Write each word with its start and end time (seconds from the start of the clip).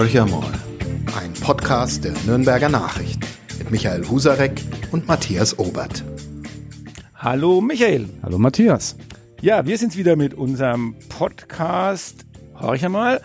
Horcher 0.00 0.24
mal. 0.24 0.50
Ein 1.14 1.34
Podcast 1.34 2.04
der 2.04 2.14
Nürnberger 2.24 2.70
Nachrichten 2.70 3.20
mit 3.58 3.70
Michael 3.70 4.08
Husarek 4.08 4.58
und 4.92 5.06
Matthias 5.06 5.58
Obert. 5.58 6.02
Hallo 7.14 7.60
Michael. 7.60 8.08
Hallo 8.22 8.38
Matthias. 8.38 8.96
Ja, 9.42 9.66
wir 9.66 9.76
sind's 9.76 9.98
wieder 9.98 10.16
mit 10.16 10.32
unserem 10.32 10.96
Podcast 11.10 12.24
Horcher 12.58 12.88
mal 12.88 13.20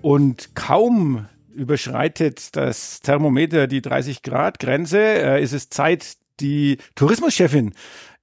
und 0.00 0.54
kaum 0.54 1.26
überschreitet 1.52 2.54
das 2.54 3.00
Thermometer 3.00 3.66
die 3.66 3.82
30 3.82 4.22
Grad 4.22 4.60
Grenze, 4.60 5.00
äh, 5.00 5.42
ist 5.42 5.52
es 5.52 5.70
Zeit, 5.70 6.18
die 6.38 6.78
Tourismuschefin 6.94 7.72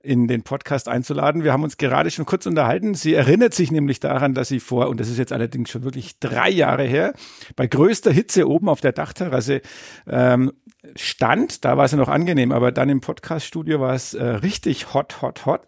in 0.02 0.28
den 0.28 0.44
Podcast 0.44 0.88
einzuladen. 0.88 1.44
Wir 1.44 1.52
haben 1.52 1.64
uns 1.64 1.78
gerade 1.78 2.10
schon 2.10 2.26
kurz 2.26 2.46
unterhalten. 2.46 2.94
Sie 2.94 3.14
erinnert 3.14 3.54
sich 3.54 3.70
nämlich 3.72 4.00
daran, 4.00 4.34
dass 4.34 4.48
sie 4.48 4.62
vor, 4.62 4.88
und 4.88 5.00
das 5.00 5.10
ist 5.10 5.18
jetzt 5.18 5.34
allerdings 5.34 5.70
schon 5.70 5.84
wirklich 5.84 6.20
drei 6.20 6.50
Jahre 6.50 6.84
her, 6.84 7.14
bei 7.58 7.68
größter 7.68 8.12
Hitze 8.12 8.48
oben 8.48 8.70
auf 8.70 8.80
der 8.80 8.94
Dachterrasse 8.94 9.62
ähm, 10.08 10.54
stand. 10.96 11.66
Da 11.66 11.76
war 11.76 11.86
es 11.86 11.92
ja 11.92 11.98
noch 11.98 12.08
angenehm, 12.08 12.54
aber 12.54 12.72
dann 12.72 12.88
im 12.88 13.02
Podcaststudio 13.02 13.82
war 13.82 13.94
es 13.94 14.14
äh, 14.14 14.24
richtig 14.24 14.94
hot, 14.94 15.22
hot, 15.22 15.46
hot. 15.46 15.68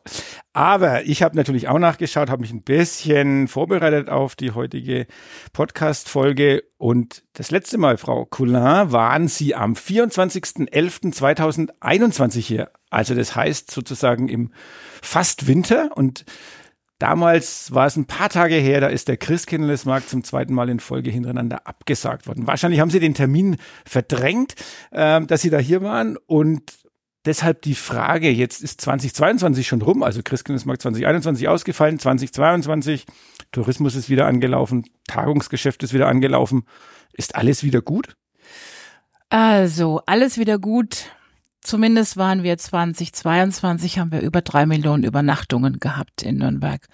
Aber 0.54 1.06
ich 1.06 1.24
habe 1.24 1.38
natürlich 1.38 1.70
auch 1.70 1.80
nachgeschaut, 1.80 2.30
habe 2.30 2.42
mich 2.42 2.52
ein 2.52 2.64
bisschen 2.64 3.48
vorbereitet 3.48 4.10
auf 4.10 4.36
die 4.36 4.52
heutige 4.52 5.08
Podcast-Folge. 5.54 6.66
Und 6.78 7.24
das 7.34 7.52
letzte 7.52 7.78
Mal, 7.78 7.96
Frau 7.98 8.26
Coulin, 8.26 8.92
waren 8.92 9.30
Sie 9.30 9.56
am 9.56 9.76
24.11.2021 9.76 12.40
hier. 12.40 12.70
Also 12.90 13.16
das 13.16 13.34
heißt 13.36 13.72
sozusagen 13.72 14.28
im 14.28 14.52
fast 15.02 15.48
Winter 15.48 15.92
und 15.96 16.26
Damals 17.02 17.74
war 17.74 17.88
es 17.88 17.96
ein 17.96 18.06
paar 18.06 18.30
Tage 18.30 18.54
her, 18.54 18.80
da 18.80 18.86
ist 18.86 19.08
der 19.08 19.18
Christkindlesmarkt 19.18 20.08
zum 20.08 20.24
zweiten 20.24 20.54
Mal 20.54 20.70
in 20.70 20.80
Folge 20.80 21.10
hintereinander 21.10 21.66
abgesagt 21.66 22.28
worden. 22.28 22.46
Wahrscheinlich 22.46 22.80
haben 22.80 22.92
sie 22.92 23.00
den 23.00 23.16
Termin 23.16 23.58
verdrängt, 23.88 24.54
äh, 24.92 25.20
dass 25.22 25.42
sie 25.42 25.50
da 25.50 25.58
hier 25.58 25.82
waren 25.82 26.16
und 26.28 26.62
deshalb 27.26 27.62
die 27.62 27.76
Frage, 27.76 28.30
jetzt 28.30 28.62
ist 28.62 28.82
2022 28.82 29.68
schon 29.68 29.82
rum, 29.82 30.04
also 30.04 30.22
Christkindlesmarkt 30.24 30.82
2021 30.82 31.48
ausgefallen, 31.48 32.00
2022, 32.00 33.06
Tourismus 33.52 33.96
ist 33.96 34.10
wieder 34.10 34.26
angelaufen, 34.26 34.86
Tagungsgeschäft 35.08 35.84
ist 35.84 35.94
wieder 35.94 36.08
angelaufen. 36.08 36.66
Ist 37.14 37.36
alles 37.36 37.64
wieder 37.64 37.82
gut? 37.82 38.16
Also, 39.30 40.02
alles 40.06 40.38
wieder 40.38 40.60
gut 40.60 41.06
Zumindest 41.62 42.18
waren 42.18 42.42
wir 42.42 42.58
2022, 42.58 44.00
haben 44.00 44.12
wir 44.12 44.22
über 44.22 44.42
drei 44.42 44.66
Millionen 44.66 45.04
Übernachtungen 45.04 45.80
gehabt 45.80 46.24
in 46.24 46.38
Nürnberg. 46.38 46.88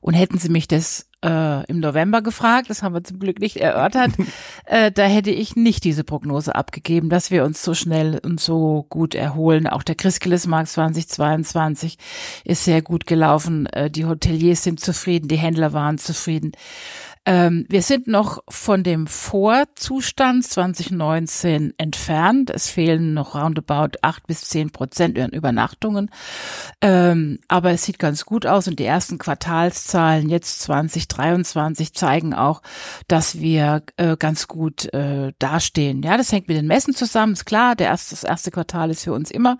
Und 0.00 0.14
hätten 0.14 0.38
Sie 0.38 0.48
mich 0.48 0.68
das 0.68 1.08
äh, 1.24 1.64
im 1.66 1.80
November 1.80 2.22
gefragt, 2.22 2.70
das 2.70 2.82
haben 2.82 2.94
wir 2.94 3.02
zum 3.02 3.18
Glück 3.18 3.40
nicht 3.40 3.56
erörtert, 3.56 4.12
äh, 4.66 4.92
da 4.92 5.04
hätte 5.04 5.30
ich 5.30 5.56
nicht 5.56 5.82
diese 5.82 6.04
Prognose 6.04 6.54
abgegeben, 6.54 7.08
dass 7.08 7.30
wir 7.32 7.44
uns 7.44 7.62
so 7.62 7.74
schnell 7.74 8.20
und 8.22 8.40
so 8.40 8.86
gut 8.88 9.16
erholen. 9.16 9.66
Auch 9.66 9.82
der 9.82 9.96
Christkindlesmarkt 9.96 10.68
2022 10.68 11.98
ist 12.44 12.64
sehr 12.64 12.82
gut 12.82 13.06
gelaufen. 13.06 13.66
Äh, 13.66 13.90
die 13.90 14.04
Hoteliers 14.04 14.62
sind 14.62 14.80
zufrieden, 14.80 15.26
die 15.28 15.38
Händler 15.38 15.72
waren 15.72 15.98
zufrieden. 15.98 16.52
Ähm, 17.26 17.64
wir 17.70 17.80
sind 17.80 18.06
noch 18.06 18.42
von 18.48 18.82
dem 18.82 19.06
Vorzustand 19.06 20.44
2019 20.44 21.72
entfernt. 21.78 22.50
Es 22.50 22.68
fehlen 22.68 23.14
noch 23.14 23.34
roundabout 23.34 23.98
acht 24.02 24.26
bis 24.26 24.42
zehn 24.42 24.70
Prozent 24.70 25.16
Übernachtungen. 25.32 26.10
Ähm, 26.82 27.38
aber 27.48 27.70
es 27.70 27.84
sieht 27.84 27.98
ganz 27.98 28.26
gut 28.26 28.46
aus 28.46 28.68
und 28.68 28.78
die 28.78 28.84
ersten 28.84 29.18
Quartalszahlen 29.18 30.28
jetzt 30.28 30.60
2023 30.62 31.94
zeigen 31.94 32.34
auch, 32.34 32.60
dass 33.08 33.40
wir 33.40 33.82
äh, 33.96 34.16
ganz 34.18 34.46
gut 34.46 34.92
äh, 34.92 35.32
dastehen. 35.38 36.02
Ja, 36.02 36.18
das 36.18 36.30
hängt 36.30 36.48
mit 36.48 36.58
den 36.58 36.66
Messen 36.66 36.94
zusammen. 36.94 37.32
Ist 37.32 37.46
klar, 37.46 37.74
der 37.74 37.86
erste, 37.86 38.14
das 38.14 38.24
erste 38.24 38.50
Quartal 38.50 38.90
ist 38.90 39.04
für 39.04 39.12
uns 39.14 39.30
immer 39.30 39.56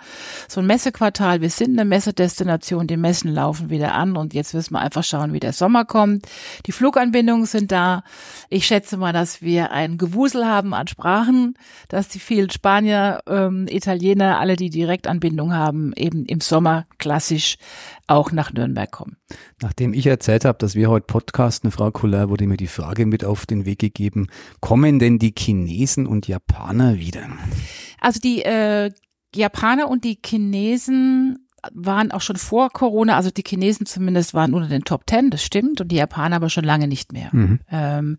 so 0.49 0.61
ein 0.61 0.67
Messequartal. 0.67 1.41
Wir 1.41 1.51
sind 1.51 1.79
eine 1.79 1.89
Messedestination. 1.89 2.87
Die 2.87 2.99
Messen 2.99 3.33
laufen 3.33 3.71
wieder 3.71 3.95
an 3.95 4.17
und 4.17 4.35
jetzt 4.35 4.53
müssen 4.53 4.75
wir 4.75 4.81
einfach 4.81 5.05
schauen, 5.05 5.33
wie 5.33 5.41
der 5.41 5.55
Sommer 5.55 5.87
kommt. 5.87 6.27
Die 6.67 6.73
Fluganbindungen 6.73 7.47
sind 7.55 7.71
da. 7.73 8.03
Ich 8.51 8.67
schätze 8.67 8.97
mal, 8.97 9.13
dass 9.13 9.41
wir 9.41 9.71
ein 9.71 9.97
Gewusel 9.97 10.45
haben 10.45 10.75
an 10.75 10.89
Sprachen, 10.89 11.55
dass 11.89 12.09
die 12.09 12.19
vielen 12.19 12.51
Spanier, 12.51 13.21
ähm, 13.29 13.67
Italiener, 13.69 14.41
alle, 14.41 14.57
die 14.57 14.71
Direktanbindung 14.71 15.55
haben, 15.55 15.93
eben 15.97 16.27
im 16.27 16.41
Sommer 16.41 16.87
klassisch 16.99 17.57
auch 18.07 18.33
nach 18.33 18.53
Nürnberg 18.53 18.91
kommen. 18.91 19.17
Nachdem 19.63 19.95
ich 19.95 20.07
erzählt 20.07 20.45
habe, 20.45 20.59
dass 20.59 20.75
wir 20.75 20.91
heute 20.91 21.07
podcasten, 21.07 21.71
Frau 21.71 21.91
Kuller, 21.91 22.29
wurde 22.29 22.47
mir 22.47 22.57
die 22.57 22.67
Frage 22.67 23.07
mit 23.07 23.25
auf 23.25 23.47
den 23.47 23.65
Weg 23.65 23.79
gegeben, 23.79 24.27
kommen 24.61 24.99
denn 24.99 25.19
die 25.19 25.35
Chinesen 25.37 26.07
und 26.07 26.27
Japaner 26.27 26.99
wieder? 26.99 27.29
Also 28.01 28.21
die 28.21 28.43
äh, 28.43 28.91
Japaner 29.35 29.89
und 29.89 30.05
die 30.05 30.19
Chinesen 30.25 31.44
waren 31.73 32.11
auch 32.11 32.21
schon 32.21 32.37
vor 32.37 32.71
Corona, 32.71 33.17
also 33.17 33.31
die 33.31 33.45
Chinesen 33.47 33.87
zumindest 33.87 34.35
waren 34.35 34.55
unter 34.55 34.69
den 34.69 34.85
Top 34.85 35.07
Ten, 35.07 35.31
das 35.31 35.43
stimmt, 35.43 35.81
und 35.81 35.89
die 35.89 35.97
Japaner 35.97 36.37
aber 36.37 36.51
schon 36.51 36.65
lange 36.65 36.89
nicht 36.89 37.13
mehr. 37.13 37.31
Mhm. 37.33 37.61
Ähm, 37.71 38.19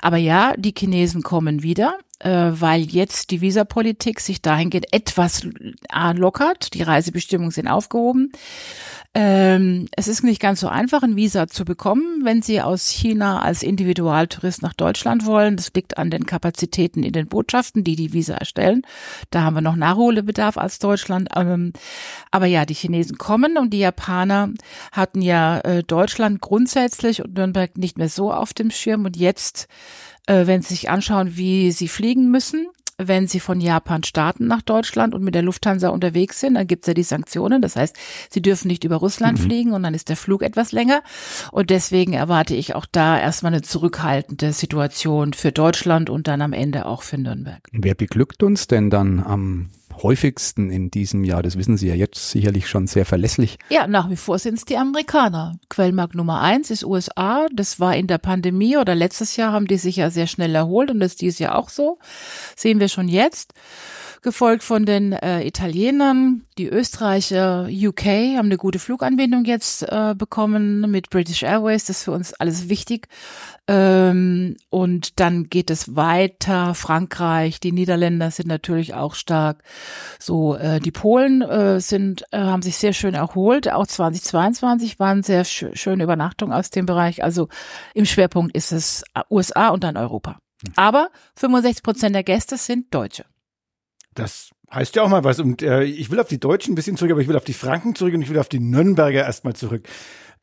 aber 0.00 0.16
ja, 0.16 0.54
die 0.56 0.74
Chinesen 0.76 1.22
kommen 1.22 1.62
wieder, 1.62 1.98
weil 2.30 2.82
jetzt 2.82 3.30
die 3.30 3.40
Visapolitik 3.40 4.20
sich 4.20 4.40
dahingehend 4.40 4.92
etwas 4.92 5.44
äh, 5.44 6.12
lockert. 6.14 6.74
Die 6.74 6.82
Reisebestimmungen 6.82 7.50
sind 7.50 7.68
aufgehoben. 7.68 8.32
Ähm, 9.16 9.86
es 9.96 10.08
ist 10.08 10.24
nicht 10.24 10.40
ganz 10.40 10.58
so 10.58 10.66
einfach, 10.66 11.04
ein 11.04 11.14
Visa 11.14 11.46
zu 11.46 11.64
bekommen, 11.64 12.24
wenn 12.24 12.42
Sie 12.42 12.60
aus 12.60 12.88
China 12.88 13.42
als 13.42 13.62
Individualtourist 13.62 14.60
nach 14.62 14.72
Deutschland 14.72 15.24
wollen. 15.24 15.56
Das 15.56 15.70
liegt 15.72 15.98
an 15.98 16.10
den 16.10 16.26
Kapazitäten 16.26 17.04
in 17.04 17.12
den 17.12 17.28
Botschaften, 17.28 17.84
die 17.84 17.94
die 17.94 18.12
Visa 18.12 18.34
erstellen. 18.34 18.82
Da 19.30 19.42
haben 19.42 19.54
wir 19.54 19.60
noch 19.60 19.76
Nachholbedarf 19.76 20.58
als 20.58 20.80
Deutschland. 20.80 21.28
Ähm, 21.36 21.72
aber 22.32 22.46
ja, 22.46 22.66
die 22.66 22.74
Chinesen 22.74 23.16
kommen 23.16 23.56
und 23.56 23.70
die 23.70 23.78
Japaner 23.78 24.50
hatten 24.90 25.22
ja 25.22 25.60
äh, 25.60 25.84
Deutschland 25.84 26.40
grundsätzlich 26.40 27.22
und 27.22 27.34
Nürnberg 27.34 27.78
nicht 27.78 27.98
mehr 27.98 28.08
so 28.08 28.32
auf 28.32 28.52
dem 28.52 28.72
Schirm. 28.72 29.04
Und 29.04 29.16
jetzt, 29.16 29.68
äh, 30.26 30.46
wenn 30.46 30.62
Sie 30.62 30.74
sich 30.74 30.90
anschauen, 30.90 31.36
wie 31.36 31.72
sie 31.72 31.88
fliegen 31.88 32.30
müssen, 32.30 32.66
wenn 32.98 33.26
sie 33.26 33.40
von 33.40 33.60
Japan 33.60 34.04
starten 34.04 34.46
nach 34.46 34.62
Deutschland 34.62 35.14
und 35.14 35.24
mit 35.24 35.34
der 35.34 35.42
Lufthansa 35.42 35.88
unterwegs 35.88 36.40
sind, 36.40 36.54
dann 36.54 36.66
gibt's 36.66 36.86
ja 36.86 36.94
die 36.94 37.02
Sanktionen. 37.02 37.60
Das 37.60 37.76
heißt, 37.76 37.96
sie 38.30 38.40
dürfen 38.40 38.68
nicht 38.68 38.84
über 38.84 38.96
Russland 38.96 39.38
mhm. 39.38 39.42
fliegen 39.42 39.72
und 39.72 39.82
dann 39.82 39.94
ist 39.94 40.08
der 40.08 40.16
Flug 40.16 40.42
etwas 40.42 40.72
länger. 40.72 41.02
Und 41.50 41.70
deswegen 41.70 42.12
erwarte 42.12 42.54
ich 42.54 42.74
auch 42.74 42.86
da 42.90 43.18
erstmal 43.18 43.52
eine 43.52 43.62
zurückhaltende 43.62 44.52
Situation 44.52 45.32
für 45.32 45.50
Deutschland 45.50 46.08
und 46.08 46.28
dann 46.28 46.40
am 46.40 46.52
Ende 46.52 46.86
auch 46.86 47.02
für 47.02 47.18
Nürnberg. 47.18 47.60
Wer 47.72 47.94
beglückt 47.94 48.42
uns 48.42 48.68
denn 48.68 48.90
dann 48.90 49.20
am 49.20 49.70
häufigsten 50.02 50.70
in 50.70 50.90
diesem 50.90 51.24
Jahr? 51.24 51.42
Das 51.42 51.56
wissen 51.56 51.76
Sie 51.76 51.88
ja 51.88 51.94
jetzt 51.94 52.30
sicherlich 52.30 52.68
schon 52.68 52.86
sehr 52.86 53.04
verlässlich. 53.04 53.58
Ja, 53.68 53.86
nach 53.86 54.10
wie 54.10 54.16
vor 54.16 54.38
sind 54.38 54.54
es 54.54 54.64
die 54.64 54.76
Amerikaner. 54.76 55.58
Quellmarkt 55.68 56.14
Nummer 56.14 56.40
eins 56.40 56.70
ist 56.70 56.84
USA. 56.84 57.46
Das 57.52 57.80
war 57.80 57.96
in 57.96 58.06
der 58.06 58.18
Pandemie 58.18 58.76
oder 58.76 58.94
letztes 58.94 59.36
Jahr 59.36 59.52
haben 59.52 59.66
die 59.66 59.78
sich 59.78 59.96
ja 59.96 60.10
sehr 60.10 60.26
schnell 60.26 60.54
erholt 60.54 60.90
und 60.90 61.00
das 61.00 61.12
ist 61.12 61.20
dieses 61.20 61.38
Jahr 61.38 61.56
auch 61.56 61.68
so. 61.68 61.98
Sehen 62.56 62.80
wir 62.80 62.88
schon 62.88 63.08
jetzt 63.08 63.54
gefolgt 64.24 64.64
von 64.64 64.84
den 64.84 65.12
äh, 65.12 65.46
Italienern. 65.46 66.42
Die 66.58 66.66
Österreicher, 66.66 67.68
UK 67.70 68.04
haben 68.36 68.46
eine 68.46 68.56
gute 68.56 68.80
Fluganbindung 68.80 69.44
jetzt 69.44 69.82
äh, 69.84 70.14
bekommen 70.16 70.90
mit 70.90 71.10
British 71.10 71.44
Airways. 71.44 71.84
Das 71.84 71.98
ist 71.98 72.04
für 72.04 72.12
uns 72.12 72.34
alles 72.34 72.68
wichtig. 72.68 73.06
Ähm, 73.68 74.56
und 74.70 75.20
dann 75.20 75.44
geht 75.44 75.70
es 75.70 75.94
weiter. 75.94 76.74
Frankreich, 76.74 77.60
die 77.60 77.70
Niederländer 77.70 78.30
sind 78.30 78.48
natürlich 78.48 78.94
auch 78.94 79.14
stark. 79.14 79.62
So, 80.18 80.56
äh, 80.56 80.80
die 80.80 80.90
Polen 80.90 81.42
äh, 81.42 81.80
sind, 81.80 82.24
äh, 82.32 82.38
haben 82.38 82.62
sich 82.62 82.76
sehr 82.76 82.94
schön 82.94 83.14
erholt. 83.14 83.70
Auch 83.70 83.86
2022 83.86 84.98
waren 84.98 85.22
sehr 85.22 85.44
sch 85.44 85.66
schöne 85.74 86.02
Übernachtungen 86.02 86.52
aus 86.52 86.70
dem 86.70 86.86
Bereich. 86.86 87.22
Also 87.22 87.48
im 87.94 88.06
Schwerpunkt 88.06 88.56
ist 88.56 88.72
es 88.72 89.04
USA 89.30 89.68
und 89.68 89.84
dann 89.84 89.96
Europa. 89.96 90.38
Hm. 90.64 90.72
Aber 90.76 91.10
65 91.36 91.82
Prozent 91.82 92.14
der 92.14 92.24
Gäste 92.24 92.56
sind 92.56 92.92
Deutsche. 92.92 93.24
Das 94.14 94.50
heißt 94.72 94.96
ja 94.96 95.02
auch 95.02 95.08
mal 95.08 95.24
was. 95.24 95.40
Und 95.40 95.62
äh, 95.62 95.84
ich 95.84 96.10
will 96.10 96.20
auf 96.20 96.28
die 96.28 96.40
Deutschen 96.40 96.72
ein 96.72 96.74
bisschen 96.74 96.96
zurück, 96.96 97.12
aber 97.12 97.20
ich 97.20 97.28
will 97.28 97.36
auf 97.36 97.44
die 97.44 97.52
Franken 97.52 97.94
zurück 97.94 98.14
und 98.14 98.22
ich 98.22 98.30
will 98.30 98.38
auf 98.38 98.48
die 98.48 98.60
Nürnberger 98.60 99.24
erstmal 99.24 99.54
zurück. 99.54 99.88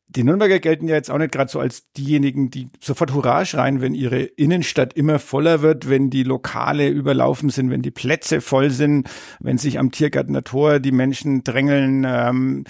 Die 0.08 0.24
Nürnberger 0.24 0.58
gelten 0.58 0.88
ja 0.88 0.94
jetzt 0.94 1.10
auch 1.10 1.16
nicht 1.16 1.32
gerade 1.32 1.50
so 1.50 1.58
als 1.58 1.90
diejenigen, 1.92 2.50
die 2.50 2.68
sofort 2.80 3.14
Hurra 3.14 3.46
schreien, 3.46 3.80
wenn 3.80 3.94
ihre 3.94 4.22
Innenstadt 4.22 4.92
immer 4.92 5.18
voller 5.18 5.62
wird, 5.62 5.88
wenn 5.88 6.10
die 6.10 6.22
Lokale 6.22 6.88
überlaufen 6.88 7.48
sind, 7.48 7.70
wenn 7.70 7.80
die 7.80 7.90
Plätze 7.90 8.42
voll 8.42 8.70
sind, 8.70 9.08
wenn 9.40 9.56
sich 9.56 9.78
am 9.78 9.90
Tiergartener 9.90 10.44
Tor 10.44 10.80
die 10.80 10.92
Menschen 10.92 11.44
drängeln. 11.44 12.04
Ähm, 12.06 12.64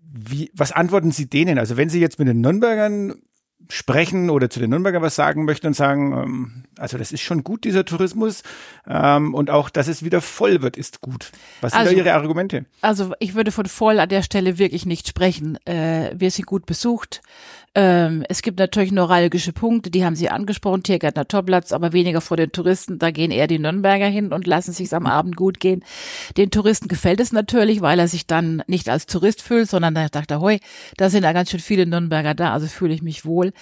wie, 0.00 0.50
was 0.54 0.72
antworten 0.72 1.10
Sie 1.10 1.28
denen? 1.28 1.58
Also 1.58 1.76
wenn 1.76 1.90
Sie 1.90 2.00
jetzt 2.00 2.18
mit 2.18 2.28
den 2.28 2.40
Nürnbergern 2.40 3.14
sprechen 3.70 4.30
oder 4.30 4.50
zu 4.50 4.60
den 4.60 4.70
Nürnberger 4.70 5.00
was 5.02 5.14
sagen 5.14 5.44
möchte 5.44 5.66
und 5.66 5.74
sagen, 5.74 6.12
ähm, 6.12 6.64
also 6.78 6.98
das 6.98 7.12
ist 7.12 7.22
schon 7.22 7.44
gut, 7.44 7.64
dieser 7.64 7.84
Tourismus 7.84 8.42
ähm, 8.86 9.34
und 9.34 9.50
auch, 9.50 9.70
dass 9.70 9.88
es 9.88 10.04
wieder 10.04 10.20
voll 10.20 10.62
wird, 10.62 10.76
ist 10.76 11.00
gut. 11.00 11.32
Was 11.60 11.72
sind 11.72 11.80
Also- 11.80 11.92
da 11.92 11.96
Ihre 11.98 12.14
Argumente? 12.14 12.66
Also 12.80 13.12
ich 13.20 13.34
würde 13.34 13.52
von 13.52 13.66
voll 13.66 14.00
an 14.00 14.08
der 14.08 14.22
Stelle 14.22 14.58
wirklich 14.58 14.86
nicht 14.86 15.08
sprechen. 15.08 15.58
Äh, 15.66 16.12
wir 16.14 16.30
sind 16.30 16.46
gut 16.46 16.66
besucht. 16.66 17.22
Ähm, 17.76 18.24
es 18.28 18.42
gibt 18.42 18.60
natürlich 18.60 18.92
neuralgische 18.92 19.52
Punkte, 19.52 19.90
die 19.90 20.04
haben 20.04 20.14
Sie 20.14 20.30
angesprochen, 20.30 20.84
Tiergärtner 20.84 21.26
Topplatz, 21.26 21.72
aber 21.72 21.92
weniger 21.92 22.20
vor 22.20 22.36
den 22.36 22.52
Touristen. 22.52 23.00
Da 23.00 23.10
gehen 23.10 23.32
eher 23.32 23.48
die 23.48 23.58
Nürnberger 23.58 24.06
hin 24.06 24.32
und 24.32 24.46
lassen 24.46 24.72
sich's 24.72 24.92
am 24.92 25.06
Abend 25.06 25.34
gut 25.34 25.58
gehen. 25.58 25.84
Den 26.36 26.50
Touristen 26.52 26.86
gefällt 26.86 27.18
es 27.18 27.32
natürlich, 27.32 27.80
weil 27.80 27.98
er 27.98 28.06
sich 28.06 28.28
dann 28.28 28.62
nicht 28.68 28.88
als 28.88 29.06
Tourist 29.06 29.42
fühlt, 29.42 29.68
sondern 29.68 29.96
er 29.96 30.08
dachte, 30.08 30.40
hoi, 30.40 30.60
da 30.96 31.10
sind 31.10 31.24
ja 31.24 31.32
ganz 31.32 31.50
schön 31.50 31.58
viele 31.58 31.84
Nürnberger 31.84 32.34
da, 32.34 32.52
also 32.52 32.68
fühle 32.68 32.94
ich 32.94 33.02
mich 33.02 33.24
wohl. 33.24 33.52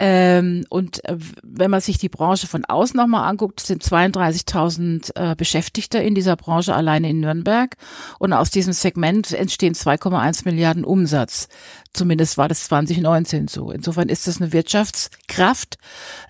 Ähm, 0.00 0.64
und 0.68 1.04
äh, 1.04 1.16
wenn 1.42 1.70
man 1.70 1.80
sich 1.80 1.98
die 1.98 2.08
Branche 2.08 2.46
von 2.46 2.64
außen 2.64 2.96
nochmal 2.96 3.28
anguckt, 3.28 3.60
sind 3.60 3.82
32.000 3.82 5.16
äh, 5.16 5.34
Beschäftigte 5.34 5.98
in 5.98 6.14
dieser 6.14 6.36
Branche 6.36 6.74
alleine 6.74 7.10
in 7.10 7.20
Nürnberg. 7.20 7.76
Und 8.18 8.32
aus 8.32 8.50
diesem 8.50 8.72
Segment 8.72 9.32
entstehen 9.32 9.74
2,1 9.74 10.44
Milliarden 10.44 10.84
Umsatz. 10.84 11.48
Zumindest 11.92 12.38
war 12.38 12.48
das 12.48 12.64
2019 12.66 13.48
so. 13.48 13.72
Insofern 13.72 14.08
ist 14.08 14.28
das 14.28 14.40
eine 14.40 14.52
Wirtschaftskraft, 14.52 15.78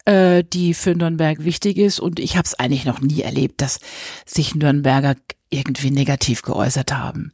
äh, 0.06 0.44
die 0.44 0.72
für 0.72 0.94
Nürnberg 0.94 1.44
wichtig 1.44 1.76
ist. 1.76 2.00
Und 2.00 2.20
ich 2.20 2.36
habe 2.36 2.46
es 2.46 2.54
eigentlich 2.54 2.86
noch 2.86 3.00
nie 3.00 3.20
erlebt, 3.20 3.60
dass 3.60 3.80
sich 4.24 4.54
Nürnberger 4.54 5.14
irgendwie 5.50 5.90
negativ 5.90 6.42
geäußert 6.42 6.92
haben. 6.92 7.32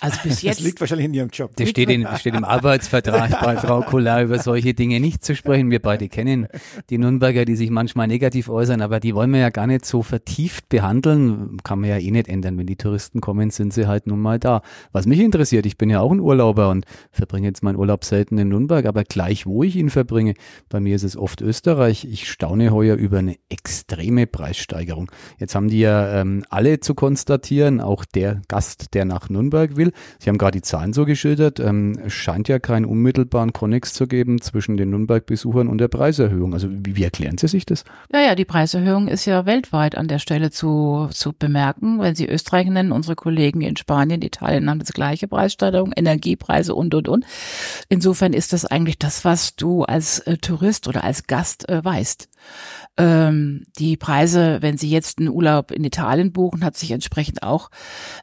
Also 0.00 0.18
bis 0.22 0.34
Das 0.34 0.42
jetzt. 0.42 0.60
liegt 0.60 0.80
wahrscheinlich 0.80 1.06
in 1.06 1.14
Ihrem 1.14 1.28
Job. 1.30 1.52
Das 1.56 1.68
steht, 1.68 1.88
in, 1.88 2.06
steht 2.18 2.34
im 2.34 2.44
Arbeitsvertrag 2.44 3.40
bei 3.44 3.56
Frau 3.56 3.82
Kollar, 3.82 4.22
über 4.22 4.38
solche 4.38 4.74
Dinge 4.74 5.00
nicht 5.00 5.24
zu 5.24 5.36
sprechen. 5.36 5.70
Wir 5.70 5.80
beide 5.80 6.08
kennen 6.08 6.48
die 6.90 6.98
Nürnberger, 6.98 7.44
die 7.44 7.56
sich 7.56 7.70
manchmal 7.70 8.08
negativ 8.08 8.48
äußern, 8.48 8.82
aber 8.82 9.00
die 9.00 9.14
wollen 9.14 9.30
wir 9.32 9.40
ja 9.40 9.50
gar 9.50 9.66
nicht 9.66 9.86
so 9.86 10.02
vertieft 10.02 10.68
behandeln. 10.68 11.58
Kann 11.62 11.80
man 11.80 11.90
ja 11.90 11.98
eh 11.98 12.10
nicht 12.10 12.28
ändern. 12.28 12.58
Wenn 12.58 12.66
die 12.66 12.76
Touristen 12.76 13.20
kommen, 13.20 13.50
sind 13.50 13.72
sie 13.72 13.86
halt 13.86 14.06
nun 14.06 14.20
mal 14.20 14.38
da. 14.38 14.62
Was 14.92 15.06
mich 15.06 15.20
interessiert, 15.20 15.66
ich 15.66 15.78
bin 15.78 15.90
ja 15.90 16.00
auch 16.00 16.12
ein 16.12 16.20
Urlauber 16.20 16.70
und 16.70 16.84
verbringe 17.12 17.46
jetzt 17.46 17.62
meinen 17.62 17.76
Urlaub 17.76 18.04
selten 18.04 18.36
in 18.38 18.48
Nürnberg, 18.48 18.86
aber 18.86 19.04
gleich 19.04 19.46
wo 19.46 19.62
ich 19.62 19.76
ihn 19.76 19.90
verbringe, 19.90 20.34
bei 20.68 20.80
mir 20.80 20.96
ist 20.96 21.04
es 21.04 21.16
oft 21.16 21.40
Österreich. 21.40 22.04
Ich 22.04 22.30
staune 22.30 22.72
heuer 22.72 22.96
über 22.96 23.18
eine 23.18 23.36
extreme 23.48 24.26
Preissteigerung. 24.26 25.10
Jetzt 25.38 25.54
haben 25.54 25.68
die 25.68 25.80
ja 25.80 26.20
ähm, 26.20 26.44
alle 26.50 26.80
zu 26.80 26.94
konstatieren, 26.94 27.43
auch 27.80 28.04
der 28.04 28.42
Gast, 28.48 28.94
der 28.94 29.04
nach 29.04 29.28
Nürnberg 29.28 29.76
will. 29.76 29.92
Sie 30.18 30.28
haben 30.28 30.38
gerade 30.38 30.58
die 30.58 30.62
Zahlen 30.62 30.92
so 30.92 31.04
geschildert. 31.04 31.60
Ähm, 31.60 31.98
es 32.04 32.12
scheint 32.12 32.48
ja 32.48 32.58
keinen 32.58 32.84
unmittelbaren 32.84 33.52
Konnex 33.52 33.92
zu 33.92 34.06
geben 34.06 34.40
zwischen 34.40 34.76
den 34.76 34.90
Nürnberg-Besuchern 34.90 35.68
und 35.68 35.78
der 35.78 35.88
Preiserhöhung. 35.88 36.54
Also 36.54 36.68
wie, 36.70 36.96
wie 36.96 37.04
erklären 37.04 37.38
Sie 37.38 37.48
sich 37.48 37.66
das? 37.66 37.84
Ja, 38.12 38.20
ja, 38.20 38.34
die 38.34 38.44
Preiserhöhung 38.44 39.08
ist 39.08 39.24
ja 39.26 39.46
weltweit 39.46 39.96
an 39.96 40.08
der 40.08 40.18
Stelle 40.18 40.50
zu, 40.50 41.08
zu 41.10 41.32
bemerken. 41.32 42.00
Wenn 42.00 42.14
Sie 42.14 42.28
Österreich 42.28 42.66
nennen, 42.66 42.92
unsere 42.92 43.16
Kollegen 43.16 43.60
in 43.60 43.76
Spanien, 43.76 44.22
Italien 44.22 44.68
haben 44.68 44.78
das 44.78 44.92
gleiche 44.92 45.28
Preissteigerung, 45.28 45.92
Energiepreise 45.94 46.74
und, 46.74 46.94
und, 46.94 47.08
und. 47.08 47.24
Insofern 47.88 48.32
ist 48.32 48.52
das 48.52 48.64
eigentlich 48.64 48.98
das, 48.98 49.24
was 49.24 49.56
du 49.56 49.82
als 49.82 50.20
äh, 50.20 50.36
Tourist 50.38 50.88
oder 50.88 51.04
als 51.04 51.26
Gast 51.26 51.68
äh, 51.68 51.84
weißt. 51.84 52.28
Ähm, 52.96 53.64
die 53.78 53.96
Preise, 53.96 54.58
wenn 54.60 54.78
Sie 54.78 54.88
jetzt 54.88 55.18
einen 55.18 55.28
Urlaub 55.28 55.70
in 55.70 55.84
Italien 55.84 56.32
buchen, 56.32 56.64
hat 56.64 56.76
sich 56.76 56.92
entsprechend 56.92 57.42
auch 57.42 57.70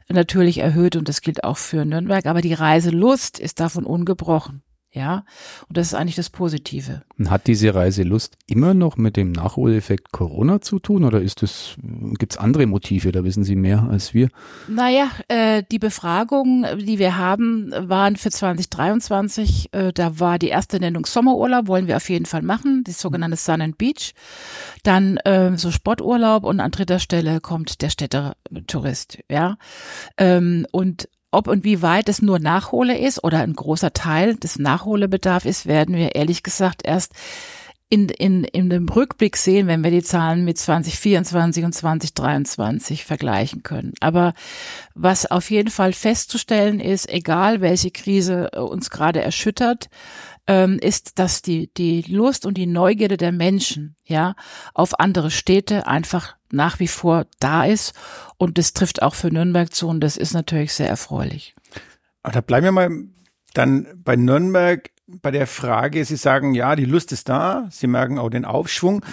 natürlich 0.08 0.58
erhöht 0.58 0.96
und 0.96 1.08
das 1.08 1.20
gilt 1.20 1.44
auch 1.44 1.58
für 1.58 1.84
Nürnberg. 1.84 2.26
Aber 2.26 2.40
die 2.40 2.54
Reiselust 2.54 3.38
ist 3.38 3.60
davon 3.60 3.84
ungebrochen. 3.84 4.62
Ja, 4.94 5.24
und 5.68 5.78
das 5.78 5.86
ist 5.86 5.94
eigentlich 5.94 6.16
das 6.16 6.28
Positive. 6.28 7.02
Und 7.18 7.30
Hat 7.30 7.46
diese 7.46 7.74
Reiselust 7.74 8.36
immer 8.46 8.74
noch 8.74 8.98
mit 8.98 9.16
dem 9.16 9.32
Nachholeffekt 9.32 10.12
Corona 10.12 10.60
zu 10.60 10.80
tun 10.80 11.04
oder 11.04 11.22
ist 11.22 11.42
es, 11.42 11.76
gibt 12.18 12.34
es 12.34 12.38
andere 12.38 12.66
Motive? 12.66 13.10
Da 13.10 13.24
wissen 13.24 13.42
Sie 13.42 13.56
mehr 13.56 13.88
als 13.88 14.12
wir. 14.12 14.28
Naja, 14.68 15.10
äh, 15.28 15.62
die 15.70 15.78
Befragungen, 15.78 16.78
die 16.78 16.98
wir 16.98 17.16
haben, 17.16 17.72
waren 17.74 18.16
für 18.16 18.30
2023. 18.30 19.70
Äh, 19.72 19.92
da 19.94 20.20
war 20.20 20.38
die 20.38 20.48
erste 20.48 20.78
Nennung 20.78 21.06
Sommerurlaub, 21.06 21.68
wollen 21.68 21.86
wir 21.86 21.96
auf 21.96 22.10
jeden 22.10 22.26
Fall 22.26 22.42
machen, 22.42 22.84
die 22.84 22.92
sogenannte 22.92 23.38
Sun 23.38 23.62
and 23.62 23.78
Beach. 23.78 24.12
Dann 24.82 25.16
äh, 25.18 25.56
so 25.56 25.70
Sporturlaub 25.70 26.44
und 26.44 26.60
an 26.60 26.70
dritter 26.70 26.98
Stelle 26.98 27.40
kommt 27.40 27.80
der 27.80 27.88
Städtetourist. 27.88 29.20
Ja, 29.30 29.56
ähm, 30.18 30.66
und 30.70 31.08
ob 31.32 31.48
und 31.48 31.64
wie 31.64 31.82
weit 31.82 32.08
es 32.08 32.22
nur 32.22 32.38
Nachhole 32.38 32.96
ist 32.96 33.24
oder 33.24 33.40
ein 33.40 33.54
großer 33.54 33.92
Teil 33.92 34.36
des 34.36 34.58
Nachholebedarf 34.58 35.44
ist, 35.44 35.66
werden 35.66 35.96
wir 35.96 36.14
ehrlich 36.14 36.42
gesagt 36.42 36.82
erst 36.84 37.12
in, 37.92 38.08
in, 38.08 38.44
in 38.44 38.70
dem 38.70 38.88
Rückblick 38.88 39.36
sehen, 39.36 39.66
wenn 39.66 39.84
wir 39.84 39.90
die 39.90 40.02
Zahlen 40.02 40.46
mit 40.46 40.56
2024 40.56 41.62
und 41.62 41.74
2023 41.74 43.04
vergleichen 43.04 43.62
können. 43.62 43.92
Aber 44.00 44.32
was 44.94 45.30
auf 45.30 45.50
jeden 45.50 45.68
Fall 45.68 45.92
festzustellen 45.92 46.80
ist, 46.80 47.06
egal 47.10 47.60
welche 47.60 47.90
Krise 47.90 48.48
äh, 48.54 48.60
uns 48.60 48.88
gerade 48.88 49.20
erschüttert, 49.20 49.90
ähm, 50.46 50.78
ist, 50.78 51.18
dass 51.18 51.42
die, 51.42 51.70
die 51.74 52.00
Lust 52.08 52.46
und 52.46 52.56
die 52.56 52.66
Neugierde 52.66 53.18
der 53.18 53.30
Menschen, 53.30 53.94
ja, 54.04 54.36
auf 54.72 54.98
andere 54.98 55.30
Städte 55.30 55.86
einfach 55.86 56.36
nach 56.52 56.78
wie 56.78 56.88
vor 56.88 57.26
da 57.40 57.64
ist. 57.64 57.94
Und 58.36 58.58
das 58.58 58.72
trifft 58.72 59.02
auch 59.02 59.14
für 59.14 59.30
Nürnberg 59.30 59.72
zu 59.72 59.88
und 59.88 60.00
das 60.00 60.16
ist 60.16 60.34
natürlich 60.34 60.72
sehr 60.72 60.88
erfreulich. 60.88 61.54
Aber 62.22 62.34
da 62.34 62.40
bleiben 62.40 62.64
wir 62.64 62.72
mal 62.72 62.90
dann 63.54 63.86
bei 63.96 64.16
Nürnberg 64.16 64.90
bei 65.06 65.30
der 65.30 65.46
Frage, 65.46 66.04
Sie 66.04 66.16
sagen, 66.16 66.54
ja, 66.54 66.76
die 66.76 66.84
Lust 66.84 67.12
ist 67.12 67.28
da, 67.28 67.68
Sie 67.70 67.86
merken 67.86 68.18
auch 68.18 68.30
den 68.30 68.44
Aufschwung. 68.44 69.04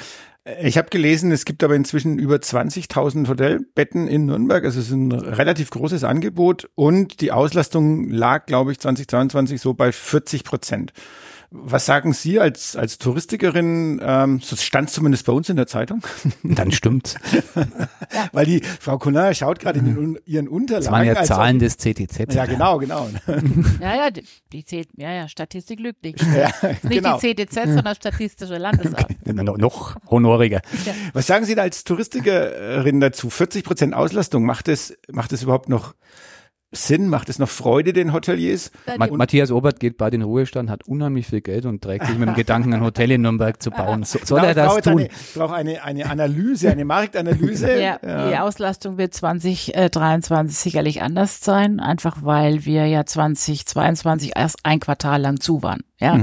Ich 0.61 0.77
habe 0.77 0.89
gelesen, 0.89 1.31
es 1.31 1.45
gibt 1.45 1.63
aber 1.63 1.75
inzwischen 1.75 2.17
über 2.17 2.37
20.000 2.37 3.27
Hotelbetten 3.27 4.07
in 4.07 4.25
Nürnberg. 4.25 4.63
Also 4.63 4.79
es 4.79 4.87
ist 4.87 4.93
ein 4.93 5.11
relativ 5.11 5.69
großes 5.69 6.03
Angebot 6.03 6.69
und 6.75 7.21
die 7.21 7.31
Auslastung 7.31 8.09
lag, 8.09 8.45
glaube 8.45 8.71
ich, 8.71 8.79
2022 8.79 9.61
so 9.61 9.73
bei 9.73 9.91
40 9.91 10.43
Prozent. 10.43 10.93
Was 11.51 11.87
sagen 11.87 12.13
Sie 12.13 12.39
als, 12.39 12.75
als 12.75 12.99
Touristikerin? 12.99 13.99
Ähm, 14.03 14.39
so 14.39 14.55
stand 14.55 14.91
zumindest 14.91 15.25
bei 15.25 15.33
uns 15.33 15.49
in 15.49 15.55
der 15.55 15.65
Zeitung. 15.65 16.01
Dann 16.43 16.71
stimmt's. 16.71 17.15
Weil 18.33 18.45
die 18.45 18.61
Frau 18.63 18.99
Collin 18.99 19.33
schaut 19.33 19.59
gerade 19.59 19.79
in 19.79 19.85
den, 19.85 20.19
ihren 20.25 20.47
Unterlagen. 20.47 20.83
Das 20.85 20.91
waren 20.91 21.07
ja 21.07 21.13
als 21.15 21.27
Zahlen 21.27 21.55
ob- 21.55 21.61
des 21.61 21.77
CTZ. 21.77 22.33
Ja, 22.35 22.45
genau, 22.45 22.77
genau. 22.77 23.09
Ja, 23.81 23.95
ja, 23.95 24.11
die, 24.11 24.23
die 24.51 24.63
zählt, 24.63 24.89
ja, 24.95 25.11
ja, 25.11 25.27
Statistik 25.27 25.79
lügt 25.79 26.03
nicht. 26.03 26.21
Ja, 26.21 26.51
Nicht 26.83 26.89
genau. 26.89 27.15
die 27.19 27.21
CDZ, 27.35 27.53
sondern 27.65 27.95
Statistische 27.95 28.57
Landesamt. 28.57 29.07
No- 29.25 29.57
Noch 29.57 29.95
honoriger. 30.11 30.61
Was 31.13 31.25
sagen 31.25 31.45
Sie 31.45 31.55
da 31.55 31.63
als 31.63 31.83
Touristikerin 31.83 32.99
dazu? 32.99 33.29
40 33.31 33.63
Prozent 33.63 33.93
Auslastung, 33.95 34.45
macht 34.45 34.67
es, 34.67 34.95
macht 35.11 35.33
es 35.33 35.41
überhaupt 35.43 35.67
noch 35.69 35.95
Sinn? 36.71 37.07
Macht 37.07 37.29
es 37.29 37.39
noch 37.39 37.49
Freude 37.49 37.93
den 37.93 38.13
Hoteliers? 38.13 38.71
Ma 38.97 39.07
Matthias 39.07 39.49
Obert 39.51 39.79
geht 39.79 39.97
bald 39.97 40.13
in 40.13 40.19
den 40.19 40.29
Ruhestand, 40.29 40.69
hat 40.69 40.87
unheimlich 40.87 41.25
viel 41.25 41.41
Geld 41.41 41.65
und 41.65 41.81
trägt 41.81 42.05
sich 42.05 42.17
mit 42.17 42.29
dem 42.29 42.35
Gedanken, 42.35 42.73
ein 42.73 42.81
Hotel 42.81 43.11
in 43.11 43.21
Nürnberg 43.21 43.61
zu 43.61 43.71
bauen. 43.71 44.03
So, 44.03 44.19
soll 44.23 44.39
er 44.39 44.51
Ich 44.51 44.55
brauche 44.55 44.81
das 44.81 44.83
tun? 44.83 44.99
Eine, 44.99 45.07
ich 45.07 45.33
brauche 45.33 45.55
eine, 45.55 45.83
eine 45.83 46.09
Analyse, 46.09 46.71
eine 46.71 46.85
Marktanalyse. 46.85 47.79
Ja, 47.79 48.29
die 48.29 48.37
Auslastung 48.37 48.97
wird 48.97 49.13
2023 49.13 50.57
sicherlich 50.57 51.01
anders 51.01 51.41
sein, 51.41 51.79
einfach 51.79 52.17
weil 52.21 52.65
wir 52.65 52.85
ja 52.85 53.05
2022 53.05 54.33
erst 54.35 54.57
ein 54.63 54.79
Quartal 54.79 55.21
lang 55.21 55.39
zu 55.39 55.63
waren. 55.63 55.81
Ja, 56.01 56.17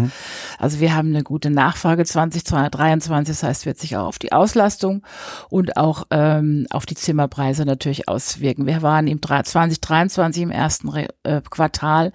also 0.58 0.80
wir 0.80 0.94
haben 0.94 1.08
eine 1.10 1.22
gute 1.22 1.50
Nachfrage 1.50 2.04
2023, 2.06 3.34
das 3.36 3.42
heißt, 3.42 3.66
wird 3.66 3.78
sich 3.78 3.96
auch 3.96 4.06
auf 4.06 4.18
die 4.18 4.32
Auslastung 4.32 5.02
und 5.50 5.76
auch 5.76 6.04
ähm, 6.10 6.66
auf 6.70 6.86
die 6.86 6.94
Zimmerpreise 6.94 7.64
natürlich 7.66 8.08
auswirken. 8.08 8.66
Wir 8.66 8.80
waren 8.80 9.06
im 9.06 9.20
drei- 9.20 9.42
2023 9.42 10.42
im 10.42 10.50
ersten 10.50 10.88
Re 10.88 11.08
äh, 11.24 11.42
Quartal, 11.50 12.12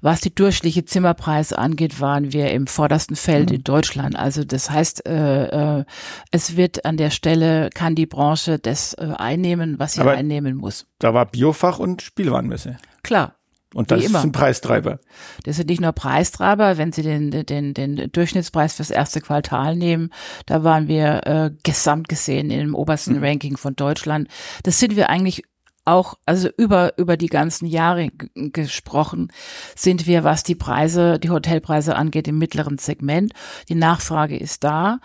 was 0.00 0.20
die 0.22 0.34
durchschnittliche 0.34 0.86
Zimmerpreise 0.86 1.58
angeht, 1.58 2.00
waren 2.00 2.32
wir 2.32 2.50
im 2.50 2.66
vordersten 2.66 3.14
Feld 3.16 3.50
in 3.50 3.62
Deutschland. 3.62 4.16
Also 4.16 4.44
das 4.44 4.70
heißt, 4.70 5.06
äh, 5.06 5.80
äh, 5.80 5.84
es 6.30 6.56
wird 6.56 6.84
an 6.86 6.96
der 6.96 7.10
Stelle, 7.10 7.70
kann 7.74 7.94
die 7.94 8.06
Branche 8.06 8.58
das 8.58 8.94
äh, 8.94 9.12
einnehmen, 9.16 9.78
was 9.78 9.92
sie 9.94 10.00
Aber- 10.00 10.12
einnehmen 10.12 10.56
muss. 10.56 10.86
Da 10.98 11.12
war 11.12 11.26
Biofach 11.26 11.78
und 11.78 12.00
Spielwarenmesse. 12.02 12.78
Klar. 13.02 13.35
Und 13.74 13.90
das 13.90 14.04
ist 14.04 14.14
ein 14.14 14.32
Preistreiber. 14.32 15.00
Das 15.44 15.56
sind 15.56 15.68
nicht 15.68 15.80
nur 15.80 15.92
Preistreiber, 15.92 16.78
wenn 16.78 16.92
Sie 16.92 17.02
den, 17.02 17.30
den, 17.30 17.74
den 17.74 18.10
Durchschnittspreis 18.12 18.74
fürs 18.74 18.90
erste 18.90 19.20
Quartal 19.20 19.76
nehmen, 19.76 20.10
da 20.46 20.62
waren 20.64 20.88
wir 20.88 21.26
äh, 21.26 21.50
gesamt 21.62 22.08
gesehen 22.08 22.48
dem 22.48 22.74
obersten 22.74 23.22
Ranking 23.22 23.56
von 23.56 23.74
Deutschland. 23.74 24.28
Das 24.62 24.78
sind 24.78 24.96
wir 24.96 25.10
eigentlich 25.10 25.42
auch, 25.86 26.14
also 26.26 26.48
über, 26.56 26.98
über 26.98 27.16
die 27.16 27.28
ganzen 27.28 27.66
Jahre 27.66 28.08
gesprochen, 28.34 29.30
sind 29.74 30.06
wir, 30.06 30.24
was 30.24 30.42
die 30.42 30.54
Preise, 30.54 31.18
die 31.18 31.30
Hotelpreise 31.30 31.96
angeht, 31.96 32.28
im 32.28 32.38
mittleren 32.38 32.78
Segment. 32.78 33.32
Die 33.68 33.74
Nachfrage 33.74 34.36
ist 34.36 34.64
da. 34.64 34.98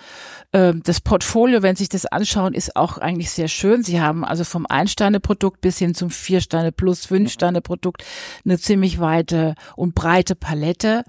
Ähm, 0.53 0.81
Das 0.83 0.99
Portfolio, 1.01 1.61
wenn 1.61 1.75
Sie 1.75 1.83
sich 1.83 1.89
das 1.89 2.05
anschauen, 2.05 2.53
ist 2.53 2.75
auch 2.75 2.97
eigentlich 2.97 3.31
sehr 3.31 3.47
schön. 3.47 3.83
Sie 3.83 4.01
haben 4.01 4.25
also 4.25 4.43
vom 4.43 4.65
Ein-Sterne-Produkt 4.65 5.61
bis 5.61 5.77
hin 5.77 5.93
zum 5.93 6.09
Vier-Sterne 6.09 6.71
plus 6.71 7.05
Fünf-Sterne-Produkt 7.05 8.03
eine 8.43 8.57
ziemlich 8.57 8.99
weite 8.99 9.55
und 9.75 9.95
breite 9.95 10.35
Palette. 10.35 11.03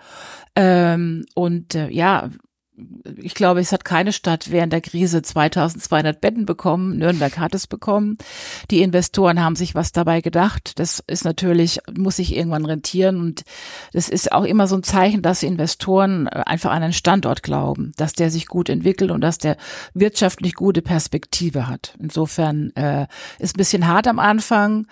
Ähm, 0.54 1.24
und 1.34 1.74
äh, 1.74 1.88
ja, 1.88 2.30
ich 3.20 3.34
glaube, 3.34 3.60
es 3.60 3.70
hat 3.70 3.84
keine 3.84 4.12
Stadt 4.12 4.50
während 4.50 4.72
der 4.72 4.80
Krise 4.80 5.20
2200 5.20 6.20
Betten 6.20 6.46
bekommen. 6.46 6.96
Nürnberg 6.96 7.36
hat 7.38 7.54
es 7.54 7.66
bekommen. 7.66 8.16
Die 8.70 8.80
Investoren 8.80 9.42
haben 9.42 9.56
sich 9.56 9.74
was 9.74 9.92
dabei 9.92 10.22
gedacht. 10.22 10.78
Das 10.78 11.02
ist 11.06 11.24
natürlich, 11.24 11.80
muss 11.94 12.16
sich 12.16 12.34
irgendwann 12.34 12.64
rentieren. 12.64 13.20
Und 13.20 13.42
das 13.92 14.08
ist 14.08 14.32
auch 14.32 14.44
immer 14.44 14.66
so 14.66 14.76
ein 14.76 14.82
Zeichen, 14.82 15.20
dass 15.20 15.42
Investoren 15.42 16.28
einfach 16.28 16.70
an 16.70 16.82
einen 16.82 16.92
Standort 16.94 17.42
glauben, 17.42 17.92
dass 17.96 18.14
der 18.14 18.30
sich 18.30 18.46
gut 18.46 18.70
entwickelt 18.70 19.10
und 19.10 19.20
dass 19.20 19.36
der 19.36 19.58
wirtschaftlich 19.92 20.54
gute 20.54 20.80
Perspektive 20.80 21.68
hat. 21.68 21.94
Insofern 22.00 22.70
äh, 22.74 23.06
ist 23.38 23.54
ein 23.54 23.58
bisschen 23.58 23.86
hart 23.86 24.08
am 24.08 24.18
Anfang. 24.18 24.86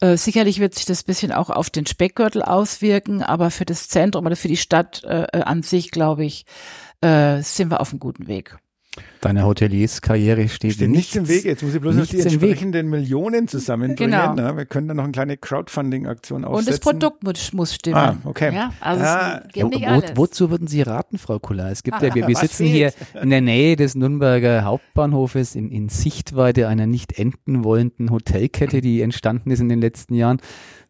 Äh, 0.00 0.16
sicherlich 0.16 0.58
wird 0.58 0.74
sich 0.74 0.86
das 0.86 1.02
bisschen 1.02 1.32
auch 1.32 1.50
auf 1.50 1.68
den 1.68 1.84
Speckgürtel 1.84 2.42
auswirken, 2.42 3.22
aber 3.22 3.50
für 3.50 3.66
das 3.66 3.88
Zentrum 3.88 4.24
oder 4.24 4.36
für 4.36 4.48
die 4.48 4.56
Stadt 4.56 5.04
äh, 5.04 5.26
an 5.32 5.62
sich, 5.62 5.90
glaube 5.90 6.24
ich, 6.24 6.46
äh, 7.00 7.42
sind 7.42 7.70
wir 7.70 7.80
auf 7.80 7.90
einem 7.90 8.00
guten 8.00 8.26
Weg. 8.26 8.56
Deine 9.20 9.44
Hotelierskarriere 9.44 10.48
steht, 10.48 10.74
Steht 10.74 10.88
nichts, 10.88 11.14
im 11.16 11.28
Weg. 11.28 11.44
Jetzt 11.44 11.62
muss 11.62 11.74
ich 11.74 11.80
bloß 11.82 11.96
noch 11.96 12.06
die 12.06 12.16
nichts 12.16 12.32
entsprechenden 12.32 12.88
Millionen 12.88 13.46
zusammenbringen. 13.46 14.10
Genau. 14.10 14.34
Ne? 14.34 14.56
Wir 14.56 14.64
können 14.64 14.88
da 14.88 14.94
noch 14.94 15.04
eine 15.04 15.12
kleine 15.12 15.36
Crowdfunding-Aktion 15.36 16.44
aufsetzen. 16.46 16.58
Und 16.58 16.68
das 16.72 16.80
Produkt 16.80 17.22
muss, 17.22 17.52
muss 17.52 17.74
stimmen. 17.74 17.96
Ah, 17.96 18.16
okay. 18.24 18.54
Ja, 18.54 18.72
also 18.80 19.04
geht 19.52 19.56
Ja, 19.56 19.68
nicht 19.68 19.82
wo, 19.82 19.86
alles. 19.86 20.12
wozu 20.14 20.50
würden 20.50 20.66
Sie 20.66 20.80
raten, 20.80 21.18
Frau 21.18 21.38
Kuller? 21.38 21.70
Es 21.70 21.82
gibt 21.82 22.00
ja, 22.00 22.14
wir, 22.14 22.26
wir 22.26 22.34
Was 22.34 22.40
sitzen 22.40 22.66
fehlt? 22.68 22.94
hier 23.14 23.20
in 23.22 23.28
der 23.28 23.42
Nähe 23.42 23.76
des 23.76 23.96
Nürnberger 23.96 24.64
Hauptbahnhofes 24.64 25.56
in, 25.56 25.70
in 25.70 25.90
Sichtweite 25.90 26.68
einer 26.68 26.86
nicht 26.86 27.18
enden 27.18 27.64
wollenden 27.64 28.10
Hotelkette, 28.10 28.80
die 28.80 29.02
entstanden 29.02 29.50
ist 29.50 29.60
in 29.60 29.68
den 29.68 29.80
letzten 29.80 30.14
Jahren. 30.14 30.38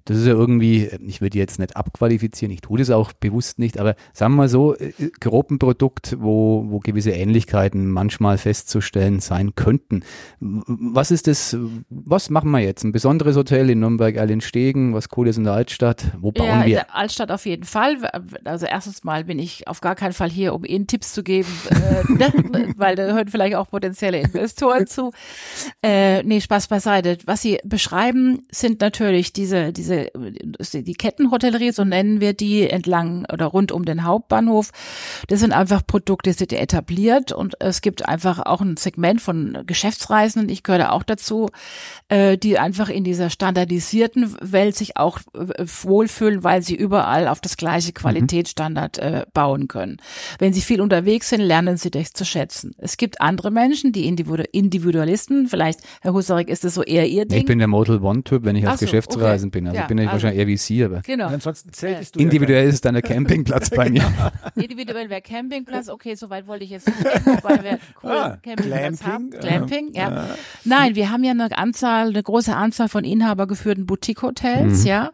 Das 0.06 0.16
ist 0.16 0.26
ja 0.26 0.32
irgendwie, 0.32 0.88
ich 1.06 1.20
würde 1.20 1.30
die 1.30 1.38
jetzt 1.38 1.58
nicht 1.58 1.76
abqualifizieren, 1.76 2.52
ich 2.52 2.60
tue 2.60 2.78
das 2.78 2.90
auch 2.90 3.12
bewusst 3.12 3.58
nicht, 3.58 3.78
aber 3.78 3.96
sagen 4.12 4.34
wir 4.34 4.36
mal 4.38 4.48
so, 4.48 4.76
äh, 4.76 4.92
grob 5.20 5.50
ein 5.50 5.58
Produkt, 5.58 6.16
wo, 6.18 6.64
wo 6.68 6.78
gewisse 6.78 7.10
Ähnlichkeiten 7.10 7.90
manchmal 7.90 8.38
festzustellen 8.38 9.20
sein 9.20 9.54
könnten. 9.56 10.04
Was 10.40 11.10
ist 11.10 11.26
das, 11.26 11.56
was 11.90 12.30
machen 12.30 12.50
wir 12.52 12.60
jetzt? 12.60 12.84
Ein 12.84 12.92
besonderes 12.92 13.36
Hotel 13.36 13.68
in 13.68 13.80
Nürnberg-Erlenstegen, 13.80 14.94
was 14.94 15.08
cool 15.16 15.26
ist 15.26 15.38
in 15.38 15.44
der 15.44 15.54
Altstadt? 15.54 16.12
Wo 16.20 16.30
bauen 16.30 16.46
ja, 16.46 16.60
in 16.60 16.66
wir? 16.66 16.76
der 16.76 16.94
Altstadt 16.94 17.32
auf 17.32 17.44
jeden 17.44 17.64
Fall. 17.64 17.98
Also 18.44 18.66
erstens 18.66 19.02
mal 19.02 19.24
bin 19.24 19.40
ich 19.40 19.66
auf 19.66 19.80
gar 19.80 19.96
keinen 19.96 20.12
Fall 20.12 20.30
hier, 20.30 20.54
um 20.54 20.64
Ihnen 20.64 20.86
Tipps 20.86 21.12
zu 21.12 21.22
geben, 21.22 21.48
äh, 21.70 22.12
ne? 22.12 22.74
weil 22.76 22.94
da 22.94 23.12
hören 23.12 23.28
vielleicht 23.28 23.56
auch 23.56 23.68
potenzielle 23.68 24.20
Investoren 24.20 24.86
zu. 24.86 25.10
Äh, 25.82 26.22
nee, 26.22 26.40
Spaß 26.40 26.68
beiseite. 26.68 27.18
Was 27.26 27.42
Sie 27.42 27.58
beschreiben, 27.64 28.46
sind 28.50 28.80
natürlich 28.80 29.32
diese, 29.32 29.72
diese, 29.72 29.95
die 30.04 30.94
Kettenhotellerie, 30.94 31.72
so 31.72 31.84
nennen 31.84 32.20
wir 32.20 32.32
die, 32.32 32.68
entlang 32.68 33.26
oder 33.32 33.46
rund 33.46 33.72
um 33.72 33.84
den 33.84 34.04
Hauptbahnhof. 34.04 34.70
Das 35.28 35.40
sind 35.40 35.52
einfach 35.52 35.86
Produkte, 35.86 36.30
die 36.30 36.36
sind 36.36 36.52
etabliert 36.52 37.32
und 37.32 37.54
es 37.60 37.80
gibt 37.80 38.08
einfach 38.08 38.44
auch 38.44 38.60
ein 38.60 38.76
Segment 38.76 39.20
von 39.20 39.58
Geschäftsreisenden, 39.66 40.50
ich 40.50 40.62
gehöre 40.62 40.92
auch 40.92 41.02
dazu, 41.02 41.48
äh, 42.08 42.36
die 42.38 42.58
einfach 42.58 42.88
in 42.88 43.04
dieser 43.04 43.30
standardisierten 43.30 44.36
Welt 44.40 44.76
sich 44.76 44.96
auch 44.96 45.18
äh, 45.34 45.64
wohlfühlen, 45.64 46.44
weil 46.44 46.62
sie 46.62 46.74
überall 46.74 47.28
auf 47.28 47.40
das 47.40 47.56
gleiche 47.56 47.92
Qualitätsstandard 47.92 48.98
äh, 48.98 49.26
bauen 49.32 49.68
können. 49.68 49.98
Wenn 50.38 50.52
sie 50.52 50.60
viel 50.60 50.80
unterwegs 50.80 51.30
sind, 51.30 51.40
lernen 51.40 51.76
sie 51.76 51.90
das 51.90 52.12
zu 52.12 52.24
schätzen. 52.24 52.74
Es 52.78 52.96
gibt 52.96 53.20
andere 53.20 53.50
Menschen, 53.50 53.92
die 53.92 54.06
Individu 54.06 54.44
Individualisten, 54.52 55.48
vielleicht, 55.48 55.80
Herr 56.02 56.12
Husarek, 56.12 56.48
ist 56.48 56.64
das 56.64 56.74
so 56.74 56.82
eher 56.82 57.06
Ihr 57.06 57.26
Ding? 57.26 57.38
Ich 57.38 57.46
bin 57.46 57.58
der 57.58 57.68
Model 57.68 58.00
One-Typ, 58.02 58.44
wenn 58.44 58.56
ich 58.56 58.66
auf 58.66 58.76
so, 58.76 58.86
Geschäftsreisen 58.86 59.48
okay. 59.48 59.60
bin. 59.60 59.68
Also 59.68 59.85
Ja, 59.86 59.88
bin 59.88 59.98
ich 59.98 60.04
also- 60.08 60.12
wahrscheinlich 60.14 60.40
eher 60.40 60.46
wie 60.46 60.56
Sie, 60.56 60.84
aber 60.84 61.00
genau. 61.02 61.28
Und 61.28 61.34
ansonsten 61.34 61.72
zeltest 61.72 62.14
du 62.14 62.18
ja 62.20 62.24
individuell 62.24 62.68
ist 62.68 62.74
es 62.74 62.80
dann 62.80 62.94
der 62.94 63.02
Campingplatz 63.02 63.70
bei 63.70 63.88
mir. 63.90 64.04
Individuell 64.56 65.08
wäre 65.10 65.22
Campingplatz, 65.22 65.88
okay, 65.88 66.14
soweit 66.14 66.46
wollte 66.46 66.64
ich 66.64 66.70
jetzt 66.70 66.86
nicht 66.86 67.04
denken, 67.04 67.38
wobei 67.42 67.62
wir 67.62 67.78
coolen 68.00 68.16
Ah, 68.16 68.36
Campingplatz 68.42 68.66
Glamping, 69.00 69.06
haben. 69.06 69.30
ja. 69.32 69.38
Glamping, 69.40 69.92
ja. 69.94 70.26
Nein, 70.64 70.94
wir 70.94 71.10
haben 71.10 71.24
ja 71.24 71.30
eine 71.32 71.56
Anzahl, 71.56 72.08
eine 72.08 72.22
große 72.22 72.54
Anzahl 72.54 72.88
von 72.88 73.04
inhabergeführten 73.04 73.86
Boutique-Hotels, 73.86 74.80
Mhm. 74.82 74.86
ja, 74.86 75.10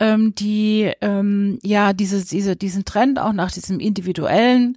ähm, 0.00 0.34
die 0.34 0.90
ähm, 1.00 1.58
ja 1.62 1.92
diese, 1.92 2.24
diese, 2.24 2.56
diesen 2.56 2.84
Trend 2.84 3.18
auch 3.18 3.32
nach 3.32 3.52
diesem 3.52 3.80
individuellen, 3.80 4.76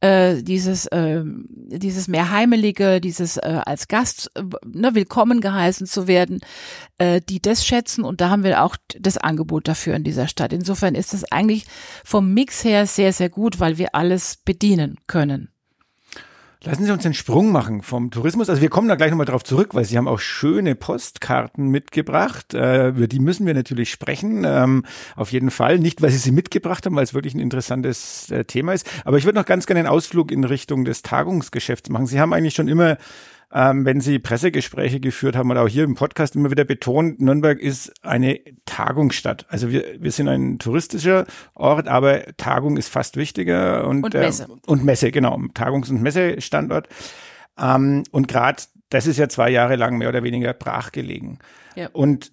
äh, 0.00 0.42
dieses, 0.42 0.88
ähm, 0.92 1.46
dieses 1.50 2.08
mehr 2.08 2.30
heimelige, 2.30 3.00
dieses 3.00 3.36
äh, 3.36 3.60
als 3.66 3.88
Gast 3.88 4.30
äh, 4.34 4.42
ne, 4.66 4.94
willkommen 4.94 5.40
geheißen 5.40 5.86
zu 5.86 6.06
werden, 6.06 6.40
äh, 6.98 7.20
die 7.28 7.42
das 7.42 7.66
schätzen 7.66 8.04
und 8.04 8.20
da 8.20 8.30
haben 8.30 8.44
wir 8.44 8.62
auch 8.62 8.76
das 8.98 9.18
Angebot 9.18 9.68
dafür 9.68 9.94
in 9.94 10.04
dieser 10.04 10.28
Stadt. 10.28 10.52
Insofern 10.52 10.94
ist 10.94 11.12
das 11.12 11.24
eigentlich 11.24 11.66
vom 12.04 12.32
Mix 12.34 12.64
her 12.64 12.86
sehr, 12.86 13.12
sehr 13.12 13.28
gut, 13.28 13.60
weil 13.60 13.78
wir 13.78 13.94
alles 13.94 14.36
bedienen 14.36 14.96
können. 15.06 15.50
Lassen 16.64 16.84
Sie 16.84 16.90
uns 16.90 17.04
den 17.04 17.14
Sprung 17.14 17.52
machen 17.52 17.82
vom 17.82 18.10
Tourismus. 18.10 18.50
Also 18.50 18.60
wir 18.60 18.68
kommen 18.68 18.88
da 18.88 18.96
gleich 18.96 19.10
nochmal 19.10 19.26
drauf 19.26 19.44
zurück, 19.44 19.76
weil 19.76 19.84
Sie 19.84 19.96
haben 19.96 20.08
auch 20.08 20.18
schöne 20.18 20.74
Postkarten 20.74 21.68
mitgebracht. 21.68 22.52
Äh, 22.52 22.88
über 22.88 23.06
die 23.06 23.20
müssen 23.20 23.46
wir 23.46 23.54
natürlich 23.54 23.92
sprechen. 23.92 24.42
Ähm, 24.44 24.84
auf 25.14 25.30
jeden 25.30 25.52
Fall. 25.52 25.78
Nicht, 25.78 26.02
weil 26.02 26.10
Sie 26.10 26.18
sie 26.18 26.32
mitgebracht 26.32 26.84
haben, 26.84 26.96
weil 26.96 27.04
es 27.04 27.14
wirklich 27.14 27.34
ein 27.34 27.40
interessantes 27.40 28.28
äh, 28.32 28.44
Thema 28.44 28.72
ist. 28.72 28.90
Aber 29.04 29.18
ich 29.18 29.24
würde 29.24 29.38
noch 29.38 29.46
ganz 29.46 29.66
gerne 29.66 29.80
einen 29.80 29.88
Ausflug 29.88 30.32
in 30.32 30.42
Richtung 30.42 30.84
des 30.84 31.02
Tagungsgeschäfts 31.02 31.90
machen. 31.90 32.06
Sie 32.06 32.18
haben 32.18 32.32
eigentlich 32.32 32.54
schon 32.54 32.66
immer 32.66 32.98
ähm, 33.52 33.84
wenn 33.84 34.00
Sie 34.00 34.18
Pressegespräche 34.18 35.00
geführt 35.00 35.34
haben 35.36 35.50
oder 35.50 35.62
auch 35.62 35.68
hier 35.68 35.84
im 35.84 35.94
Podcast 35.94 36.36
immer 36.36 36.50
wieder 36.50 36.64
betont, 36.64 37.20
Nürnberg 37.20 37.58
ist 37.58 37.92
eine 38.04 38.40
Tagungsstadt. 38.66 39.46
Also 39.48 39.70
wir, 39.70 39.84
wir 39.98 40.12
sind 40.12 40.28
ein 40.28 40.58
touristischer 40.58 41.26
Ort, 41.54 41.88
aber 41.88 42.24
Tagung 42.36 42.76
ist 42.76 42.88
fast 42.88 43.16
wichtiger 43.16 43.86
und, 43.86 44.04
Und 44.04 44.14
Messe. 44.14 44.44
Äh, 44.44 44.70
und 44.70 44.84
Messe, 44.84 45.10
genau, 45.10 45.38
Tagungs- 45.54 45.90
und 45.90 46.02
Messestandort. 46.02 46.88
Ähm, 47.58 48.04
und 48.10 48.28
gerade 48.28 48.62
das 48.90 49.06
ist 49.06 49.18
ja 49.18 49.28
zwei 49.28 49.50
Jahre 49.50 49.76
lang 49.76 49.98
mehr 49.98 50.08
oder 50.08 50.22
weniger 50.22 50.52
brach 50.52 50.92
gelegen. 50.92 51.38
Ja. 51.74 51.88
Und 51.92 52.32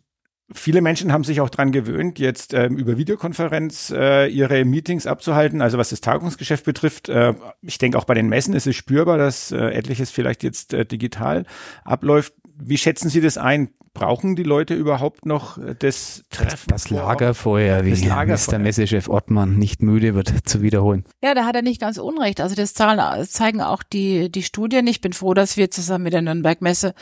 Viele 0.54 0.82
Menschen 0.82 1.12
haben 1.12 1.24
sich 1.24 1.42
auch 1.42 1.50
dran 1.50 1.72
gewöhnt, 1.72 2.20
jetzt 2.20 2.54
ähm, 2.54 2.78
über 2.78 3.00
Videokonferenz 3.00 3.92
äh, 3.96 4.28
ihre 4.28 4.64
Meetings 4.64 5.08
abzuhalten. 5.08 5.60
Also 5.60 5.80
was 5.80 5.90
das 5.90 6.02
Tagungsgeschäft 6.02 6.66
betrifft, 6.66 7.10
äh, 7.10 7.34
ich 7.62 7.80
denke 7.80 7.98
auch 7.98 8.04
bei 8.04 8.14
den 8.14 8.30
Messen 8.30 8.54
ist 8.54 8.68
es 8.68 8.76
spürbar, 8.76 9.18
dass 9.18 9.52
äh, 9.52 9.58
etliches 9.58 10.12
vielleicht 10.12 10.44
jetzt 10.44 10.74
äh, 10.74 10.86
digital 10.86 11.46
abläuft. 11.84 12.34
Wie 12.58 12.78
schätzen 12.78 13.10
Sie 13.10 13.22
das 13.22 13.40
ein? 13.40 13.70
Brauchen 13.96 14.36
die 14.36 14.44
Leute 14.44 14.74
überhaupt 14.74 15.26
noch 15.26 15.58
äh, 15.58 15.74
das 15.80 16.24
Treffen? 16.30 16.68
Das 16.68 16.90
Lagerfeuer, 16.90 17.86
wie 17.86 17.92
Das 17.92 18.04
Lagerfeuer. 18.04 18.60
Mr. 18.60 18.62
Messechef 18.62 19.08
Ottmann 19.08 19.58
nicht 19.58 19.82
müde 19.82 20.16
wird 20.16 20.34
zu 20.44 20.62
wiederholen. 20.62 21.06
Ja, 21.24 21.34
da 21.34 21.46
hat 21.46 21.56
er 21.56 21.62
nicht 21.62 21.80
ganz 21.80 21.98
unrecht. 21.98 22.42
Also 22.42 22.56
das 22.56 22.74
zahlen, 22.74 23.26
zeigen 23.26 23.62
auch 23.62 23.84
die, 23.84 24.30
die 24.30 24.44
Studien. 24.44 24.86
Ich 24.86 25.00
bin 25.00 25.14
froh, 25.14 25.34
dass 25.34 25.56
wir 25.56 25.72
zusammen 25.72 26.04
mit 26.04 26.14
der 26.14 26.22
Nürnberg 26.22 26.62
Messe 26.62 26.94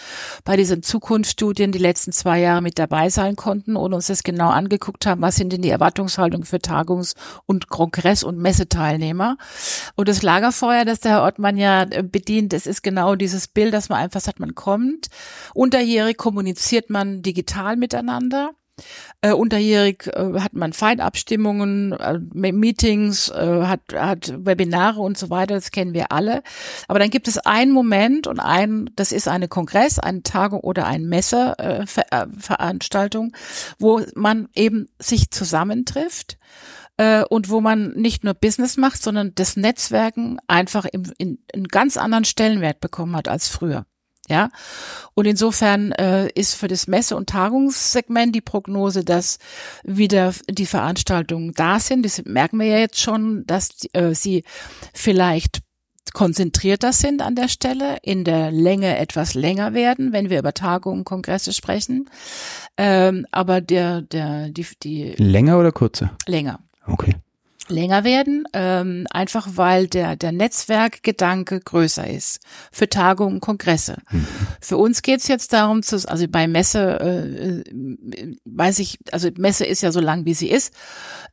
bei 0.45 0.55
diesen 0.55 0.83
Zukunftsstudien 0.83 1.71
die 1.71 1.79
letzten 1.79 2.11
zwei 2.11 2.39
Jahre 2.39 2.61
mit 2.61 2.77
dabei 2.77 3.09
sein 3.09 3.35
konnten 3.35 3.75
und 3.75 3.91
uns 3.91 4.05
das 4.05 4.21
genau 4.21 4.49
angeguckt 4.49 5.07
haben, 5.07 5.21
was 5.21 5.35
sind 5.35 5.51
denn 5.51 5.63
die 5.63 5.69
Erwartungshaltungen 5.69 6.45
für 6.45 6.57
Tagungs- 6.57 7.15
und 7.47 7.69
Kongress- 7.69 8.23
und 8.23 8.37
Messeteilnehmer. 8.37 9.37
Und 9.95 10.07
das 10.07 10.21
Lagerfeuer, 10.21 10.85
das 10.85 10.99
der 10.99 11.13
Herr 11.13 11.23
Ottmann 11.23 11.57
ja 11.57 11.81
äh, 11.89 12.03
bedient, 12.03 12.53
das 12.53 12.67
ist 12.67 12.83
genau 12.83 13.15
dieses 13.15 13.47
Bild, 13.47 13.73
dass 13.73 13.89
man 13.89 13.97
einfach 13.97 14.21
sagt, 14.21 14.39
man 14.39 14.53
kommt, 14.53 15.07
unterjährig 15.55 16.17
kommuniziert 16.17 16.82
man 16.89 17.21
digital 17.21 17.75
miteinander. 17.75 18.51
Äh, 19.21 19.33
unterjährig 19.33 20.07
äh, 20.07 20.39
hat 20.39 20.53
man 20.53 20.73
Feinabstimmungen, 20.73 21.91
äh, 21.93 22.17
Meetings, 22.33 23.29
äh, 23.29 23.65
hat, 23.65 23.81
hat 23.93 24.33
Webinare 24.45 24.99
und 24.99 25.15
so 25.17 25.29
weiter, 25.29 25.53
das 25.53 25.69
kennen 25.69 25.93
wir 25.93 26.11
alle. 26.11 26.41
Aber 26.87 26.97
dann 26.97 27.11
gibt 27.11 27.27
es 27.27 27.37
einen 27.37 27.71
Moment 27.71 28.25
und 28.25 28.39
ein, 28.39 28.89
das 28.95 29.11
ist 29.11 29.27
eine 29.27 29.47
Kongress, 29.47 29.99
eine 29.99 30.23
Tagung 30.23 30.61
oder 30.61 30.87
eine 30.87 31.05
Messeveranstaltung, 31.05 33.27
äh, 33.27 33.37
äh, 33.37 33.39
wo 33.77 34.01
man 34.15 34.49
eben 34.55 34.87
sich 34.99 35.29
zusammentrifft 35.31 36.39
und 37.29 37.49
wo 37.49 37.59
man 37.59 37.93
nicht 37.93 38.23
nur 38.23 38.35
Business 38.35 38.77
macht, 38.77 39.01
sondern 39.01 39.33
das 39.33 39.57
Netzwerken 39.57 40.37
einfach 40.45 40.85
im, 40.85 41.11
in, 41.17 41.39
in 41.51 41.67
ganz 41.67 41.97
anderen 41.97 42.23
Stellenwert 42.23 42.81
bekommen 42.81 43.15
hat 43.15 43.27
als 43.27 43.47
früher. 43.47 43.87
Ja, 44.29 44.49
und 45.15 45.25
insofern 45.25 45.91
äh, 45.91 46.29
ist 46.29 46.55
für 46.55 46.69
das 46.69 46.87
Messe- 46.87 47.17
und 47.17 47.27
Tagungssegment 47.27 48.33
die 48.33 48.41
Prognose, 48.41 49.03
dass 49.03 49.37
wieder 49.83 50.33
die 50.49 50.65
Veranstaltungen 50.65 51.51
da 51.53 51.79
sind. 51.79 52.05
Das 52.05 52.23
merken 52.23 52.57
wir 52.59 52.67
ja 52.67 52.77
jetzt 52.77 53.01
schon, 53.01 53.45
dass 53.45 53.71
äh, 53.91 54.15
sie 54.15 54.45
vielleicht 54.93 55.59
konzentrierter 56.13 56.93
sind 56.93 57.21
an 57.21 57.35
der 57.35 57.47
Stelle, 57.49 57.97
in 58.01 58.23
der 58.23 58.51
Länge 58.51 58.97
etwas 58.97 59.33
länger 59.33 59.73
werden, 59.73 60.13
wenn 60.13 60.29
wir 60.29 60.39
über 60.39 60.53
Tagungen, 60.53 61.03
Kongresse 61.03 61.53
sprechen. 61.53 62.09
Ähm, 62.77 63.25
aber 63.31 63.61
der, 63.61 64.01
der, 64.01 64.49
die, 64.49 64.65
die 64.83 65.13
Länger 65.17 65.59
oder 65.59 65.71
kurzer? 65.71 66.15
länger. 66.27 66.59
Okay. 66.85 67.15
Länger 67.69 68.03
werden, 68.03 68.45
ähm, 68.53 69.05
einfach 69.09 69.47
weil 69.55 69.87
der, 69.87 70.15
der 70.15 70.31
Netzwerkgedanke 70.31 71.59
größer 71.59 72.07
ist 72.07 72.41
für 72.71 72.89
Tagungen, 72.89 73.39
Kongresse. 73.39 73.97
Mhm. 74.11 74.27
Für 74.59 74.77
uns 74.77 75.01
geht's 75.01 75.27
jetzt 75.27 75.53
darum, 75.53 75.83
zu, 75.83 75.95
also 76.07 76.27
bei 76.27 76.47
Messe 76.47 76.99
äh, 76.99 77.61
äh, 77.61 78.35
weiß 78.45 78.79
ich, 78.79 78.99
also 79.11 79.29
Messe 79.37 79.65
ist 79.65 79.81
ja 79.81 79.91
so 79.91 79.99
lang, 79.99 80.25
wie 80.25 80.33
sie 80.33 80.49
ist, 80.49 80.73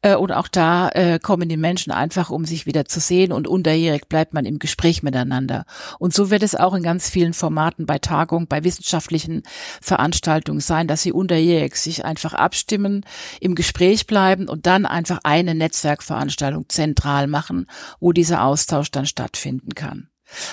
äh, 0.02 0.14
und 0.14 0.32
auch 0.32 0.48
da 0.48 0.88
äh, 0.90 1.18
kommen 1.18 1.48
die 1.48 1.56
Menschen 1.56 1.92
einfach, 1.92 2.30
um 2.30 2.44
sich 2.44 2.66
wieder 2.66 2.84
zu 2.84 3.00
sehen 3.00 3.32
und 3.32 3.48
unterjährig 3.48 4.08
bleibt 4.08 4.32
man 4.32 4.44
im 4.44 4.58
Gespräch 4.58 5.02
miteinander. 5.02 5.64
Und 5.98 6.14
so 6.14 6.30
wird 6.30 6.42
es 6.42 6.54
auch 6.54 6.74
in 6.74 6.82
ganz 6.82 7.10
vielen 7.10 7.34
Formaten 7.34 7.86
bei 7.86 7.98
Tagungen, 7.98 8.46
bei 8.46 8.64
wissenschaftlichen 8.64 9.42
Veranstaltungen 9.80 10.60
sein, 10.60 10.86
dass 10.86 11.02
sie 11.02 11.12
unterjährig 11.12 11.76
sich 11.76 12.04
einfach 12.04 12.34
abstimmen, 12.34 13.04
im 13.40 13.54
Gespräch 13.54 14.06
bleiben 14.06 14.48
und 14.48 14.66
dann 14.66 14.86
einfach 14.86 15.20
eine 15.24 15.54
Netzwerkveranstaltung 15.54 16.19
zentral 16.68 17.26
machen, 17.26 17.66
wo 17.98 18.12
dieser 18.12 18.44
Austausch 18.44 18.90
dann 18.90 19.06
stattfinden 19.06 19.74
kann. 19.74 20.10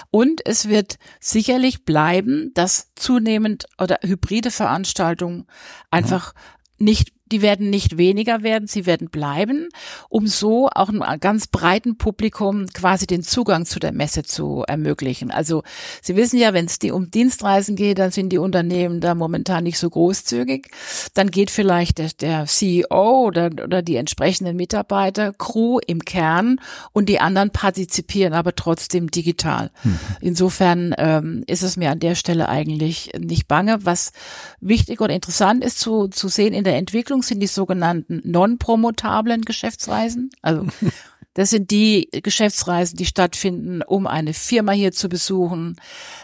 Und 0.10 0.46
es 0.46 0.68
wird 0.68 0.98
sicherlich 1.20 1.86
bleiben, 1.86 2.52
dass 2.54 2.92
zunehmend 2.96 3.68
oder 3.78 4.00
hybride 4.02 4.52
Veranstaltungen 4.52 5.46
einfach 5.92 6.34
nicht 6.80 7.17
die 7.32 7.42
werden 7.42 7.70
nicht 7.70 7.98
weniger 7.98 8.44
werden, 8.44 8.68
sie 8.68 8.86
werden 8.86 9.10
bleiben, 9.10 9.70
um 10.10 10.28
so 10.28 10.70
auch 10.74 10.90
einem 10.90 11.04
ganz 11.20 11.48
breiten 11.48 11.98
Publikum 11.98 12.68
quasi 12.68 13.08
den 13.08 13.24
Zugang 13.24 13.66
zu 13.66 13.80
der 13.80 13.92
Messe 13.92 14.24
zu 14.24 14.64
ermöglichen. 14.68 15.32
Also 15.32 15.64
Sie 16.02 16.16
wissen 16.16 16.40
ja, 16.40 16.54
wenn 16.54 16.66
es 16.66 16.78
um 16.92 17.12
Dienstreisen 17.12 17.76
geht, 17.76 18.00
dann 18.00 18.12
sind 18.12 18.30
die 18.30 18.38
Unternehmen 18.38 19.02
da 19.02 19.16
momentan 19.16 19.64
nicht 19.64 19.80
so 19.80 19.90
großzügig. 19.90 20.68
Dann 21.14 21.32
geht 21.32 21.52
vielleicht 21.52 21.98
der, 21.98 22.12
der 22.20 22.46
CEO 22.46 23.26
oder, 23.26 23.50
oder 23.64 23.82
die 23.82 23.96
entsprechenden 23.96 24.56
Mitarbeiter, 24.56 25.34
Crew 25.34 25.80
im 25.86 26.06
Kern 26.06 26.60
und 26.94 27.10
die 27.10 27.20
anderen 27.20 27.52
partizipieren 27.52 28.34
aber 28.34 28.56
trotzdem 28.56 29.10
digital. 29.12 29.72
Mhm. 29.84 30.00
Insofern 30.22 30.96
ähm, 30.98 31.44
ist 31.48 31.64
es 31.64 31.78
mir 31.78 31.92
an 31.92 32.00
der 32.00 32.16
Stelle 32.16 32.50
eigentlich 32.50 33.12
nicht 33.20 33.48
bange. 33.48 33.80
Was 33.82 34.12
wichtig 34.60 35.02
und 35.02 35.10
interessant 35.10 35.64
ist 35.64 35.80
zu, 35.80 36.08
zu 36.08 36.28
sehen 36.28 36.54
in 36.54 36.64
der 36.64 36.78
Entwicklung, 36.78 37.17
Entwicklung 37.18 37.24
sind 37.24 37.40
die 37.40 37.48
sogenannten 37.48 38.22
non-promotablen 38.24 39.42
Geschäftsreisen. 39.42 40.30
Also 40.42 40.66
das 41.34 41.50
sind 41.50 41.72
die 41.72 42.10
Geschäftsreisen, 42.12 42.98
die 42.98 43.06
stattfinden, 43.06 43.82
um 43.82 44.08
eine 44.08 44.34
Firma 44.34 44.72
hier 44.72 44.92
zu 44.92 45.10
besuchen, 45.10 45.76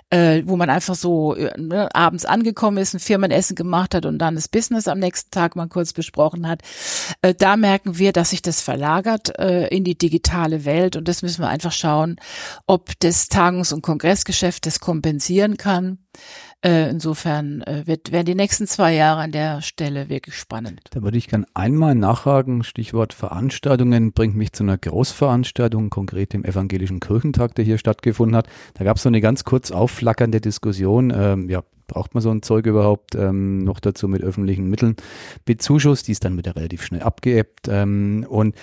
äh, 0.10 0.44
wo 0.46 0.56
man 0.56 0.70
einfach 0.70 0.96
so 0.96 1.36
äh, 1.36 1.52
ne, 1.60 1.90
abends 1.94 2.26
angekommen 2.26 2.78
ist, 2.78 2.94
ein 2.94 3.00
Firmenessen 3.00 3.56
gemacht 3.56 3.96
hat 3.96 4.06
und 4.06 4.20
dann 4.20 4.36
das 4.36 4.48
Business 4.48 4.88
am 4.88 5.00
nächsten 5.00 5.32
Tag 5.32 5.56
mal 5.56 5.68
kurz 5.68 5.94
besprochen 5.94 6.48
hat. 6.48 6.62
Äh, 7.22 7.34
da 7.34 7.58
merken 7.58 7.98
wir, 7.98 8.12
dass 8.12 8.32
sich 8.32 8.42
das 8.42 8.62
verlagert 8.62 9.38
äh, 9.40 9.68
in 9.68 9.84
die 9.84 9.98
digitale 9.98 10.66
Welt 10.66 10.96
und 10.96 11.08
das 11.08 11.22
müssen 11.22 11.42
wir 11.42 11.50
einfach 11.50 11.72
schauen, 11.72 12.18
ob 12.68 12.92
das 13.00 13.30
Tagungs- 13.30 13.74
und 13.74 13.82
Kongressgeschäft 13.82 14.66
das 14.66 14.80
kompensieren 14.80 15.58
kann. 15.58 16.00
Äh, 16.64 16.90
insofern 16.90 17.62
äh, 17.64 17.84
wird, 17.86 18.14
werden 18.14 18.26
die 18.26 18.36
nächsten 18.36 18.68
zwei 18.68 18.94
Jahre 18.94 19.22
an 19.22 19.32
der 19.34 19.62
Stelle 19.62 20.08
wirklich 20.08 20.36
spannend. 20.36 20.80
Da 20.92 21.02
würde 21.02 21.18
ich 21.18 21.28
gern 21.28 21.46
einmal 21.54 21.94
nachhaken. 21.94 22.64
Stichwort 22.64 23.12
Veranstaltungen 23.14 24.14
bringt 24.14 24.36
mich 24.36 24.54
zu 24.54 24.64
einer 24.64 24.78
Großveranstaltung, 24.78 25.90
konkret 25.90 26.32
dem 26.32 26.46
Evangelischen 26.46 27.02
Kirchentag, 27.02 27.56
der 27.56 27.66
hier 27.66 27.78
stattgefunden 27.78 28.38
hat. 28.38 28.48
Da 28.76 28.86
gab 28.86 28.96
es 28.96 29.04
so 29.04 29.10
eine 29.10 29.20
ganz 29.20 29.44
kurz 29.44 29.72
aufflackernde 29.72 30.40
Diskussion. 30.40 31.12
Ähm, 31.14 31.50
ja, 31.50 31.64
braucht 31.88 32.14
man 32.14 32.24
so 32.24 32.32
ein 32.32 32.42
Zeug 32.42 32.66
überhaupt 32.66 33.14
ähm, 33.16 33.66
noch 33.66 33.82
dazu 33.82 34.08
mit 34.08 34.24
öffentlichen 34.24 34.70
Mitteln 34.70 34.96
bezuschusst? 35.44 36.08
Die 36.08 36.14
ist 36.14 36.24
dann 36.24 36.38
wieder 36.38 36.56
relativ 36.56 36.86
schnell 36.86 37.04
abgeebbt. 37.04 37.68
Ähm, 37.70 38.26
und 38.30 38.56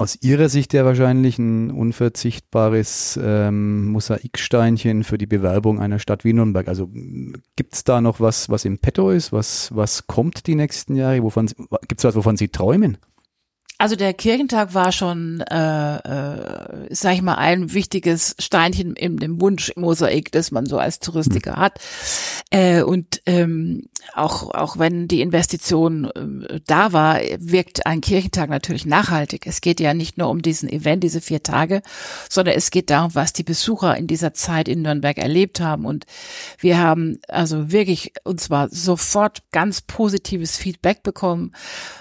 aus 0.00 0.16
Ihrer 0.22 0.48
Sicht 0.48 0.72
ja 0.72 0.86
wahrscheinlich 0.86 1.38
ein 1.38 1.70
unverzichtbares 1.70 3.20
ähm, 3.22 3.88
Mosaiksteinchen 3.88 5.04
für 5.04 5.18
die 5.18 5.26
Bewerbung 5.26 5.78
einer 5.78 5.98
Stadt 5.98 6.24
wie 6.24 6.32
Nürnberg. 6.32 6.68
Also 6.68 6.88
gibt 7.54 7.74
es 7.74 7.84
da 7.84 8.00
noch 8.00 8.18
was, 8.18 8.48
was 8.48 8.64
im 8.64 8.78
Petto 8.78 9.10
ist? 9.10 9.30
Was, 9.30 9.74
was 9.76 10.06
kommt 10.06 10.46
die 10.46 10.54
nächsten 10.54 10.96
Jahre? 10.96 11.20
Gibt 11.20 11.98
es 11.98 12.04
was, 12.04 12.16
wovon 12.16 12.38
Sie 12.38 12.48
träumen? 12.48 12.96
Also 13.80 13.96
der 13.96 14.12
Kirchentag 14.12 14.74
war 14.74 14.92
schon, 14.92 15.40
äh, 15.40 15.96
äh, 15.96 16.86
sag 16.90 17.14
ich 17.14 17.22
mal, 17.22 17.36
ein 17.36 17.72
wichtiges 17.72 18.36
Steinchen 18.38 18.94
in 18.94 19.16
dem 19.16 19.40
Wunschmosaik, 19.40 20.30
das 20.32 20.50
man 20.50 20.66
so 20.66 20.78
als 20.78 20.98
Touristiker 20.98 21.56
hat. 21.56 21.80
Äh, 22.50 22.82
und 22.82 23.22
ähm, 23.24 23.88
auch 24.14 24.50
auch 24.54 24.78
wenn 24.78 25.08
die 25.08 25.22
Investition 25.22 26.10
äh, 26.10 26.60
da 26.66 26.92
war, 26.92 27.20
wirkt 27.38 27.86
ein 27.86 28.02
Kirchentag 28.02 28.50
natürlich 28.50 28.84
nachhaltig. 28.84 29.46
Es 29.46 29.62
geht 29.62 29.80
ja 29.80 29.94
nicht 29.94 30.18
nur 30.18 30.28
um 30.28 30.42
diesen 30.42 30.68
Event, 30.68 31.02
diese 31.02 31.22
vier 31.22 31.42
Tage, 31.42 31.80
sondern 32.28 32.56
es 32.56 32.70
geht 32.70 32.90
darum, 32.90 33.14
was 33.14 33.32
die 33.32 33.44
Besucher 33.44 33.96
in 33.96 34.06
dieser 34.06 34.34
Zeit 34.34 34.68
in 34.68 34.82
Nürnberg 34.82 35.16
erlebt 35.16 35.60
haben. 35.60 35.86
Und 35.86 36.04
wir 36.58 36.76
haben 36.76 37.18
also 37.28 37.72
wirklich 37.72 38.12
und 38.24 38.42
zwar 38.42 38.68
sofort 38.68 39.42
ganz 39.52 39.80
positives 39.80 40.58
Feedback 40.58 41.02
bekommen. 41.02 41.52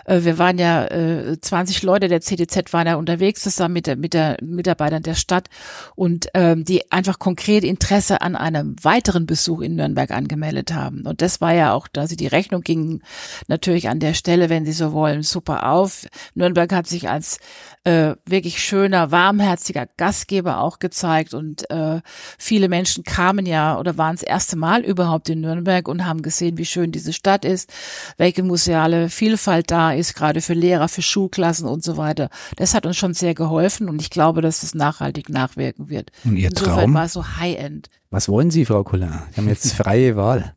Äh, 0.03 0.23
wir 0.23 0.37
waren 0.37 0.57
ja 0.57 0.85
äh, 0.87 1.39
20 1.39 1.68
20 1.69 1.83
Leute 1.83 2.07
der 2.07 2.21
CDZ 2.21 2.73
waren 2.73 2.85
da 2.87 2.95
unterwegs 2.95 3.43
zusammen 3.43 3.75
mit 3.75 3.95
mit 3.97 4.13
der 4.15 4.37
Mitarbeitern 4.41 5.03
der 5.03 5.13
Stadt 5.13 5.49
und 5.95 6.27
ähm, 6.33 6.65
die 6.65 6.91
einfach 6.91 7.19
konkret 7.19 7.63
Interesse 7.63 8.21
an 8.21 8.35
einem 8.35 8.75
weiteren 8.81 9.27
Besuch 9.27 9.61
in 9.61 9.75
Nürnberg 9.75 10.09
angemeldet 10.09 10.73
haben. 10.73 11.05
Und 11.05 11.21
das 11.21 11.41
war 11.41 11.53
ja 11.53 11.73
auch, 11.73 11.87
da 11.87 12.07
sie 12.07 12.17
die 12.17 12.27
Rechnung 12.27 12.61
ging 12.61 13.01
natürlich 13.47 13.87
an 13.87 13.99
der 13.99 14.15
Stelle, 14.15 14.49
wenn 14.49 14.65
Sie 14.65 14.71
so 14.71 14.93
wollen, 14.93 15.21
super 15.21 15.71
auf. 15.71 16.07
Nürnberg 16.33 16.73
hat 16.73 16.87
sich 16.87 17.07
als 17.07 17.39
äh, 17.85 18.15
wirklich 18.25 18.61
schöner, 18.61 19.11
warmherziger 19.11 19.87
Gastgeber 19.97 20.59
auch 20.59 20.79
gezeigt 20.79 21.33
und 21.33 21.69
äh, 21.69 22.01
viele 22.37 22.67
Menschen 22.67 23.03
kamen 23.03 23.45
ja 23.45 23.79
oder 23.79 23.97
waren 23.97 24.15
das 24.15 24.23
erste 24.23 24.57
Mal 24.57 24.83
überhaupt 24.83 25.29
in 25.29 25.41
Nürnberg 25.41 25.87
und 25.87 26.05
haben 26.05 26.21
gesehen, 26.21 26.57
wie 26.57 26.65
schön 26.65 26.91
diese 26.91 27.13
Stadt 27.13 27.45
ist, 27.45 27.71
welche 28.17 28.43
museale 28.43 29.09
Vielfalt 29.09 29.71
da 29.71 29.93
ist, 29.93 30.13
gerade 30.13 30.41
für 30.41 30.53
Lehrer, 30.53 30.89
für 30.89 31.01
Schulklassen 31.01 31.67
und 31.67 31.83
so 31.83 31.95
weiter. 31.95 32.29
Das 32.57 32.73
hat 32.73 32.85
uns 32.85 32.97
schon 32.97 33.13
sehr 33.13 33.33
geholfen 33.33 33.87
und 33.87 34.01
ich 34.01 34.09
glaube, 34.09 34.41
dass 34.41 34.63
es 34.63 34.75
nachhaltig 34.75 35.29
nachwirken 35.29 35.89
wird. 35.89 36.11
Und 36.25 36.35
Ihr 36.35 36.49
Insofern 36.49 36.79
Traum? 36.79 36.93
war 36.93 37.07
so 37.07 37.25
High-End. 37.37 37.89
Was 38.09 38.27
wollen 38.27 38.51
Sie, 38.51 38.65
Frau 38.65 38.83
Kuller? 38.83 39.27
Sie 39.31 39.37
haben 39.37 39.47
jetzt 39.47 39.73
freie 39.73 40.15
Wahl. 40.15 40.53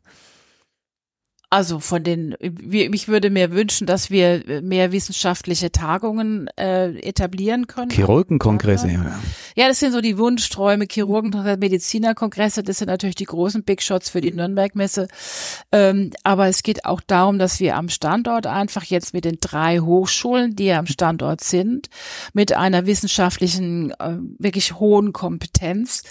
Also 1.53 1.79
von 1.79 2.03
den, 2.03 2.35
ich 2.39 3.07
würde 3.07 3.29
mir 3.29 3.51
wünschen, 3.51 3.85
dass 3.85 4.09
wir 4.09 4.41
mehr 4.63 4.91
wissenschaftliche 4.91 5.71
Tagungen 5.71 6.47
äh, 6.57 6.97
etablieren 6.97 7.67
können. 7.67 7.91
Chirurgenkongresse, 7.91 8.87
ja. 8.89 9.19
Ja, 9.55 9.67
das 9.67 9.79
sind 9.79 9.91
so 9.91 10.01
die 10.01 10.17
Wunschträume, 10.17 10.87
Chirurgen, 10.89 11.29
Medizinerkongresse, 11.59 12.63
das 12.63 12.79
sind 12.79 12.87
natürlich 12.87 13.15
die 13.15 13.25
großen 13.25 13.63
Big 13.63 13.83
Shots 13.83 14.09
für 14.09 14.19
die 14.19 14.31
Nürnberg-Messe. 14.31 15.07
Ähm, 15.71 16.09
aber 16.23 16.47
es 16.47 16.63
geht 16.63 16.85
auch 16.85 17.01
darum, 17.01 17.37
dass 17.37 17.59
wir 17.59 17.75
am 17.75 17.89
Standort 17.89 18.47
einfach 18.47 18.83
jetzt 18.83 19.13
mit 19.13 19.25
den 19.25 19.37
drei 19.39 19.77
Hochschulen, 19.79 20.55
die 20.55 20.65
ja 20.65 20.79
am 20.79 20.87
Standort 20.87 21.41
sind, 21.41 21.89
mit 22.33 22.53
einer 22.53 22.87
wissenschaftlichen, 22.87 23.91
äh, 23.91 24.17
wirklich 24.39 24.79
hohen 24.79 25.13
Kompetenz, 25.13 26.01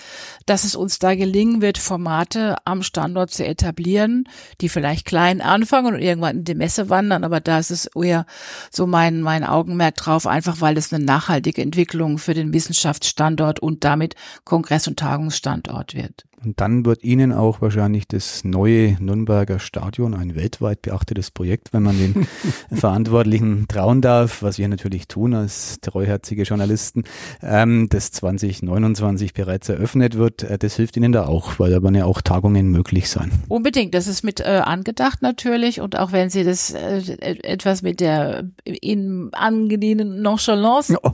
dass 0.47 0.63
es 0.63 0.77
uns 0.77 1.01
da 1.01 1.17
gelingen 1.17 1.63
wird, 1.63 1.79
Formate 1.79 2.57
am 2.65 2.85
Standort 2.85 3.33
zu 3.33 3.45
etablieren, 3.45 4.29
die 4.61 4.69
vielleicht 4.69 5.05
klein 5.05 5.41
anfangen 5.41 5.95
und 5.95 6.01
irgendwann 6.01 6.39
in 6.39 6.45
die 6.45 6.55
Messe 6.55 6.91
wandern, 6.91 7.25
aber 7.25 7.41
da 7.41 7.59
ist 7.59 7.73
es 7.73 7.87
eher 7.87 8.25
so 8.71 8.87
mein, 8.87 9.21
mein 9.21 9.43
Augenmerk 9.43 9.97
drauf, 9.97 10.29
einfach 10.29 10.61
weil 10.61 10.79
es 10.79 10.93
eine 10.93 11.05
nachhaltige 11.05 11.61
Entwicklung 11.61 12.19
für 12.19 12.35
den 12.35 12.53
Wissenschaftsstandort 12.53 13.32
und 13.61 13.85
damit 13.85 14.15
Kongress- 14.45 14.89
und 14.89 14.99
Tagungsstandort 14.99 15.95
wird. 15.95 16.25
Und 16.45 16.61
dann 16.61 16.85
wird 16.85 17.05
Ihnen 17.05 17.33
auch 17.33 17.61
wahrscheinlich 17.61 18.09
das 18.09 18.45
neue 18.45 18.97
Nürnberger 19.01 19.59
Stadion 19.59 20.15
ein 20.15 20.35
weltweit 20.35 20.83
beachtetes 20.83 21.31
Projekt, 21.31 21.73
wenn 21.73 21.83
man 21.85 21.99
den 21.99 22.27
Verantwortlichen 22.73 23.67
trauen 23.69 24.01
darf, 24.01 24.43
was 24.43 24.59
wir 24.59 24.67
natürlich 24.69 25.07
tun 25.07 25.35
als 25.35 25.81
treuherzige 25.81 26.43
Journalisten, 26.43 27.05
ähm, 27.43 27.89
das 27.89 28.11
2029 28.13 29.35
bereits 29.35 29.69
eröffnet 29.69 30.17
wird. 30.17 30.43
Äh, 30.43 30.59
das 30.59 30.77
hilft 30.77 30.97
Ihnen 30.97 31.13
da 31.13 31.27
auch, 31.27 31.59
weil 31.59 31.71
da 31.71 31.83
werden 31.83 31.95
ja 31.95 32.07
auch 32.07 32.21
Tagungen 32.23 32.71
möglich 32.71 33.09
sein. 33.09 33.31
Unbedingt, 33.49 33.95
das 33.95 34.07
ist 34.09 34.25
mit 34.25 34.41
äh, 34.41 34.63
angedacht 34.65 35.23
natürlich 35.23 35.81
und 35.81 35.99
auch 35.99 36.13
wenn 36.13 36.31
Sie 36.31 36.43
das 36.43 36.73
äh, 36.73 36.99
etwas 37.43 37.83
mit 37.83 38.01
der 38.01 38.49
Ihnen 38.65 39.33
angenehmen 39.33 40.23
Nonchalance 40.23 40.99
oh. 41.03 41.13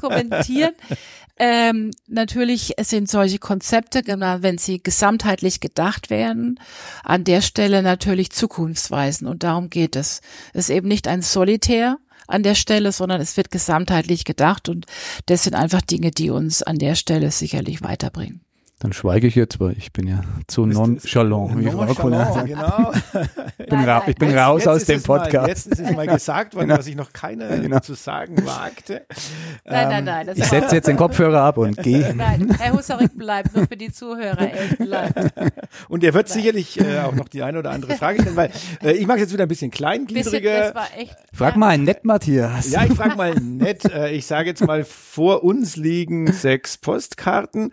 Kommentieren, 0.00 0.72
ähm, 1.38 1.90
natürlich 2.06 2.74
sind 2.80 3.10
solche 3.10 3.38
Konzepte, 3.38 4.02
genau, 4.02 4.38
wenn 4.40 4.56
sie 4.56 4.82
gesamtheitlich 4.82 5.60
gedacht 5.60 6.08
werden, 6.08 6.58
an 7.04 7.24
der 7.24 7.42
Stelle 7.42 7.82
natürlich 7.82 8.30
zukunftsweisend 8.30 9.28
und 9.30 9.42
darum 9.42 9.68
geht 9.68 9.96
es. 9.96 10.22
Es 10.54 10.68
ist 10.68 10.74
eben 10.74 10.88
nicht 10.88 11.08
ein 11.08 11.20
Solitär 11.20 11.98
an 12.26 12.42
der 12.42 12.54
Stelle, 12.54 12.90
sondern 12.90 13.20
es 13.20 13.36
wird 13.36 13.50
gesamtheitlich 13.50 14.24
gedacht 14.24 14.68
und 14.68 14.86
das 15.26 15.44
sind 15.44 15.54
einfach 15.54 15.82
Dinge, 15.82 16.10
die 16.10 16.30
uns 16.30 16.62
an 16.62 16.78
der 16.78 16.94
Stelle 16.94 17.30
sicherlich 17.30 17.82
weiterbringen. 17.82 18.45
Dann 18.78 18.92
schweige 18.92 19.26
ich 19.26 19.34
jetzt, 19.34 19.58
weil 19.58 19.72
ich 19.78 19.90
bin 19.94 20.06
ja 20.06 20.20
zu 20.48 20.66
nonchalant, 20.66 21.58
wie 21.58 21.70
Frau 21.70 21.86
Kohler 21.94 22.32
sagt. 22.32 22.46
Genau. 22.48 22.92
Ich 23.58 23.70
bin, 23.70 23.80
ra 23.84 24.02
ich 24.06 24.14
bin 24.16 24.28
Jetzt- 24.30 24.38
raus 24.38 24.60
jetzt 24.60 24.68
aus 24.68 24.84
dem 24.84 24.96
es 24.98 25.08
mal- 25.08 25.18
Podcast. 25.20 25.48
Jetzt 25.48 25.66
ist 25.66 25.80
es 25.80 25.96
mal 25.96 26.06
gesagt 26.14 26.54
worden, 26.54 26.68
Genau. 26.68 26.78
was 26.78 26.86
ich 26.86 26.94
noch 26.94 27.12
keiner 27.12 27.48
Genau. 27.58 27.80
zu 27.80 27.94
sagen 27.94 28.36
wagte. 28.46 29.06
Nein, 29.64 29.82
Ähm, 29.84 29.88
nein, 29.88 30.04
nein. 30.04 30.26
Das 30.28 30.38
Ich 30.38 30.44
setze 30.44 30.74
jetzt 30.76 30.86
den 30.88 30.96
Kopfhörer 30.98 31.40
ab 31.40 31.56
und 31.58 31.76
gehe. 31.78 32.14
Nein, 32.14 32.54
Herr 32.60 32.74
Husarek 32.74 33.16
bleibt, 33.16 33.56
nur 33.56 33.66
für 33.66 33.76
die 33.76 33.90
Zuhörer. 33.90 34.38
Er 34.52 34.76
bleibt. 34.76 35.32
Und 35.88 36.04
er 36.04 36.14
wird 36.14 36.28
sicherlich 36.28 36.78
äh, 36.78 36.98
auch 37.00 37.14
noch 37.14 37.28
die 37.28 37.42
eine 37.42 37.58
oder 37.58 37.70
andere 37.70 37.94
Frage 37.96 38.20
stellen, 38.20 38.36
weil 38.36 38.50
äh, 38.84 38.92
ich 38.92 39.06
mache 39.06 39.18
jetzt 39.20 39.32
wieder 39.32 39.44
ein 39.46 39.48
bisschen 39.48 39.70
kleingliedriger. 39.70 40.74
Frag 41.32 41.56
mal 41.56 41.76
nett, 41.78 42.04
Matthias. 42.04 42.70
Ja, 42.70 42.84
ich 42.84 42.92
frage 42.92 43.16
mal 43.16 43.34
nett. 43.34 43.84
Äh, 43.86 44.10
ich 44.12 44.26
sage 44.26 44.50
jetzt 44.50 44.64
mal, 44.64 44.84
vor 44.84 45.42
uns 45.42 45.76
liegen 45.76 46.30
sechs 46.32 46.76
Postkarten. 46.76 47.72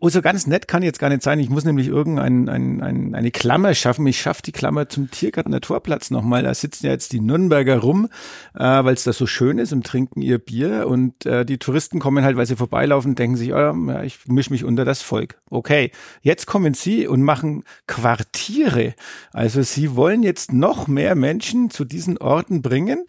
Oh, 0.00 0.08
so 0.08 0.22
ganz 0.22 0.35
nett 0.44 0.68
kann 0.68 0.82
jetzt 0.82 0.98
gar 0.98 1.08
nicht 1.08 1.22
sein. 1.22 1.40
Ich 1.40 1.48
muss 1.48 1.64
nämlich 1.64 1.88
irgendein 1.88 2.48
ein, 2.48 2.80
ein, 2.82 3.14
eine 3.14 3.30
Klammer 3.30 3.74
schaffen. 3.74 4.06
Ich 4.06 4.20
schaffe 4.20 4.42
die 4.42 4.52
Klammer 4.52 4.88
zum 4.88 5.10
Tiergarten 5.10 5.58
Torplatz 5.60 6.10
nochmal. 6.10 6.42
Da 6.42 6.52
sitzen 6.52 6.86
ja 6.86 6.92
jetzt 6.92 7.12
die 7.12 7.20
Nürnberger 7.20 7.78
rum, 7.78 8.08
äh, 8.54 8.60
weil 8.60 8.94
es 8.94 9.04
da 9.04 9.12
so 9.12 9.26
schön 9.26 9.58
ist 9.58 9.72
und 9.72 9.86
trinken 9.86 10.20
ihr 10.20 10.38
Bier. 10.38 10.86
Und 10.88 11.24
äh, 11.24 11.46
die 11.46 11.58
Touristen 11.58 11.98
kommen 11.98 12.24
halt, 12.24 12.36
weil 12.36 12.46
sie 12.46 12.56
vorbeilaufen, 12.56 13.14
denken 13.14 13.36
sich, 13.36 13.52
oh, 13.52 13.56
ja, 13.56 14.02
ich 14.02 14.18
mische 14.26 14.50
mich 14.50 14.64
unter 14.64 14.84
das 14.84 15.00
Volk. 15.02 15.36
Okay, 15.48 15.90
jetzt 16.22 16.46
kommen 16.46 16.74
sie 16.74 17.06
und 17.06 17.22
machen 17.22 17.64
Quartiere. 17.86 18.94
Also 19.32 19.62
sie 19.62 19.96
wollen 19.96 20.22
jetzt 20.22 20.52
noch 20.52 20.88
mehr 20.88 21.14
Menschen 21.14 21.70
zu 21.70 21.84
diesen 21.84 22.18
Orten 22.18 22.62
bringen. 22.62 23.04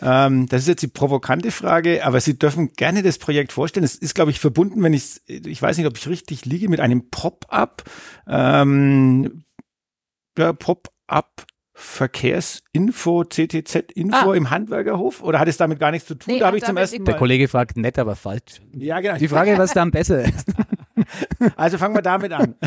Ähm, 0.00 0.46
das 0.48 0.62
ist 0.62 0.68
jetzt 0.68 0.82
die 0.82 0.88
provokante 0.88 1.50
Frage, 1.50 2.04
aber 2.04 2.20
Sie 2.20 2.38
dürfen 2.38 2.72
gerne 2.74 3.02
das 3.02 3.18
Projekt 3.18 3.52
vorstellen. 3.52 3.84
Es 3.84 3.94
ist, 3.94 4.14
glaube 4.14 4.30
ich, 4.30 4.40
verbunden, 4.40 4.82
wenn 4.82 4.92
ich, 4.92 5.20
ich 5.26 5.60
weiß 5.60 5.78
nicht, 5.78 5.86
ob 5.86 5.96
ich 5.96 6.08
richtig 6.08 6.44
liege, 6.44 6.65
mit 6.68 6.80
einem 6.80 7.10
Pop-up, 7.10 7.84
ähm, 8.28 9.44
ja, 10.38 10.52
Pop-up 10.52 11.44
Verkehrsinfo, 11.78 13.24
CTZ-Info 13.24 14.30
Ah. 14.30 14.34
im 14.34 14.48
Handwerkerhof? 14.50 15.22
Oder 15.22 15.38
hat 15.40 15.48
es 15.48 15.58
damit 15.58 15.78
gar 15.78 15.90
nichts 15.90 16.08
zu 16.08 16.14
tun? 16.14 16.32
Nee, 16.34 16.40
da 16.40 16.46
habe 16.46 16.56
ich 16.56 16.64
zum 16.64 16.76
ersten 16.76 16.96
nichts- 16.96 17.04
Der 17.04 17.14
Mal. 17.14 17.18
Kollege 17.18 17.48
fragt 17.48 17.76
nett, 17.76 17.98
aber 17.98 18.16
falsch. 18.16 18.62
Ja, 18.74 18.98
genau. 19.00 19.18
Die 19.18 19.28
Frage, 19.28 19.58
was 19.58 19.72
dann 19.72 19.90
besser 19.90 20.22
ist. 20.24 20.46
Also 21.56 21.78
fangen 21.78 21.94
wir 21.94 22.02
damit 22.02 22.32
an. 22.32 22.54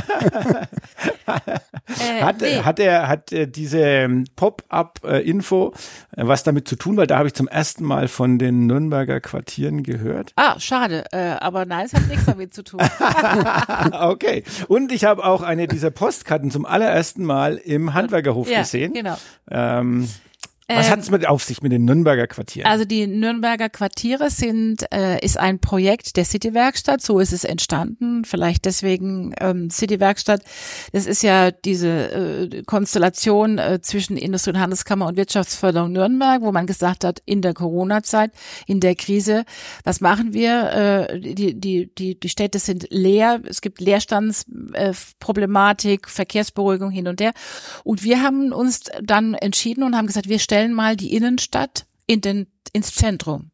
Äh, 2.00 2.22
Hat, 2.22 2.42
nee. 2.42 2.62
hat 2.62 2.80
er 2.80 3.08
hat 3.08 3.32
diese 3.32 3.80
ähm, 3.80 4.26
Pop-up-Info 4.36 5.74
äh, 6.16 6.28
was 6.28 6.44
damit 6.44 6.68
zu 6.68 6.76
tun, 6.76 6.98
weil 6.98 7.08
da 7.08 7.18
habe 7.18 7.28
ich 7.28 7.34
zum 7.34 7.48
ersten 7.48 7.84
Mal 7.84 8.08
von 8.08 8.38
den 8.38 8.68
Nürnberger 8.68 9.20
Quartieren 9.20 9.82
gehört. 9.84 10.34
Ah, 10.36 10.60
schade. 10.60 11.06
Äh, 11.12 11.36
aber 11.40 11.66
nein, 11.66 11.86
es 11.88 11.94
hat 11.94 12.08
nichts 12.08 12.26
damit 12.26 12.54
zu 12.54 12.64
tun. 12.64 12.80
okay. 13.92 14.44
Und 14.68 14.92
ich 14.92 15.04
habe 15.06 15.24
auch 15.24 15.42
eine 15.42 15.68
dieser 15.68 15.90
Postkarten 15.92 16.52
zum 16.52 16.66
allerersten 16.66 17.26
Mal 17.26 17.58
im 17.58 17.94
Handwerkerhof 17.94 18.50
ja, 18.50 18.60
gesehen. 18.60 18.94
genau. 18.94 19.18
Ähm, 19.50 20.08
was 20.70 20.86
Ähm, 20.86 20.92
hat 20.92 21.00
es 21.00 21.10
mit 21.10 21.28
auf 21.28 21.44
sich 21.44 21.64
mit 21.64 21.72
den 21.72 21.86
Nürnberger 21.86 22.28
Quartieren? 22.28 22.70
Also 22.70 22.86
die 22.86 23.08
Nürnberger 23.08 23.70
Quartiere 23.70 24.30
sind 24.30 24.86
äh, 24.94 25.20
ist 25.26 25.40
ein 25.40 25.58
Projekt 25.60 26.16
der 26.16 26.26
City 26.26 26.54
Werkstatt, 26.54 27.02
so 27.02 27.18
ist 27.20 27.34
es 27.34 27.44
entstanden. 27.44 28.24
Vielleicht 28.24 28.66
deswegen 28.66 29.34
ähm, 29.40 29.72
City 29.72 30.00
Werkstatt. 30.00 30.44
Das 30.94 31.08
ist 31.08 31.24
ja 31.24 31.50
diese 31.50 31.90
äh, 31.90 32.62
Konstellation 32.64 33.58
äh, 33.58 33.82
zwischen 33.82 34.16
Industrie- 34.16 34.52
und 34.52 34.60
Handelskammer 34.60 35.08
und 35.08 35.18
Wirtschaftsförderung 35.18 35.92
Nürnberg, 35.92 36.44
wo 36.44 36.52
man 36.52 36.68
gesagt 36.68 37.04
hat, 37.04 37.20
in 37.26 37.42
der 37.42 37.56
Corona-Zeit, 37.56 38.32
in 38.68 38.80
der 38.80 38.94
Krise, 38.94 39.46
was 39.84 40.02
machen 40.02 40.34
wir? 40.34 41.08
Äh, 41.10 41.20
die 41.20 41.60
die 41.60 41.92
die 41.96 42.20
die 42.20 42.30
Städte 42.30 42.60
sind 42.60 42.86
leer, 42.92 43.42
es 43.48 43.62
gibt 43.62 43.82
Leerstandsproblematik, 43.82 46.06
äh, 46.06 46.10
Verkehrsberuhigung 46.10 46.92
hin 46.92 47.08
und 47.08 47.22
her. 47.22 47.32
Und 47.84 48.04
wir 48.04 48.22
haben 48.22 48.52
uns 48.52 48.82
dann 49.02 49.34
entschieden 49.34 49.82
und 49.84 49.96
haben 49.96 50.06
gesagt, 50.06 50.30
wir 50.30 50.38
stellen 50.38 50.59
mal 50.68 50.96
die 50.96 51.14
Innenstadt 51.16 51.86
in 52.06 52.22
den, 52.22 52.48
ins 52.74 52.94
Zentrum. 52.94 53.52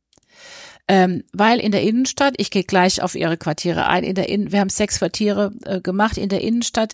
Ähm, 0.87 1.23
weil 1.33 1.59
in 1.59 1.71
der 1.71 1.81
Innenstadt, 1.81 2.35
ich 2.37 2.51
gehe 2.51 2.63
gleich 2.63 3.01
auf 3.01 3.15
Ihre 3.15 3.37
Quartiere 3.37 3.87
ein, 3.87 4.03
in 4.03 4.13
der 4.13 4.29
Innen, 4.29 4.51
wir 4.51 4.59
haben 4.59 4.69
sechs 4.69 4.99
Quartiere 4.99 5.51
äh, 5.65 5.81
gemacht, 5.81 6.15
in 6.15 6.29
der 6.29 6.41
Innenstadt 6.41 6.93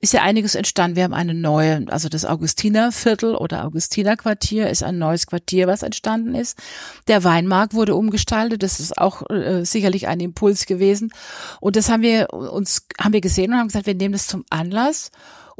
ist 0.00 0.12
ja 0.12 0.20
einiges 0.20 0.54
entstanden. 0.54 0.96
Wir 0.96 1.04
haben 1.04 1.14
eine 1.14 1.32
neue, 1.32 1.86
also 1.88 2.10
das 2.10 2.26
Augustinerviertel 2.26 3.34
oder 3.34 3.64
Augustinerquartier 3.64 4.68
ist 4.68 4.82
ein 4.82 4.98
neues 4.98 5.26
Quartier, 5.26 5.66
was 5.68 5.82
entstanden 5.82 6.34
ist. 6.34 6.58
Der 7.08 7.24
Weinmarkt 7.24 7.72
wurde 7.72 7.94
umgestaltet, 7.94 8.62
das 8.62 8.78
ist 8.78 8.98
auch 8.98 9.28
äh, 9.30 9.64
sicherlich 9.64 10.06
ein 10.06 10.20
Impuls 10.20 10.66
gewesen. 10.66 11.10
Und 11.60 11.76
das 11.76 11.88
haben 11.88 12.02
wir 12.02 12.34
uns, 12.34 12.86
haben 13.00 13.14
wir 13.14 13.22
gesehen 13.22 13.52
und 13.52 13.58
haben 13.58 13.68
gesagt, 13.68 13.86
wir 13.86 13.94
nehmen 13.94 14.12
das 14.12 14.26
zum 14.26 14.44
Anlass 14.50 15.10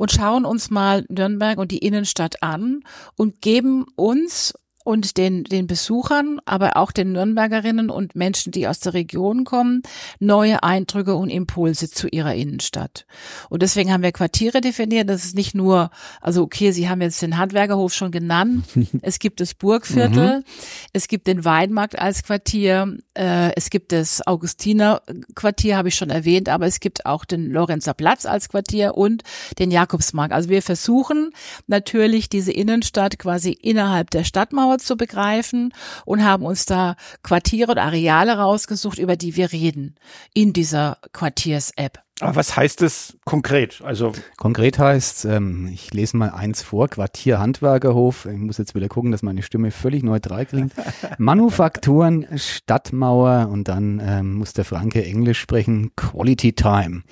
und 0.01 0.13
schauen 0.13 0.47
uns 0.47 0.71
mal 0.71 1.05
Nürnberg 1.11 1.59
und 1.59 1.71
die 1.73 1.85
Innenstadt 1.85 2.43
an 2.43 2.85
und 3.17 3.43
geben 3.43 3.85
uns 3.97 4.55
und 4.83 5.19
den, 5.19 5.45
den 5.45 5.67
Besuchern, 5.67 6.41
aber 6.47 6.77
auch 6.77 6.91
den 6.91 7.13
Nürnbergerinnen 7.13 7.91
und 7.91 8.17
Menschen, 8.17 8.51
die 8.51 8.67
aus 8.67 8.81
der 8.81 8.95
Region 8.95 9.45
kommen, 9.45 9.83
neue 10.19 10.63
Eindrücke 10.63 11.15
und 11.15 11.29
Impulse 11.29 11.91
zu 11.91 12.09
ihrer 12.09 12.35
Innenstadt. 12.35 13.05
Und 13.51 13.63
deswegen 13.63 13.93
haben 13.93 14.03
wir 14.03 14.13
Quartiere 14.13 14.61
definiert. 14.61 15.09
Das 15.11 15.25
ist 15.25 15.35
nicht 15.35 15.55
nur, 15.55 15.91
also 16.21 16.43
okay, 16.43 16.73
Sie 16.73 16.89
haben 16.89 17.03
jetzt 17.03 17.21
den 17.21 17.37
Handwerkerhof 17.37 17.93
schon 17.93 18.11
genannt. 18.11 18.65
Es 19.03 19.19
gibt 19.19 19.41
das 19.41 19.55
Burgviertel, 19.55 20.45
es 20.93 21.09
gibt 21.09 21.27
den 21.27 21.45
Weinmarkt 21.45 21.99
als 21.99 22.23
Quartier, 22.23 22.99
äh, 23.15 23.53
es 23.57 23.71
gibt 23.71 23.93
das 23.93 24.27
Augustiner-Quartier, 24.27 25.77
habe 25.77 25.89
ich 25.89 25.95
schon 25.95 26.11
erwähnt, 26.11 26.49
aber 26.49 26.67
es 26.67 26.81
gibt 26.81 27.07
auch 27.07 27.25
den 27.25 27.51
Lorenzer 27.51 27.95
Platz 27.95 28.27
als 28.27 28.49
Quartier 28.49 28.97
und 28.97 29.23
den 29.59 29.71
Jakobsmarkt. 29.71 30.33
Also 30.33 30.49
wir 30.49 30.63
versuchen 30.63 31.31
natürlich 31.67 32.29
diese 32.29 32.53
Innenstadt 32.53 33.19
quasi 33.19 33.53
innerhalb 33.53 34.11
der 34.11 34.25
Stadtmauer 34.25 34.70
zu 34.79 34.97
begreifen 34.97 35.73
und 36.05 36.25
haben 36.25 36.45
uns 36.45 36.67
da 36.67 36.97
Quartiere 37.23 37.73
und 37.73 37.79
Areale 37.79 38.39
rausgesucht, 38.39 38.99
über 38.99 39.17
die 39.17 39.37
wir 39.37 39.53
reden 39.53 39.97
in 40.35 40.53
dieser 40.53 40.99
Quartiers-App. 41.13 42.01
Aber 42.21 42.37
was 42.37 42.55
heißt 42.55 42.83
das 42.83 43.17
konkret? 43.25 43.81
Also 43.83 44.13
Konkret 44.37 44.79
heißt, 44.79 45.25
ähm, 45.25 45.71
ich 45.73 45.93
lese 45.95 46.19
mal 46.19 46.31
eins 46.31 46.63
vor, 46.63 46.89
Quartier 46.89 47.39
Handwerkerhof. 47.39 48.27
Ich 48.27 48.37
muss 48.37 48.59
jetzt 48.59 48.75
wieder 48.75 48.89
gucken, 48.89 49.11
dass 49.11 49.23
meine 49.23 49.43
Stimme 49.43 49.71
völlig 49.71 50.03
neutral 50.03 50.45
klingt. 50.45 50.75
Manufakturen, 51.19 52.27
Stadtmauer 52.37 53.49
und 53.51 53.69
dann 53.69 54.03
ähm, 54.05 54.35
muss 54.35 54.53
der 54.53 54.67
Franke 54.67 55.03
Englisch 55.03 55.41
sprechen. 55.41 55.93
Quality 55.97 56.53
Time. 56.53 57.05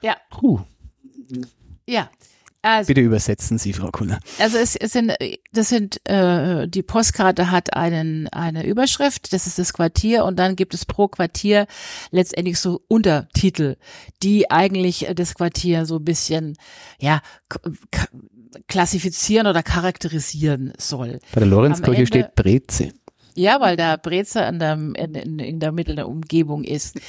Ja, 0.00 0.16
Puh, 0.30 0.60
ja. 1.86 2.08
Also, 2.62 2.88
bitte 2.88 3.00
übersetzen 3.00 3.58
Sie, 3.58 3.72
Frau 3.72 3.90
Kuller. 3.90 4.20
Also 4.38 4.58
es, 4.58 4.76
es 4.76 4.92
sind, 4.92 5.14
das 5.52 5.70
sind, 5.70 6.06
äh, 6.08 6.68
die 6.68 6.82
Postkarte 6.82 7.50
hat 7.50 7.74
einen, 7.74 8.28
eine 8.28 8.66
Überschrift, 8.66 9.32
das 9.32 9.46
ist 9.46 9.58
das 9.58 9.72
Quartier 9.72 10.24
und 10.24 10.38
dann 10.38 10.56
gibt 10.56 10.74
es 10.74 10.84
pro 10.84 11.08
Quartier 11.08 11.66
letztendlich 12.10 12.58
so 12.58 12.82
Untertitel, 12.88 13.76
die 14.22 14.50
eigentlich 14.50 15.06
das 15.14 15.34
Quartier 15.34 15.86
so 15.86 15.96
ein 15.96 16.04
bisschen, 16.04 16.56
ja, 16.98 17.22
klassifizieren 18.66 19.46
oder 19.46 19.62
charakterisieren 19.62 20.72
soll. 20.76 21.20
Bei 21.32 21.40
der 21.40 21.48
Lorenzkirche 21.48 22.06
steht 22.06 22.34
Breze. 22.34 22.92
Ja, 23.40 23.58
weil 23.60 23.76
da 23.76 23.96
Breze 23.96 24.44
an 24.44 24.58
der, 24.58 24.74
in, 24.74 25.14
in, 25.14 25.38
in 25.38 25.60
der 25.60 25.72
Mitte 25.72 25.94
der 25.94 26.06
Umgebung 26.06 26.62
ist. 26.62 27.00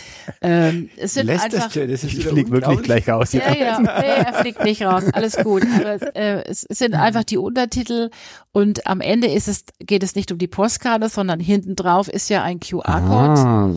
Ähm, 0.41 0.89
es 0.95 1.15
sind 1.15 1.25
lässt 1.25 1.43
einfach, 1.43 1.69
das, 1.71 1.73
das 1.73 2.03
ist 2.05 2.23
fliege 2.23 2.49
wirklich 2.51 2.81
gleich 2.83 3.09
raus. 3.09 3.33
ja, 3.33 3.53
ja, 3.53 3.79
nee, 3.79 3.87
er 3.87 4.33
fliegt 4.35 4.63
nicht 4.63 4.81
raus, 4.81 5.03
alles 5.11 5.35
gut. 5.35 5.63
Aber 5.75 6.15
äh, 6.15 6.43
es 6.45 6.61
es 6.63 6.77
sind 6.77 6.93
einfach 6.93 7.25
die 7.25 7.37
Untertitel 7.37 8.11
und 8.53 8.87
am 8.87 9.01
Ende 9.01 9.27
ist 9.27 9.47
es, 9.47 9.65
geht 9.79 10.03
es 10.03 10.15
nicht 10.15 10.31
um 10.31 10.37
die 10.37 10.47
Postkarte, 10.47 11.09
sondern 11.09 11.39
hinten 11.39 11.75
drauf 11.75 12.07
ist 12.07 12.29
ja 12.29 12.43
ein 12.43 12.59
QR-Code, 12.59 13.41
Ah, 13.41 13.71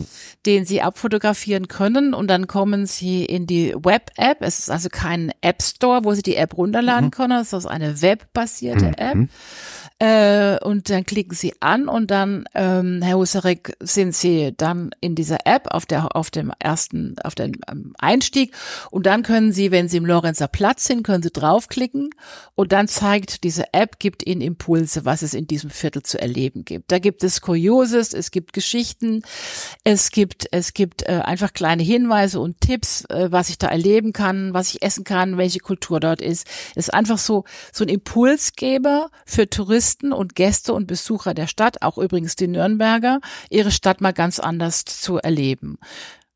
den 0.45 0.65
Sie 0.65 0.81
abfotografieren 0.81 1.67
können 1.67 2.13
und 2.13 2.27
dann 2.29 2.47
kommen 2.47 2.85
Sie 2.85 3.25
in 3.25 3.47
die 3.47 3.73
Web-App. 3.73 4.37
Es 4.41 4.59
ist 4.59 4.69
also 4.69 4.89
kein 4.89 5.33
App-Store, 5.41 6.03
wo 6.03 6.13
Sie 6.13 6.21
die 6.21 6.35
App 6.35 6.57
runterladen 6.57 7.11
können, 7.11 7.41
es 7.41 7.51
ist 7.51 7.65
eine 7.65 8.01
webbasierte 8.01 8.97
App. 8.97 9.17
Äh, 9.99 10.57
und 10.63 10.89
dann 10.89 11.05
klicken 11.05 11.35
Sie 11.35 11.53
an 11.61 11.87
und 11.87 12.11
dann, 12.11 12.44
ähm, 12.53 13.01
Herr 13.01 13.17
Husarek, 13.17 13.75
sind 13.79 14.15
Sie 14.15 14.53
dann 14.55 14.91
in 15.01 15.15
dieser 15.15 15.45
App 15.45 15.67
auf 15.71 15.85
der 15.85 16.15
auf 16.15 16.29
dem 16.29 16.51
ersten, 16.59 17.15
auf 17.23 17.35
dem 17.35 17.53
ähm, 17.69 17.93
Einstieg 17.97 18.53
und 18.91 19.05
dann 19.05 19.23
können 19.23 19.51
Sie, 19.51 19.71
wenn 19.71 19.87
Sie 19.87 19.97
im 19.97 20.05
Lorenzer 20.05 20.47
Platz 20.47 20.85
sind, 20.85 21.03
können 21.03 21.23
Sie 21.23 21.31
draufklicken 21.31 22.09
und 22.55 22.71
dann 22.71 22.87
zeigt 22.87 23.43
diese 23.43 23.73
App, 23.73 23.99
gibt 23.99 24.25
Ihnen 24.25 24.41
Impulse, 24.41 25.05
was 25.05 25.21
es 25.21 25.33
in 25.33 25.47
diesem 25.47 25.69
Viertel 25.69 26.03
zu 26.03 26.19
erleben 26.19 26.65
gibt. 26.65 26.91
Da 26.91 26.99
gibt 26.99 27.23
es 27.23 27.41
Kurioses, 27.41 28.13
es 28.13 28.31
gibt 28.31 28.53
Geschichten, 28.53 29.23
es 29.83 30.11
gibt 30.11 30.47
es 30.51 30.73
gibt 30.73 31.03
äh, 31.03 31.21
einfach 31.23 31.53
kleine 31.53 31.83
Hinweise 31.83 32.39
und 32.39 32.61
Tipps, 32.61 33.05
äh, 33.05 33.31
was 33.31 33.49
ich 33.49 33.57
da 33.57 33.67
erleben 33.67 34.13
kann, 34.13 34.53
was 34.53 34.73
ich 34.73 34.81
essen 34.81 35.03
kann, 35.03 35.37
welche 35.37 35.59
Kultur 35.59 35.99
dort 35.99 36.21
ist. 36.21 36.47
Es 36.71 36.87
ist 36.87 36.93
einfach 36.93 37.17
so 37.17 37.45
so 37.71 37.83
ein 37.83 37.89
Impulsgeber 37.89 39.09
für 39.25 39.49
Touristen 39.49 40.11
und 40.11 40.35
Gäste 40.35 40.73
und 40.73 40.87
Besucher 40.87 41.33
der 41.33 41.47
Stadt, 41.47 41.81
auch 41.81 41.97
übrigens 41.97 42.24
die 42.33 42.47
Nürnberger, 42.47 43.19
ihre 43.49 43.71
Stadt 43.71 44.01
mal 44.01 44.13
ganz 44.13 44.39
anders 44.39 44.85
zu 44.85 45.17
erleben. 45.17 45.77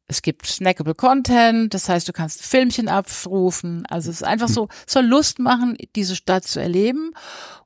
Es 0.08 0.23
gibt 0.23 0.47
snackable 0.47 0.95
Content, 0.95 1.73
das 1.73 1.88
heißt, 1.88 2.08
du 2.08 2.13
kannst 2.13 2.41
Filmchen 2.41 2.88
abrufen. 2.88 3.86
Also 3.88 4.10
es 4.10 4.17
ist 4.17 4.23
einfach 4.23 4.49
so, 4.49 4.67
soll 4.88 5.06
Lust 5.06 5.38
machen, 5.38 5.78
diese 5.95 6.15
Stadt 6.15 6.45
zu 6.45 6.60
erleben 6.60 7.12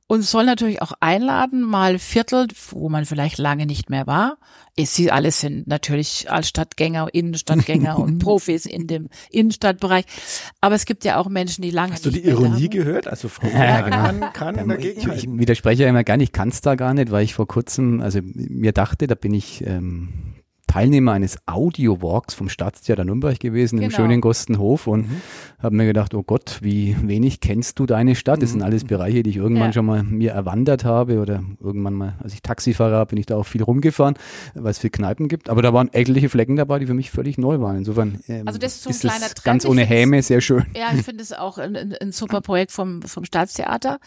und 0.06 0.22
soll 0.22 0.44
natürlich 0.44 0.82
auch 0.82 0.92
einladen, 1.00 1.62
mal 1.62 1.98
Viertel, 1.98 2.48
wo 2.70 2.88
man 2.88 3.06
vielleicht 3.06 3.38
lange 3.38 3.64
nicht 3.66 3.88
mehr 3.88 4.06
war. 4.06 4.36
Sie 4.78 5.10
alle 5.10 5.30
sind 5.30 5.66
natürlich 5.66 6.30
Altstadtgänger, 6.30 7.08
Innenstadtgänger 7.12 7.98
und 8.00 8.18
Profis 8.18 8.66
in 8.66 8.86
dem 8.86 9.08
Innenstadtbereich. 9.30 10.04
Aber 10.60 10.74
es 10.74 10.84
gibt 10.84 11.04
ja 11.04 11.16
auch 11.18 11.28
Menschen, 11.28 11.62
die 11.62 11.70
lange 11.70 11.92
Hast 11.94 12.04
du 12.04 12.10
die 12.10 12.24
Ironie 12.24 12.68
gehört? 12.68 13.06
Also 13.06 13.28
Frau 13.28 13.46
Ja, 13.52 13.80
genau. 13.80 13.96
kann, 13.96 14.32
kann 14.32 14.58
Ähm, 14.58 14.68
dagegen 14.68 14.98
ich, 14.98 15.04
ich 15.06 15.10
halten. 15.10 15.38
widerspreche 15.38 15.84
ja 15.84 15.88
immer 15.88 16.04
gar 16.04 16.16
nicht, 16.16 16.32
kann 16.32 16.48
es 16.50 16.60
da 16.60 16.74
gar 16.74 16.92
nicht, 16.92 17.10
weil 17.10 17.24
ich 17.24 17.34
vor 17.34 17.46
kurzem, 17.46 18.00
also 18.00 18.20
mir 18.22 18.72
dachte, 18.72 19.06
da 19.06 19.14
bin 19.14 19.32
ich 19.32 19.64
ähm, 19.66 20.33
Teilnehmer 20.74 21.12
eines 21.12 21.38
Audio-Walks 21.46 22.34
vom 22.34 22.48
Staatstheater 22.48 23.04
Nürnberg 23.04 23.38
gewesen 23.38 23.78
im 23.80 23.90
Genau. 23.90 23.94
schönen 23.96 24.20
Gostenhof 24.20 24.88
und 24.88 25.08
habe 25.62 25.76
mir 25.76 25.86
gedacht, 25.86 26.14
oh 26.14 26.24
Gott, 26.24 26.58
wie 26.62 26.96
wenig 27.00 27.38
kennst 27.38 27.78
du 27.78 27.86
deine 27.86 28.16
Stadt? 28.16 28.42
Das 28.42 28.50
sind 28.50 28.60
alles 28.60 28.82
Bereiche, 28.82 29.22
die 29.22 29.30
ich 29.30 29.36
irgendwann 29.36 29.66
Ja. 29.68 29.72
schon 29.72 29.86
mal 29.86 30.02
mir 30.02 30.32
erwandert 30.32 30.84
habe 30.84 31.20
oder 31.20 31.44
irgendwann 31.60 31.92
mal, 31.94 32.14
als 32.20 32.34
ich 32.34 32.42
Taxifahrer 32.42 32.90
war, 32.96 33.06
bin 33.06 33.18
ich 33.18 33.26
da 33.26 33.36
auch 33.36 33.46
viel 33.46 33.62
rumgefahren, 33.62 34.16
weil 34.54 34.72
es 34.72 34.80
viel 34.80 34.90
Kneipen 34.90 35.28
gibt. 35.28 35.48
Aber 35.48 35.62
da 35.62 35.72
waren 35.72 35.92
etliche 35.94 36.28
Flecken 36.28 36.56
dabei, 36.56 36.80
die 36.80 36.86
für 36.86 36.94
mich 36.94 37.12
völlig 37.12 37.38
neu 37.38 37.60
waren. 37.60 37.76
Insofern 37.76 38.18
ähm, 38.26 38.42
Also 38.48 38.58
das 38.58 38.74
ist 38.74 38.82
so 38.82 38.90
ein 38.90 38.94
es 38.94 38.98
kleiner 39.00 39.26
Trend. 39.26 39.44
ganz 39.44 39.66
ohne 39.66 39.84
Häme 39.84 40.20
sehr 40.24 40.40
schön. 40.40 40.66
Ja, 40.76 40.88
ich 40.92 41.02
finde 41.02 41.22
es 41.22 41.32
auch 41.32 41.58
ein, 41.58 41.76
ein, 41.76 41.94
ein 42.00 42.10
super 42.10 42.40
Projekt 42.40 42.72
vom, 42.72 43.00
vom 43.02 43.24
Staatstheater. 43.24 44.00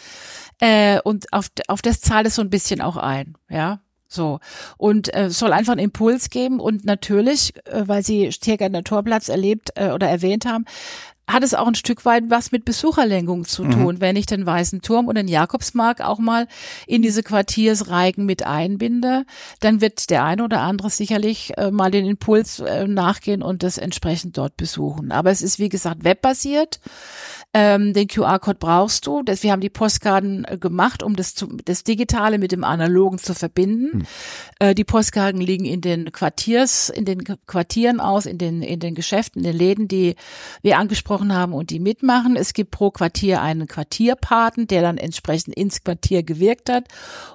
Äh, 0.60 0.99
und 1.06 1.32
auf, 1.32 1.47
auf 1.69 1.82
das 1.82 2.01
zahlt 2.01 2.27
es 2.27 2.36
so 2.36 2.41
ein 2.41 2.49
bisschen 2.49 2.82
auch 2.82 2.97
ein, 2.97 3.36
ja. 3.49 3.80
So. 4.08 4.39
Und 4.78 5.13
äh, 5.13 5.30
soll 5.30 5.54
einfach 5.54 5.74
einen 5.74 5.84
Impuls 5.86 6.30
geben 6.30 6.60
und 6.60 6.86
natürlich, 6.86 7.54
äh, 7.65 7.84
weil 7.88 8.04
Sie 8.04 8.30
Tiergarten 8.30 8.84
Torplatz 8.84 9.30
erlebt 9.30 9.72
äh, 9.76 9.91
oder 9.91 10.08
erwähnt 10.08 10.46
haben, 10.46 10.65
hat 11.30 11.43
es 11.43 11.54
auch 11.54 11.67
ein 11.67 11.76
Stück 11.76 12.06
weit 12.06 12.24
was 12.30 12.54
mit 12.54 12.63
Besucherlenkung 12.63 13.43
zu 13.43 13.65
tun, 13.65 14.00
wenn 14.00 14.15
ich 14.15 14.26
den 14.26 14.46
Weißen 14.46 14.82
Turm 14.82 15.08
und 15.08 15.15
den 15.15 15.28
Jakobsmarkt 15.28 16.02
auch 16.02 16.20
mal 16.20 16.48
in 16.86 17.02
diese 17.02 17.22
Quartiersreigen 17.22 18.26
mit 18.26 18.46
einbinde, 18.46 19.26
dann 19.60 19.82
wird 19.82 20.10
der 20.10 20.24
eine 20.24 20.43
oder 20.46 20.62
andere 20.62 20.89
sicherlich 20.89 21.58
äh, 21.58 21.70
mal 21.70 21.91
den 21.91 22.06
Impuls 22.06 22.60
äh, 22.60 22.88
nachgehen 22.88 23.43
und 23.43 23.63
das 23.63 23.78
entsprechend 23.78 24.38
dort 24.38 24.56
besuchen. 24.56 25.12
Aber 25.12 25.30
es 25.30 25.41
ist 25.41 25.60
wie 25.60 25.70
gesagt 25.70 26.06
webbasiert. 26.06 26.80
Ähm, 27.60 27.93
den 27.93 28.08
QR-Code 28.08 28.60
brauchst 28.60 29.08
du. 29.08 29.24
Das, 29.24 29.41
wir 29.41 29.52
haben 29.52 29.62
die 29.62 29.72
Postkarten 29.72 30.46
äh, 30.46 30.60
gemacht, 30.60 31.02
um 31.02 31.15
das, 31.15 31.34
zu, 31.34 31.48
das 31.65 31.84
Digitale 31.84 32.38
mit 32.38 32.52
dem 32.52 32.63
Analogen 32.63 33.17
zu 33.17 33.34
verbinden. 33.34 34.06
Äh, 34.60 34.76
die 34.76 34.84
Postkarten 34.84 35.41
liegen 35.41 35.65
in 35.65 35.82
den 35.82 36.12
Quartiers, 36.12 36.89
in 36.89 37.06
den 37.06 37.24
Quartieren 37.48 38.00
aus, 38.00 38.28
in 38.28 38.38
den, 38.38 38.62
in 38.62 38.80
den 38.80 38.93
Geschäften, 38.93 39.39
in 39.39 39.43
den 39.43 39.58
Läden, 39.58 39.88
die 39.88 40.13
wir 40.62 40.78
angesprochen 40.78 41.34
haben 41.34 41.52
und 41.52 41.72
die 41.72 41.80
mitmachen. 41.80 42.36
Es 42.36 42.54
gibt 42.54 42.70
pro 42.70 42.91
Quartier 42.91 43.41
einen 43.41 43.65
Quartierpaten, 43.65 44.67
der 44.67 44.84
dann 44.84 45.00
entsprechend 45.00 45.56
ins 45.56 45.84
Quartier 45.84 46.22
gewirkt 46.22 46.70
hat 46.70 46.84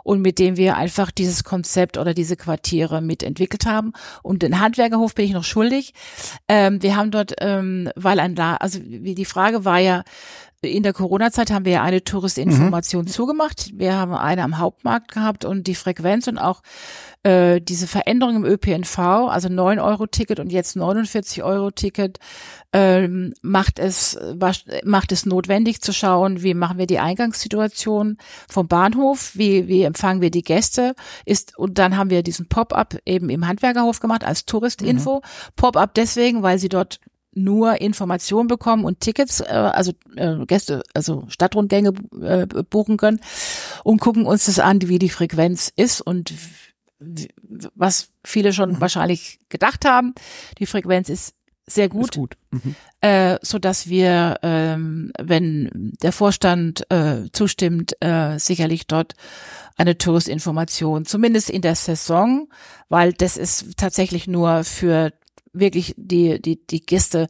und 0.05 0.23
mit 0.23 0.39
dem 0.39 0.57
wir 0.57 0.77
einfach 0.77 1.11
dieses 1.11 1.43
Konzept 1.43 1.99
oder 1.99 2.15
diese 2.15 2.37
Quartiere 2.37 3.01
mitentwickelt 3.03 3.67
haben. 3.67 3.93
Und 4.23 4.45
den 4.45 4.61
Handwerkerhof 4.61 5.17
bin 5.17 5.25
ich 5.25 5.33
noch 5.33 5.43
schuldig. 5.43 5.95
Ähm, 6.47 6.81
wir 6.81 6.95
haben 6.95 7.11
dort, 7.11 7.35
ähm, 7.41 7.91
weil 7.97 8.21
ein 8.21 8.37
La 8.37 8.55
also 8.55 8.79
wie 8.85 9.17
die 9.17 9.25
Frage 9.25 9.65
war 9.65 9.81
ja, 9.81 10.05
in 10.63 10.85
der 10.85 10.93
Corona-Zeit 10.93 11.51
haben 11.51 11.65
wir 11.65 11.73
ja 11.73 11.83
eine 11.83 12.05
Touristinformation 12.05 13.07
zugemacht. 13.09 13.73
Wir 13.75 13.97
haben 13.97 14.15
eine 14.15 14.45
am 14.45 14.59
Hauptmarkt 14.59 15.11
gehabt 15.11 15.45
und 15.45 15.67
die 15.67 15.75
Frequenz 15.75 16.29
und 16.29 16.39
auch 16.39 16.63
äh, 17.25 17.61
diese 17.61 17.89
Veränderung 17.89 18.37
im 18.37 18.45
ÖPNV, 18.45 18.99
also 18.99 19.49
9-Euro-Ticket 19.49 20.39
und 20.39 20.53
jetzt 20.53 20.77
49-Euro-Ticket, 20.77 22.21
ähm, 22.73 23.35
macht 23.43 23.79
es 23.81 24.19
macht 24.85 25.13
es 25.13 25.27
notwendig 25.27 25.83
zu 25.83 25.93
schauen, 25.93 26.43
wie 26.43 26.55
machen 26.55 26.79
wir 26.79 26.87
die 26.87 27.01
Eingangssituation 27.01 28.17
vom 28.49 28.69
Bahnhof, 28.69 29.33
wie 29.35 29.67
wie 29.67 29.83
empfangen 29.83 30.21
wir 30.21 30.31
die 30.31 30.43
Gäste, 30.43 30.95
ist 31.27 31.59
und 31.59 31.79
dann 31.79 31.97
haben 31.97 32.11
wir 32.11 32.23
diesen 32.23 32.49
Pop-up 32.49 32.99
eben 33.05 33.31
im 33.31 33.47
Handwerkerhof 33.47 33.99
gemacht 33.99 34.25
als 34.25 34.47
Touristinfo. 34.47 35.23
Pop-up 35.57 35.93
deswegen, 35.95 36.43
weil 36.43 36.59
sie 36.59 36.69
dort 36.69 37.01
nur 37.35 37.81
Informationen 37.81 38.49
bekommen 38.49 38.85
und 38.85 39.01
Tickets, 39.01 39.41
äh, 39.41 39.45
also 39.45 39.93
äh, 40.17 40.45
Gäste, 40.47 40.83
also 40.95 41.25
Stadtrundgänge 41.29 41.93
äh, 42.21 42.47
buchen 42.47 42.97
können 42.97 43.21
und 43.85 44.01
gucken 44.01 44.27
uns 44.27 44.47
das 44.47 44.59
an, 44.59 44.81
wie 44.83 44.99
die 44.99 45.09
Frequenz 45.09 45.73
ist 45.75 46.01
und 46.01 46.33
was 47.75 48.11
viele 48.25 48.53
schon 48.53 48.81
wahrscheinlich 48.81 49.41
gedacht 49.49 49.85
haben. 49.85 50.15
Die 50.59 50.67
Frequenz 50.67 51.09
ist 51.09 51.35
sehr 51.67 51.89
gut, 51.89 52.11
Ist 52.11 52.17
gut. 52.17 52.37
Mhm. 52.51 52.75
äh, 53.01 53.39
so 53.43 53.59
dass 53.59 53.89
wir, 53.89 54.39
ähm, 54.43 55.13
wenn 55.19 55.93
der 56.03 56.13
Vorstand 56.13 56.91
äh, 56.91 57.31
zustimmt, 57.33 57.95
äh, 58.01 58.39
sicherlich 58.39 58.87
dort 58.87 59.15
eine 59.77 59.97
Touristinformation, 59.97 61.05
zumindest 61.07 61.51
in 61.51 61.63
der 61.63 61.77
Saison, 61.77 62.49
weil 62.89 63.13
das 63.13 63.37
ist 63.37 63.77
tatsächlich 63.77 64.27
nur 64.27 64.65
für 64.65 65.13
wirklich 65.53 65.95
die 65.97 66.41
die 66.41 66.65
die 66.67 66.81
Gäste, 66.81 67.29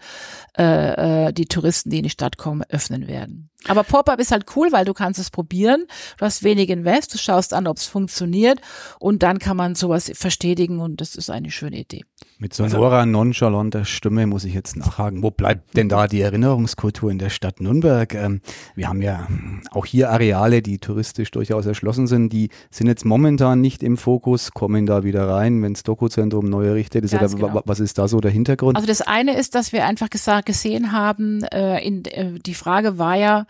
äh, 0.56 1.28
äh, 1.28 1.32
die 1.32 1.46
Touristen, 1.46 1.90
die 1.90 1.98
in 1.98 2.04
die 2.04 2.10
Stadt 2.10 2.38
kommen, 2.38 2.62
öffnen 2.68 3.06
werden. 3.06 3.51
Aber 3.68 3.84
Pop-up 3.84 4.18
ist 4.18 4.32
halt 4.32 4.46
cool, 4.56 4.72
weil 4.72 4.84
du 4.84 4.94
kannst 4.94 5.20
es 5.20 5.30
probieren. 5.30 5.86
Du 6.18 6.24
hast 6.24 6.42
wenig 6.42 6.68
Invest, 6.70 7.14
du 7.14 7.18
schaust 7.18 7.54
an, 7.54 7.66
ob 7.66 7.76
es 7.76 7.86
funktioniert 7.86 8.60
und 8.98 9.22
dann 9.22 9.38
kann 9.38 9.56
man 9.56 9.74
sowas 9.74 10.10
verstetigen 10.14 10.80
und 10.80 11.00
das 11.00 11.14
ist 11.14 11.30
eine 11.30 11.50
schöne 11.50 11.78
Idee. 11.78 12.02
Mit 12.38 12.54
sonorer, 12.54 13.06
nonchalanter 13.06 13.84
Stimme 13.84 14.26
muss 14.26 14.44
ich 14.44 14.54
jetzt 14.54 14.76
nachhaken. 14.76 15.22
Wo 15.22 15.30
bleibt 15.30 15.76
denn 15.76 15.88
da 15.88 16.08
die 16.08 16.20
Erinnerungskultur 16.20 17.10
in 17.10 17.18
der 17.18 17.30
Stadt 17.30 17.60
Nürnberg? 17.60 18.14
Ähm, 18.14 18.40
wir 18.74 18.88
haben 18.88 19.00
ja 19.00 19.28
auch 19.70 19.86
hier 19.86 20.10
Areale, 20.10 20.60
die 20.60 20.78
touristisch 20.78 21.30
durchaus 21.30 21.66
erschlossen 21.66 22.08
sind. 22.08 22.32
Die 22.32 22.50
sind 22.70 22.88
jetzt 22.88 23.04
momentan 23.04 23.60
nicht 23.60 23.82
im 23.82 23.96
Fokus, 23.96 24.52
kommen 24.52 24.86
da 24.86 25.04
wieder 25.04 25.28
rein, 25.28 25.62
wenn 25.62 25.74
das 25.74 25.84
Dokuzentrum 25.84 26.46
neu 26.46 26.66
errichtet 26.66 27.04
ist. 27.04 27.14
Oder 27.14 27.28
genau. 27.28 27.62
was 27.64 27.78
ist 27.78 27.98
da 27.98 28.08
so 28.08 28.20
der 28.20 28.32
Hintergrund? 28.32 28.76
Also 28.76 28.88
das 28.88 29.02
eine 29.02 29.36
ist, 29.36 29.54
dass 29.54 29.72
wir 29.72 29.86
einfach 29.86 30.10
gesagt 30.10 30.46
gesehen 30.46 30.90
haben, 30.90 31.44
äh, 31.44 31.78
in, 31.78 32.04
äh, 32.06 32.40
die 32.40 32.54
Frage 32.54 32.98
war 32.98 33.16
ja, 33.16 33.46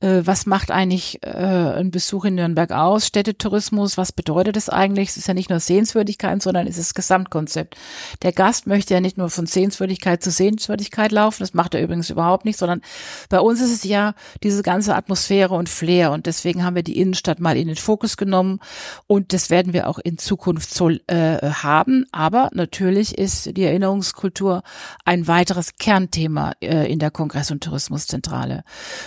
äh, 0.00 0.22
was 0.24 0.46
macht 0.46 0.70
eigentlich 0.70 1.22
äh, 1.22 1.28
ein 1.28 1.90
Besuch 1.90 2.24
in 2.24 2.36
Nürnberg 2.36 2.70
aus? 2.72 3.06
Städtetourismus, 3.06 3.96
was 3.96 4.12
bedeutet 4.12 4.56
es 4.56 4.68
eigentlich? 4.68 5.10
Es 5.10 5.16
ist 5.16 5.28
ja 5.28 5.34
nicht 5.34 5.50
nur 5.50 5.60
Sehenswürdigkeiten, 5.60 6.40
sondern 6.40 6.66
es 6.66 6.78
ist 6.78 6.90
das 6.90 6.94
Gesamtkonzept. 6.94 7.76
Der 8.22 8.32
Gast 8.32 8.66
möchte 8.66 8.94
ja 8.94 9.00
nicht 9.00 9.18
nur 9.18 9.30
von 9.30 9.46
Sehenswürdigkeit 9.46 10.22
zu 10.22 10.30
Sehenswürdigkeit 10.30 11.12
laufen, 11.12 11.38
das 11.40 11.54
macht 11.54 11.74
er 11.74 11.82
übrigens 11.82 12.10
überhaupt 12.10 12.44
nicht, 12.44 12.58
sondern 12.58 12.82
bei 13.28 13.40
uns 13.40 13.60
ist 13.60 13.72
es 13.72 13.84
ja 13.84 14.14
diese 14.42 14.62
ganze 14.62 14.94
Atmosphäre 14.94 15.54
und 15.54 15.68
Flair 15.68 16.12
und 16.12 16.26
deswegen 16.26 16.64
haben 16.64 16.76
wir 16.76 16.82
die 16.82 16.98
Innenstadt 16.98 17.40
mal 17.40 17.56
in 17.56 17.68
den 17.68 17.76
Fokus 17.76 18.16
genommen 18.16 18.60
und 19.06 19.32
das 19.32 19.50
werden 19.50 19.72
wir 19.72 19.88
auch 19.88 19.98
in 19.98 20.18
Zukunft 20.18 20.72
so 20.72 20.90
äh, 20.90 21.38
haben. 21.40 22.06
Aber 22.12 22.50
natürlich 22.52 23.16
ist 23.18 23.56
die 23.56 23.64
Erinnerungskultur 23.64 24.62
ein 25.04 25.26
weiteres 25.28 25.76
Kernthema 25.76 26.52
äh, 26.60 26.90
in 26.90 26.98
der 26.98 27.10
Kongress- 27.10 27.50
und 27.50 27.62
Tourismuszentrale. 27.62 28.64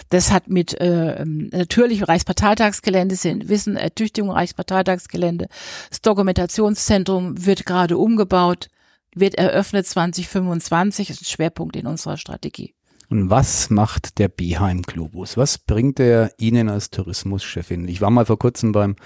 Das 0.10 0.32
hat 0.32 0.48
mit 0.48 0.80
äh, 0.88 1.26
natürlich 1.26 2.08
Reichsparteitagsgelände 2.08 3.16
sind 3.16 3.50
Wissen, 3.50 3.76
Ertüchtigung 3.76 4.32
Reichsparteitagsgelände. 4.32 5.48
Das 5.90 6.02
Dokumentationszentrum 6.02 7.46
wird 7.46 7.66
gerade 7.66 7.98
umgebaut, 7.98 8.70
wird 9.16 9.36
eröffnet 9.36 9.88
2025, 9.88 11.10
ist 11.10 11.22
ein 11.22 11.26
Schwerpunkt 11.26 11.76
in 11.76 11.88
unserer 11.88 12.18
Strategie. 12.18 12.74
Und 13.10 13.30
was 13.30 13.70
macht 13.70 14.20
der 14.20 14.28
Beheim 14.28 14.82
Globus? 14.82 15.38
Was 15.38 15.58
bringt 15.58 16.00
er 16.00 16.32
Ihnen 16.38 16.70
als 16.70 16.90
Tourismuschefin? 16.90 17.88
Ich 17.88 18.02
war 18.02 18.10
mal 18.10 18.26
vor 18.26 18.38
kurzem 18.38 18.74
beim, 18.74 18.98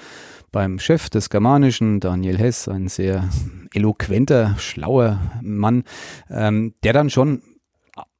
beim 0.52 0.80
Chef 0.80 1.10
des 1.10 1.30
Germanischen, 1.30 2.00
Daniel 2.00 2.40
Hess, 2.40 2.68
ein 2.68 2.88
sehr 2.88 3.30
eloquenter, 3.74 4.56
schlauer 4.58 5.20
Mann, 5.42 5.84
ähm, 6.32 6.74
der 6.84 6.94
dann 6.94 7.12
schon 7.12 7.44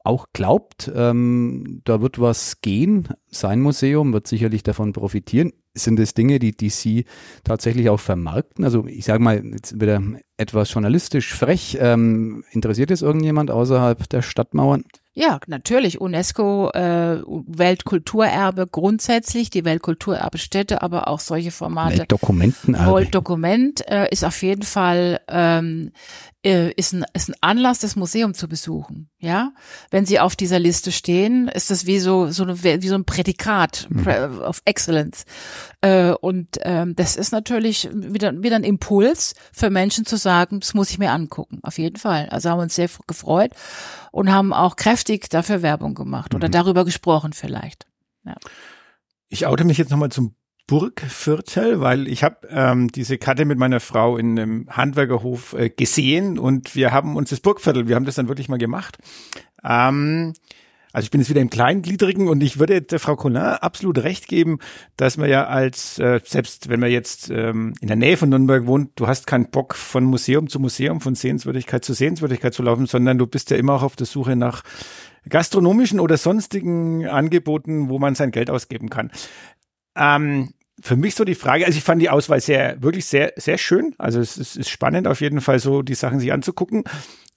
auch 0.04 0.28
glaubt, 0.34 0.92
ähm, 0.94 1.82
da 1.84 2.02
wird 2.02 2.20
was 2.20 2.62
gehen. 2.62 3.10
Sein 3.28 3.62
Museum 3.62 4.14
wird 4.14 4.28
sicherlich 4.28 4.64
davon 4.64 4.94
profitieren. 4.94 5.54
Sind 5.74 6.00
es 6.00 6.14
Dinge, 6.14 6.40
die, 6.40 6.52
die 6.52 6.70
Sie 6.70 7.06
tatsächlich 7.44 7.90
auch 7.90 8.00
vermarkten? 8.00 8.66
Also 8.66 8.86
ich 8.88 9.06
sage 9.06 9.24
mal, 9.24 9.46
jetzt 9.46 9.80
wieder 9.80 10.02
etwas 10.38 10.74
journalistisch 10.74 11.34
frech. 11.34 11.78
Ähm, 11.80 12.44
interessiert 12.52 12.92
es 12.92 13.02
irgendjemand 13.02 13.52
außerhalb 13.52 14.10
der 14.10 14.22
Stadtmauern? 14.22 14.84
Ja, 15.14 15.40
natürlich. 15.48 16.00
UNESCO, 16.00 16.70
äh, 16.70 17.22
Weltkulturerbe 17.26 18.66
grundsätzlich, 18.68 19.50
die 19.50 19.66
Weltkulturerbestätte, 19.66 20.82
aber 20.82 21.10
auch 21.10 21.20
solche 21.20 21.52
Formate. 21.52 22.00
Weltdokumentenerbe. 22.00 22.96
Weltdokument 22.96 23.88
äh, 23.90 24.10
ist 24.10 24.24
auf 24.24 24.42
jeden 24.42 24.64
Fall 24.64 25.20
ähm, 25.28 25.92
äh, 26.44 26.72
ist, 26.72 26.94
ein, 26.94 27.06
ist 27.14 27.30
ein 27.30 27.36
Anlass, 27.42 27.80
das 27.80 27.96
Museum 27.96 28.34
zu 28.34 28.48
besuchen. 28.48 29.10
Ja, 29.20 29.54
wenn 29.92 30.08
Sie 30.08 30.20
auf 30.20 30.36
dieser 30.36 30.58
Liste 30.58 30.92
stehen, 30.92 31.48
ist 31.48 31.70
das 31.70 31.86
wie 31.86 32.00
so 32.00 32.32
so 32.32 32.44
eine, 32.44 32.64
wie 32.64 32.88
so 32.88 32.96
ein 32.96 33.06
Prädikat 33.06 33.88
mhm. 33.90 34.40
of 34.40 34.64
Excellence. 34.66 35.26
Äh, 35.82 36.14
und 36.14 36.58
ähm, 36.62 36.96
das 36.96 37.16
ist 37.16 37.32
natürlich 37.32 37.90
wieder 37.94 38.42
wieder 38.42 38.56
ein 38.56 38.64
Impuls 38.64 39.36
für 39.54 39.70
Menschen 39.70 40.06
zu 40.06 40.18
sagen, 40.18 40.62
das 40.62 40.74
muss 40.74 40.90
ich 40.90 40.98
mir 40.98 41.12
angucken. 41.12 41.60
Auf 41.62 41.78
jeden 41.78 41.98
Fall. 41.98 42.28
Also 42.30 42.50
haben 42.50 42.58
wir 42.58 42.64
uns 42.64 42.76
sehr 42.76 42.90
gefreut 43.06 43.52
und 44.12 44.32
haben 44.32 44.52
auch 44.52 44.76
kräftig 45.02 45.30
dafür 45.30 45.62
Werbung 45.62 45.96
gemacht 45.96 46.36
oder 46.36 46.48
mhm. 46.48 46.52
darüber 46.52 46.86
gesprochen 46.86 47.34
vielleicht. 47.34 47.88
Ja. 48.24 48.36
Ich 49.30 49.48
oute 49.48 49.64
mich 49.64 49.78
jetzt 49.78 49.90
nochmal 49.90 50.12
zum 50.12 50.36
Burgviertel, 50.68 51.82
weil 51.82 52.08
ich 52.08 52.24
habe 52.24 52.48
ähm, 52.50 52.92
diese 52.92 53.18
Karte 53.18 53.46
mit 53.46 53.58
meiner 53.58 53.80
Frau 53.80 54.18
in 54.18 54.40
einem 54.40 54.68
Handwerkerhof 54.70 55.54
äh, 55.54 55.70
gesehen 55.70 56.38
und 56.38 56.76
wir 56.76 56.92
haben 56.92 57.16
uns 57.16 57.32
das 57.32 57.40
Burgviertel, 57.40 57.88
wir 57.88 57.96
haben 57.96 58.06
das 58.06 58.16
dann 58.16 58.28
wirklich 58.28 58.48
mal 58.48 58.60
gemacht. 58.60 59.00
Ähm, 59.64 60.34
also 60.94 61.06
ich 61.06 61.12
bin 61.12 61.22
jetzt 61.22 61.30
wieder 61.30 61.42
im 61.42 61.50
Kleingliedrigen 61.50 62.28
und 62.28 62.42
ich 62.42 62.60
würde 62.60 62.82
der 62.82 63.00
Frau 63.00 63.16
Collin 63.16 63.38
absolut 63.38 64.00
recht 64.00 64.28
geben, 64.28 64.60
dass 64.98 65.18
man 65.18 65.30
ja 65.30 65.48
als, 65.48 66.00
äh, 66.00 66.20
selbst 66.24 66.70
wenn 66.70 66.80
man 66.80 66.92
jetzt 66.92 67.30
ähm, 67.30 67.74
in 67.82 67.88
der 67.88 67.98
Nähe 67.98 68.18
von 68.18 68.30
Nürnberg 68.30 68.66
wohnt, 68.66 68.92
du 68.96 69.08
hast 69.08 69.28
keinen 69.28 69.50
Bock 69.50 69.76
von 69.76 70.04
Museum 70.04 70.50
zu 70.50 70.60
Museum, 70.60 71.02
von 71.02 71.16
Sehenswürdigkeit 71.16 71.86
zu 71.86 71.94
Sehenswürdigkeit 71.94 72.54
zu 72.54 72.64
laufen, 72.64 72.86
sondern 72.86 73.18
du 73.18 73.28
bist 73.28 73.52
ja 73.52 73.58
immer 73.58 73.74
auch 73.74 73.84
auf 73.84 73.96
der 73.96 74.08
Suche 74.08 74.36
nach 74.36 74.64
gastronomischen 75.30 76.00
oder 76.00 76.18
sonstigen 76.18 77.08
Angeboten, 77.08 77.90
wo 77.90 78.00
man 78.00 78.16
sein 78.16 78.32
Geld 78.32 78.50
ausgeben 78.50 78.90
kann. 78.90 79.12
Ähm, 79.96 80.54
für 80.82 80.96
mich 80.96 81.16
so 81.16 81.24
die 81.24 81.36
Frage, 81.36 81.66
also 81.66 81.78
ich 81.78 81.84
fand 81.84 82.02
die 82.02 82.10
Auswahl 82.10 82.42
sehr, 82.42 82.82
wirklich 82.82 83.06
sehr, 83.06 83.34
sehr 83.36 83.58
schön. 83.58 83.94
Also 83.98 84.20
es 84.20 84.38
ist, 84.38 84.56
ist 84.56 84.70
spannend 84.70 85.08
auf 85.08 85.22
jeden 85.22 85.42
Fall 85.42 85.60
so 85.60 85.84
die 85.84 85.96
Sachen 85.96 86.20
sich 86.20 86.34
anzugucken. 86.34 86.84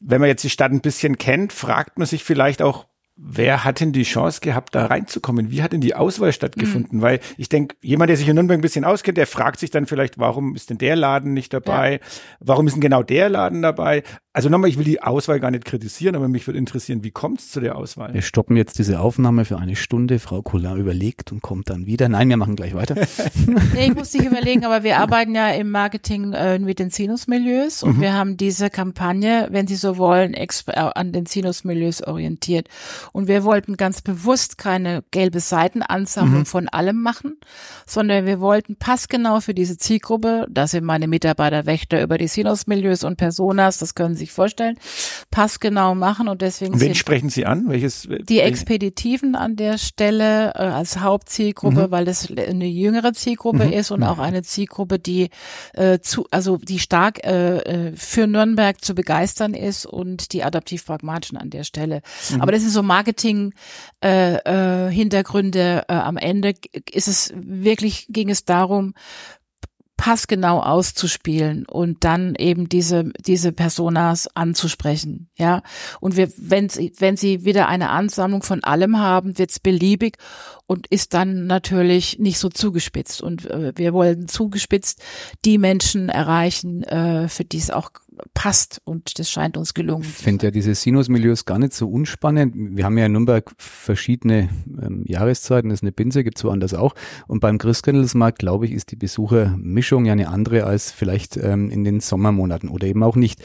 Wenn 0.00 0.20
man 0.20 0.28
jetzt 0.28 0.44
die 0.44 0.50
Stadt 0.50 0.72
ein 0.72 0.80
bisschen 0.80 1.18
kennt, 1.18 1.52
fragt 1.52 1.98
man 1.98 2.06
sich 2.06 2.24
vielleicht 2.24 2.62
auch, 2.62 2.86
wer 3.16 3.64
hat 3.64 3.80
denn 3.80 3.92
die 3.92 4.02
Chance 4.02 4.40
gehabt, 4.40 4.74
da 4.74 4.86
reinzukommen? 4.86 5.50
Wie 5.50 5.62
hat 5.62 5.72
denn 5.72 5.80
die 5.80 5.94
Auswahl 5.94 6.32
stattgefunden? 6.32 6.98
Mhm. 6.98 7.02
Weil 7.02 7.20
ich 7.36 7.48
denke, 7.48 7.76
jemand, 7.80 8.08
der 8.08 8.16
sich 8.16 8.28
in 8.28 8.34
Nürnberg 8.34 8.58
ein 8.58 8.62
bisschen 8.62 8.84
auskennt, 8.84 9.18
der 9.18 9.26
fragt 9.26 9.60
sich 9.60 9.70
dann 9.70 9.86
vielleicht, 9.86 10.18
warum 10.18 10.54
ist 10.54 10.70
denn 10.70 10.78
der 10.78 10.96
Laden 10.96 11.32
nicht 11.32 11.52
dabei? 11.52 11.94
Ja. 11.94 11.98
Warum 12.40 12.66
ist 12.66 12.74
denn 12.74 12.80
genau 12.80 13.02
der 13.02 13.28
Laden 13.28 13.62
dabei? 13.62 14.02
Also 14.36 14.48
nochmal, 14.48 14.68
ich 14.68 14.76
will 14.76 14.84
die 14.84 15.00
Auswahl 15.00 15.38
gar 15.38 15.52
nicht 15.52 15.64
kritisieren, 15.64 16.16
aber 16.16 16.26
mich 16.26 16.44
würde 16.48 16.58
interessieren, 16.58 17.04
wie 17.04 17.12
kommt 17.12 17.38
es 17.38 17.52
zu 17.52 17.60
der 17.60 17.76
Auswahl? 17.76 18.12
Wir 18.12 18.20
stoppen 18.20 18.56
jetzt 18.56 18.80
diese 18.80 18.98
Aufnahme 18.98 19.44
für 19.44 19.58
eine 19.58 19.76
Stunde. 19.76 20.18
Frau 20.18 20.42
Collin 20.42 20.76
überlegt 20.76 21.30
und 21.30 21.40
kommt 21.40 21.70
dann 21.70 21.86
wieder. 21.86 22.08
Nein, 22.08 22.28
wir 22.28 22.36
machen 22.36 22.56
gleich 22.56 22.74
weiter. 22.74 22.96
nee, 23.74 23.86
ich 23.86 23.94
muss 23.94 24.12
nicht 24.12 24.24
überlegen, 24.24 24.64
aber 24.64 24.82
wir 24.82 24.98
arbeiten 24.98 25.36
ja 25.36 25.50
im 25.50 25.70
Marketing 25.70 26.32
äh, 26.32 26.58
mit 26.58 26.80
den 26.80 26.90
Sinusmilieus 26.90 27.84
und 27.84 27.98
mhm. 27.98 28.00
wir 28.00 28.14
haben 28.14 28.36
diese 28.36 28.70
Kampagne, 28.70 29.46
wenn 29.52 29.68
Sie 29.68 29.76
so 29.76 29.98
wollen, 29.98 30.34
äh, 30.34 30.48
an 30.72 31.12
den 31.12 31.26
Sinusmilieus 31.26 32.02
orientiert. 32.02 32.66
Und 33.12 33.28
wir 33.28 33.44
wollten 33.44 33.76
ganz 33.76 34.02
bewusst 34.02 34.58
keine 34.58 35.04
gelbe 35.12 35.38
Seitenansammlung 35.38 36.40
mhm. 36.40 36.46
von 36.46 36.68
allem 36.68 37.00
machen, 37.00 37.36
sondern 37.86 38.26
wir 38.26 38.40
wollten 38.40 38.74
passgenau 38.74 39.38
für 39.38 39.54
diese 39.54 39.78
Zielgruppe, 39.78 40.48
das 40.50 40.72
sind 40.72 40.82
meine 40.82 41.06
Mitarbeiter 41.06 41.66
Wächter 41.66 42.02
über 42.02 42.18
die 42.18 42.26
Sinusmilieus 42.26 43.04
und 43.04 43.16
Personas, 43.16 43.78
das 43.78 43.94
können 43.94 44.16
Sie 44.16 44.23
sich 44.24 44.32
vorstellen, 44.32 44.78
passgenau 45.30 45.94
machen 45.94 46.28
und 46.28 46.42
deswegen. 46.42 46.80
Wen 46.80 46.94
sprechen 46.94 47.28
Sie 47.28 47.46
an? 47.46 47.68
Welches? 47.68 48.08
Die 48.28 48.40
Expeditiven 48.40 49.34
an 49.34 49.56
der 49.56 49.78
Stelle 49.78 50.52
äh, 50.54 50.58
als 50.58 51.00
Hauptzielgruppe, 51.00 51.86
mhm. 51.86 51.90
weil 51.90 52.04
das 52.04 52.28
eine 52.30 52.66
jüngere 52.66 53.12
Zielgruppe 53.12 53.66
mhm. 53.66 53.72
ist 53.72 53.90
und 53.90 54.02
auch 54.02 54.18
eine 54.18 54.42
Zielgruppe, 54.42 54.98
die 54.98 55.30
äh, 55.74 55.98
zu, 56.00 56.26
also 56.30 56.56
die 56.56 56.78
stark 56.78 57.24
äh, 57.24 57.58
äh, 57.58 57.92
für 57.96 58.26
Nürnberg 58.26 58.82
zu 58.82 58.94
begeistern 58.94 59.54
ist 59.54 59.86
und 59.86 60.32
die 60.32 60.42
adaptiv 60.42 60.84
pragmatischen 60.86 61.38
an 61.38 61.50
der 61.50 61.64
Stelle. 61.64 62.02
Mhm. 62.30 62.40
Aber 62.40 62.52
das 62.52 62.62
ist 62.62 62.72
so 62.72 62.82
Marketing 62.82 63.54
äh, 64.02 64.36
äh, 64.36 64.90
Hintergründe. 64.90 65.84
Äh, 65.88 65.94
am 65.94 66.16
Ende 66.16 66.54
ist 66.90 67.08
es 67.08 67.32
wirklich 67.36 68.06
ging 68.08 68.30
es 68.30 68.44
darum, 68.44 68.94
passgenau 69.96 70.60
auszuspielen 70.60 71.66
und 71.66 72.04
dann 72.04 72.34
eben 72.34 72.68
diese 72.68 73.12
diese 73.18 73.52
Personas 73.52 74.28
anzusprechen, 74.34 75.30
ja. 75.36 75.62
Und 76.00 76.16
wir, 76.16 76.30
wenn 76.36 76.68
sie 76.68 76.92
wenn 76.98 77.16
sie 77.16 77.44
wieder 77.44 77.68
eine 77.68 77.90
Ansammlung 77.90 78.42
von 78.42 78.64
allem 78.64 78.98
haben, 78.98 79.38
wird's 79.38 79.60
beliebig 79.60 80.16
und 80.66 80.86
ist 80.88 81.14
dann 81.14 81.46
natürlich 81.46 82.18
nicht 82.18 82.38
so 82.38 82.48
zugespitzt. 82.48 83.22
Und 83.22 83.48
äh, 83.50 83.72
wir 83.76 83.92
wollen 83.92 84.28
zugespitzt 84.28 85.02
die 85.44 85.58
Menschen 85.58 86.08
erreichen, 86.08 86.82
äh, 86.84 87.28
für 87.28 87.44
die 87.44 87.58
es 87.58 87.70
auch 87.70 87.90
passt 88.32 88.80
und 88.84 89.18
das 89.18 89.30
scheint 89.30 89.56
uns 89.56 89.74
gelungen. 89.74 90.04
Ich 90.04 90.08
finde 90.08 90.46
ja 90.46 90.50
diese 90.50 90.74
Sinusmilieus 90.74 91.44
gar 91.44 91.58
nicht 91.58 91.72
so 91.72 91.88
unspannend. 91.88 92.54
Wir 92.54 92.84
haben 92.84 92.96
ja 92.98 93.06
in 93.06 93.12
Nürnberg 93.12 93.50
verschiedene 93.58 94.48
ähm, 94.80 95.04
Jahreszeiten, 95.06 95.70
das 95.70 95.78
ist 95.78 95.82
eine 95.82 95.92
Binse, 95.92 96.24
gibt 96.24 96.38
es 96.38 96.44
woanders 96.44 96.74
auch. 96.74 96.94
Und 97.26 97.40
beim 97.40 97.58
Christkindlesmarkt, 97.58 98.38
glaube 98.38 98.66
ich, 98.66 98.72
ist 98.72 98.90
die 98.90 98.96
Besuchermischung 98.96 100.04
ja 100.04 100.12
eine 100.12 100.28
andere 100.28 100.64
als 100.64 100.90
vielleicht 100.92 101.36
ähm, 101.36 101.70
in 101.70 101.84
den 101.84 102.00
Sommermonaten 102.00 102.68
oder 102.68 102.86
eben 102.86 103.02
auch 103.02 103.16
nicht. 103.16 103.42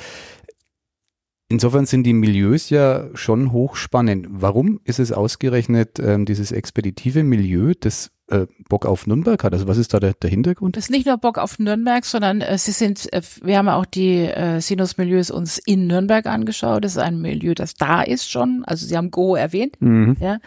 Insofern 1.52 1.88
sind 1.88 2.04
die 2.04 2.14
Milieus 2.14 2.70
ja 2.70 3.08
schon 3.16 3.52
hochspannend. 3.52 4.28
Warum 4.30 4.80
ist 4.84 5.00
es 5.00 5.12
ausgerechnet 5.12 6.00
ähm, 6.00 6.26
dieses 6.26 6.52
expeditive 6.52 7.24
Milieu, 7.24 7.74
das 7.80 8.12
äh, 8.30 8.48
Bock 8.68 8.86
auf 8.86 9.08
Nürnberg 9.08 9.44
hat? 9.44 9.54
Also 9.54 9.68
was 9.68 9.78
ist 9.78 9.94
da 9.94 10.00
der, 10.00 10.14
der 10.14 10.30
Hintergrund? 10.30 10.78
Das 10.78 10.86
ist 10.86 10.90
nicht 10.90 11.06
nur 11.06 11.18
Bock 11.18 11.38
auf 11.38 11.60
Nürnberg, 11.60 12.06
sondern 12.06 12.42
äh, 12.42 12.58
sie 12.58 12.72
sind, 12.72 13.12
äh, 13.14 13.22
wir 13.44 13.58
haben 13.58 13.70
auch 13.70 13.86
die 13.86 14.26
äh, 14.26 14.60
Sinus-Milieus 14.62 15.32
uns 15.32 15.58
in 15.58 15.88
Nürnberg 15.88 16.26
angeschaut. 16.26 16.84
Das 16.84 16.94
ist 16.94 16.98
ein 16.98 17.22
Milieu, 17.22 17.54
das 17.54 17.76
da 17.76 18.02
ist 18.02 18.30
schon. 18.30 18.64
Also 18.66 18.86
Sie 18.86 18.96
haben 18.96 19.12
Go 19.12 19.36
erwähnt. 19.36 19.76
Mhm. 19.80 20.18
Ja. 20.20 20.40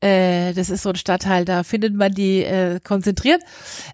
Äh, 0.00 0.52
das 0.52 0.70
ist 0.70 0.82
so 0.82 0.90
ein 0.90 0.96
Stadtteil, 0.96 1.44
da 1.44 1.62
findet 1.62 1.94
man 1.94 2.12
die 2.12 2.42
äh, 2.44 2.80
konzentriert. 2.80 3.42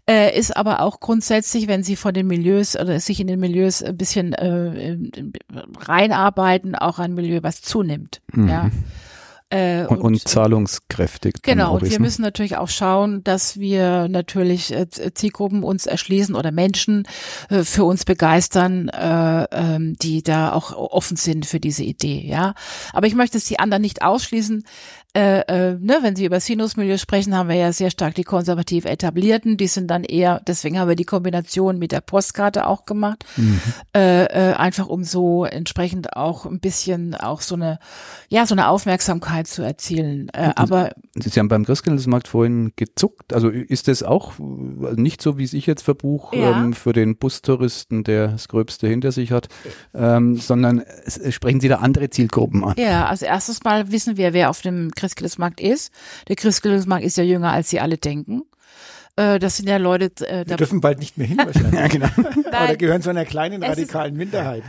Äh, 0.09 0.39
ist 0.39 0.57
aber 0.57 0.81
auch 0.81 1.01
grundsätzlich, 1.01 1.69
wenn 1.69 1.83
Sie 1.83 1.97
von 1.97 2.13
den 2.13 2.27
Milieus 2.27 2.77
oder 2.77 2.99
sich 3.01 3.21
in 3.21 3.27
den 3.27 3.41
Milieus 3.41 3.83
ein 3.83 3.97
bisschen 3.97 4.33
äh, 4.33 4.97
reinarbeiten, 5.79 6.75
auch 6.75 6.99
ein 6.99 7.15
Milieu, 7.15 7.41
was 7.43 7.63
zunimmt. 7.63 8.21
Mhm. 8.33 8.49
Ja. 8.49 8.71
Äh, 9.53 9.85
und, 9.87 10.01
und, 10.01 10.27
zahlungskräftig. 10.27 11.43
Genau, 11.43 11.75
und 11.75 11.83
wir 11.91 12.01
müssen 12.01 12.23
natürlich 12.23 12.57
auch 12.57 12.71
schauen, 12.71 13.23
dass 13.23 13.59
wir 13.61 14.09
natürlich 14.09 14.73
äh, 14.73 14.87
Zielgruppen 14.89 15.63
uns 15.63 15.85
erschließen 15.85 16.35
oder 16.35 16.51
Menschen 16.53 17.07
äh, 17.51 17.63
für 17.63 17.85
uns 17.85 18.07
begeistern, 18.07 18.89
äh, 18.89 19.45
ähm, 19.53 19.95
die 20.01 20.23
da 20.23 20.55
auch 20.55 20.73
offen 20.73 21.19
sind 21.19 21.45
für 21.45 21.61
diese 21.61 21.83
Idee. 21.83 22.25
Ja, 22.27 22.55
aber 22.95 23.07
ich 23.07 23.15
möchte 23.15 23.37
es 23.37 23.45
die 23.45 23.59
anderen 23.59 23.83
nicht 23.83 24.03
ausschließen 24.03 24.65
äh, 25.15 25.41
äh, 25.41 25.77
ne, 25.79 25.99
wenn 26.01 26.17
Sie 26.17 26.25
über 26.25 26.41
Sinusmilieu 26.41 26.97
sprechen, 26.97 27.37
haben 27.37 27.51
wir 27.51 27.57
ja 27.57 27.73
sehr 27.73 27.91
stark 27.91 28.15
die 28.15 28.25
konservativ 28.25 28.87
etablierten. 28.87 29.59
Die 29.59 29.67
sind 29.67 29.91
dann 29.91 30.05
eher, 30.05 30.41
deswegen 30.47 30.79
haben 30.79 30.89
wir 30.89 30.97
die 30.97 31.05
Kombination 31.05 31.79
mit 31.79 31.93
der 31.93 32.01
Postkarte 32.01 32.67
auch 32.67 32.87
gemacht, 32.87 33.27
mhm. 33.37 33.61
äh, 33.95 34.25
äh, 34.25 34.55
einfach 34.55 34.87
um 34.87 35.05
so 35.05 35.45
entsprechend 35.45 36.17
auch 36.17 36.47
ein 36.47 36.61
bisschen 36.61 37.15
auch 37.15 37.43
so 37.43 37.57
eine, 37.57 37.79
ja, 38.31 38.47
so 38.47 38.55
eine 38.55 38.69
Aufmerksamkeit 38.69 39.49
zu 39.49 39.63
erzielen. 39.63 40.31
Äh, 40.33 40.53
aber 40.57 40.93
Sie 41.15 41.39
haben 41.39 41.49
beim 41.49 41.67
Christkindlesmarkt 41.67 42.27
vorhin 42.27 42.73
gezuckt. 42.77 43.35
Also 43.35 43.51
ist 43.51 43.89
das 43.89 44.03
auch 44.03 44.33
nicht 44.97 45.21
so, 45.21 45.37
wie 45.37 45.45
es 45.45 45.53
ich 45.53 45.67
jetzt 45.67 45.83
verbuche, 45.83 46.37
ja. 46.37 46.59
ähm, 46.59 46.73
für 46.73 46.95
den 46.95 47.19
Bustouristen, 47.19 48.03
der 48.03 48.29
das 48.29 48.49
Gröbste 48.49 48.89
hinter 48.89 49.13
sich 49.13 49.31
hat, 49.31 49.49
ähm, 49.95 50.37
sondern 50.37 50.85
sprechen 51.29 51.61
Sie 51.61 51.69
da 51.69 51.77
andere 51.77 52.09
Zielgruppen 52.09 52.65
an? 52.65 52.75
Ja, 52.79 53.09
also 53.09 53.27
erstes 53.27 53.63
Mal 53.63 53.93
wissen 53.93 54.17
wir, 54.17 54.33
wer 54.33 54.49
auf 54.49 54.63
dem 54.63 54.91
Christkindlesmarkt 55.03 55.61
ist. 55.61 55.93
Der 56.29 56.37
Christkindlesmarkt 56.37 57.05
ist 57.05 57.17
ja 57.17 57.25
jünger, 57.25 57.53
als 57.53 57.71
sie 57.71 57.81
alle 57.81 57.99
denken. 57.99 58.43
Äh, 59.17 59.39
das 59.39 59.57
sind 59.59 59.69
ja 59.69 59.77
Leute. 59.77 60.07
Äh, 60.27 60.45
Wir 60.47 60.57
dürfen 60.57 60.81
bald 60.81 60.99
nicht 60.99 61.19
mehr 61.19 61.27
hin 61.27 61.39
wahrscheinlich. 61.39 61.73
ja, 61.81 61.87
genau. 61.89 62.09
Oder 62.49 62.77
gehören 62.77 63.03
zu 63.03 63.11
einer 63.11 63.25
kleinen 63.25 63.63
radikalen 63.63 64.17
Minderheit. 64.17 64.63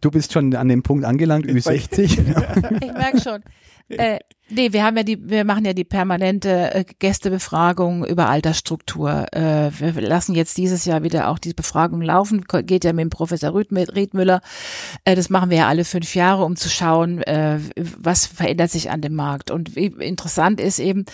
Du 0.00 0.10
bist 0.10 0.32
schon 0.32 0.54
an 0.54 0.68
dem 0.68 0.82
Punkt 0.82 1.04
angelangt, 1.04 1.46
Ü60. 1.46 2.80
ich 2.80 2.92
merke 2.92 3.20
schon. 3.20 3.42
Äh, 3.88 4.18
nee, 4.48 4.72
wir 4.72 4.82
haben 4.82 4.96
ja 4.96 5.02
die, 5.02 5.28
wir 5.28 5.44
machen 5.44 5.64
ja 5.66 5.74
die 5.74 5.84
permanente 5.84 6.74
äh, 6.74 6.84
Gästebefragung 6.98 8.04
über 8.06 8.28
Altersstruktur. 8.28 9.26
Äh, 9.32 9.70
wir 9.78 10.00
lassen 10.00 10.34
jetzt 10.34 10.56
dieses 10.56 10.86
Jahr 10.86 11.02
wieder 11.02 11.28
auch 11.28 11.38
diese 11.38 11.54
Befragung 11.54 12.00
laufen. 12.00 12.44
Geht 12.44 12.84
ja 12.84 12.94
mit 12.94 13.02
dem 13.02 13.10
Professor 13.10 13.54
Riedmüller. 13.54 14.40
Äh, 15.04 15.16
das 15.16 15.28
machen 15.28 15.50
wir 15.50 15.58
ja 15.58 15.68
alle 15.68 15.84
fünf 15.84 16.14
Jahre, 16.14 16.44
um 16.44 16.56
zu 16.56 16.70
schauen, 16.70 17.22
äh, 17.22 17.58
was 17.76 18.26
verändert 18.26 18.70
sich 18.70 18.90
an 18.90 19.02
dem 19.02 19.14
Markt. 19.14 19.50
Und 19.50 19.76
interessant 19.76 20.60
ist 20.60 20.78
eben, 20.78 21.04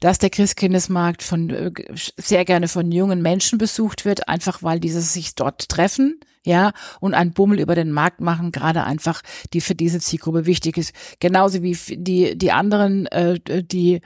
dass 0.00 0.18
der 0.18 0.30
Christkindesmarkt 0.30 1.22
von 1.22 1.48
äh, 1.48 1.72
sehr 1.94 2.44
gerne 2.44 2.68
von 2.68 2.92
jungen 2.92 3.22
Menschen 3.22 3.56
besucht 3.56 4.04
wird, 4.04 4.28
einfach 4.28 4.62
weil 4.62 4.80
diese 4.80 5.00
sich 5.00 5.34
dort 5.34 5.70
treffen 5.70 6.20
ja, 6.48 6.72
und 6.98 7.12
einen 7.12 7.32
Bummel 7.32 7.60
über 7.60 7.74
den 7.74 7.92
Markt 7.92 8.22
machen, 8.22 8.52
gerade 8.52 8.82
einfach, 8.84 9.20
die 9.52 9.60
für 9.60 9.74
diese 9.74 10.00
Zielgruppe 10.00 10.46
wichtig 10.46 10.78
ist. 10.78 10.94
Genauso 11.20 11.62
wie 11.62 11.76
die, 11.90 12.38
die 12.38 12.52
anderen, 12.52 13.06
äh, 13.08 13.38
die 13.62 14.00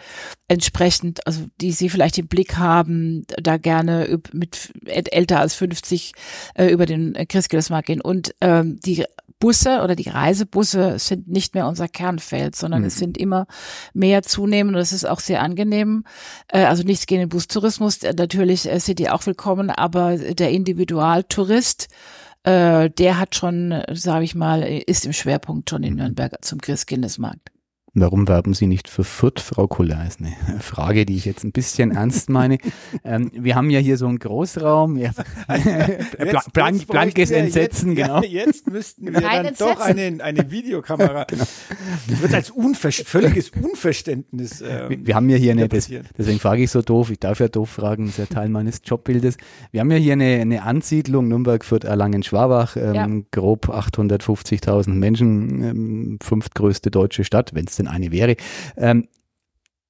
entsprechend, 0.48 1.24
also 1.24 1.46
die 1.61 1.70
sie 1.70 1.88
vielleicht 1.88 2.18
im 2.18 2.26
Blick 2.26 2.59
haben, 2.59 3.24
da 3.40 3.59
gerne 3.59 4.18
mit 4.33 4.72
älter 4.85 5.38
als 5.38 5.55
50 5.55 6.14
äh, 6.55 6.66
über 6.66 6.85
den 6.85 7.14
Christkindlesmarkt 7.28 7.87
gehen. 7.87 8.00
Und 8.00 8.35
ähm, 8.40 8.81
die 8.85 9.05
Busse 9.42 9.83
oder 9.83 9.96
die 9.96 10.09
Reisebusse 10.09 11.00
sind 11.00 11.26
nicht 11.26 11.57
mehr 11.57 11.66
unser 11.66 11.88
Kernfeld, 11.88 12.55
sondern 12.55 12.83
mhm. 12.83 12.87
es 12.87 12.96
sind 12.96 13.18
immer 13.18 13.48
mehr 13.92 14.22
zunehmend 14.22 14.76
und 14.76 14.81
es 14.81 14.92
ist 14.92 15.05
auch 15.05 15.18
sehr 15.18 15.42
angenehm. 15.42 16.05
Äh, 16.46 16.64
also 16.64 16.85
nichts 16.85 17.07
gegen 17.07 17.22
den 17.22 17.28
Bustourismus, 17.28 18.02
natürlich 18.02 18.70
äh, 18.70 18.78
sind 18.78 19.00
die 19.00 19.11
auch 19.11 19.26
willkommen, 19.26 19.70
aber 19.70 20.16
der 20.16 20.50
Individualtourist, 20.50 21.88
äh, 22.44 22.90
der 22.90 23.18
hat 23.18 23.34
schon, 23.34 23.82
sage 23.92 24.24
ich 24.24 24.34
mal, 24.34 24.62
ist 24.62 25.06
im 25.06 25.12
Schwerpunkt 25.12 25.70
schon 25.70 25.82
in. 25.82 25.94
Nürnberg 25.94 26.44
zum 26.44 26.60
Christkindesmarkt. 26.60 27.50
Warum 27.94 28.26
werben 28.26 28.54
Sie 28.54 28.66
nicht 28.68 28.88
für 28.88 29.04
Fürth, 29.04 29.38
Frau 29.40 29.66
Kuller? 29.66 30.06
Ist 30.06 30.20
eine 30.20 30.32
Frage, 30.60 31.04
die 31.04 31.14
ich 31.14 31.26
jetzt 31.26 31.44
ein 31.44 31.52
bisschen 31.52 31.90
ernst 31.90 32.30
meine. 32.30 32.56
ähm, 33.04 33.30
wir 33.34 33.54
haben 33.54 33.68
ja 33.68 33.80
hier 33.80 33.98
so 33.98 34.06
einen 34.06 34.18
Großraum, 34.18 34.96
ja, 34.96 35.10
jetzt, 36.18 36.52
Blank, 36.54 36.76
jetzt 36.76 36.88
blankes 36.88 37.30
Entsetzen, 37.30 37.94
jetzt, 37.94 38.06
genau. 38.06 38.22
Ja, 38.22 38.44
jetzt 38.46 38.70
müssten 38.70 39.12
wir 39.12 39.20
Kein 39.20 39.22
dann 39.22 39.46
Entsetzen. 39.46 39.74
doch 39.74 39.80
eine, 39.80 40.24
eine 40.24 40.50
Videokamera. 40.50 41.24
genau. 41.28 41.44
Das 42.08 42.22
wird 42.22 42.32
als 42.32 42.50
unver 42.50 42.90
völliges 42.92 43.50
Unverständnis. 43.50 44.62
Ähm, 44.62 44.88
wir, 44.88 45.06
wir, 45.08 45.14
haben 45.14 45.28
ja 45.28 45.36
hier 45.36 45.52
eine, 45.52 45.68
das, 45.68 45.90
deswegen 46.16 46.38
frage 46.38 46.62
ich 46.62 46.70
so 46.70 46.80
doof, 46.80 47.10
ich 47.10 47.18
darf 47.20 47.40
ja 47.40 47.48
doof 47.48 47.68
fragen, 47.68 48.06
das 48.06 48.18
ist 48.18 48.30
ja 48.30 48.34
Teil 48.34 48.48
meines 48.48 48.80
Jobbildes. 48.82 49.36
Wir 49.70 49.80
haben 49.80 49.90
ja 49.90 49.98
hier 49.98 50.14
eine, 50.14 50.40
eine 50.40 50.62
Ansiedlung, 50.62 51.28
Nürnberg, 51.28 51.62
Fürth, 51.62 51.84
Erlangen, 51.84 52.22
Schwabach, 52.22 52.74
ähm, 52.76 52.94
ja. 52.94 53.06
grob 53.32 53.68
850.000 53.68 54.88
Menschen, 54.94 55.62
ähm, 55.62 56.18
fünftgrößte 56.22 56.90
deutsche 56.90 57.24
Stadt, 57.24 57.54
wenn 57.54 57.66
es 57.66 57.81
denn 57.85 57.92
eine 57.92 58.12
wäre. 58.12 58.37
Ähm, 58.76 59.08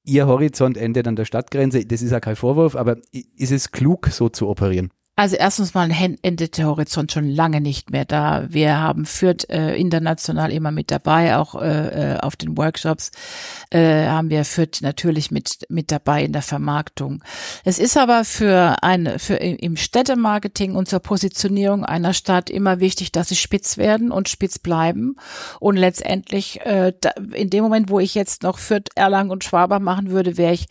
Ihr 0.04 0.26
Horizont 0.26 0.76
endet 0.76 1.06
an 1.06 1.14
der 1.14 1.24
Stadtgrenze, 1.24 1.86
das 1.86 2.02
ist 2.02 2.10
ja 2.10 2.18
kein 2.18 2.34
Vorwurf, 2.34 2.74
aber 2.74 2.96
ist 3.12 3.52
es 3.52 3.70
klug, 3.70 4.08
so 4.08 4.28
zu 4.28 4.48
operieren? 4.48 4.90
Also 5.14 5.36
erstens 5.36 5.74
mal 5.74 5.90
endet 6.22 6.56
der 6.56 6.66
Horizont 6.66 7.12
schon 7.12 7.28
lange 7.28 7.60
nicht 7.60 7.90
mehr 7.90 8.06
da. 8.06 8.46
Wir 8.48 8.80
haben 8.80 9.04
Fürth 9.04 9.44
äh, 9.50 9.76
international 9.76 10.50
immer 10.50 10.70
mit 10.70 10.90
dabei, 10.90 11.36
auch 11.36 11.54
äh, 11.54 12.14
äh, 12.14 12.18
auf 12.18 12.34
den 12.34 12.56
Workshops 12.56 13.10
äh, 13.68 14.06
haben 14.06 14.30
wir 14.30 14.46
Fürth 14.46 14.80
natürlich 14.80 15.30
mit 15.30 15.66
mit 15.68 15.92
dabei 15.92 16.24
in 16.24 16.32
der 16.32 16.40
Vermarktung. 16.40 17.22
Es 17.62 17.78
ist 17.78 17.98
aber 17.98 18.24
für 18.24 18.82
ein 18.82 19.18
für 19.18 19.34
im 19.34 19.76
Städtemarketing 19.76 20.74
und 20.74 20.88
zur 20.88 21.00
Positionierung 21.00 21.84
einer 21.84 22.14
Stadt 22.14 22.48
immer 22.48 22.80
wichtig, 22.80 23.12
dass 23.12 23.28
sie 23.28 23.36
spitz 23.36 23.76
werden 23.76 24.12
und 24.12 24.30
spitz 24.30 24.58
bleiben 24.58 25.16
und 25.60 25.76
letztendlich 25.76 26.62
äh, 26.62 26.94
da, 26.98 27.10
in 27.34 27.50
dem 27.50 27.62
Moment, 27.64 27.90
wo 27.90 28.00
ich 28.00 28.14
jetzt 28.14 28.44
noch 28.44 28.56
Fürth, 28.56 28.88
Erlangen 28.94 29.30
und 29.30 29.44
Schwaber 29.44 29.78
machen 29.78 30.10
würde, 30.10 30.38
wäre 30.38 30.54
ich 30.54 30.68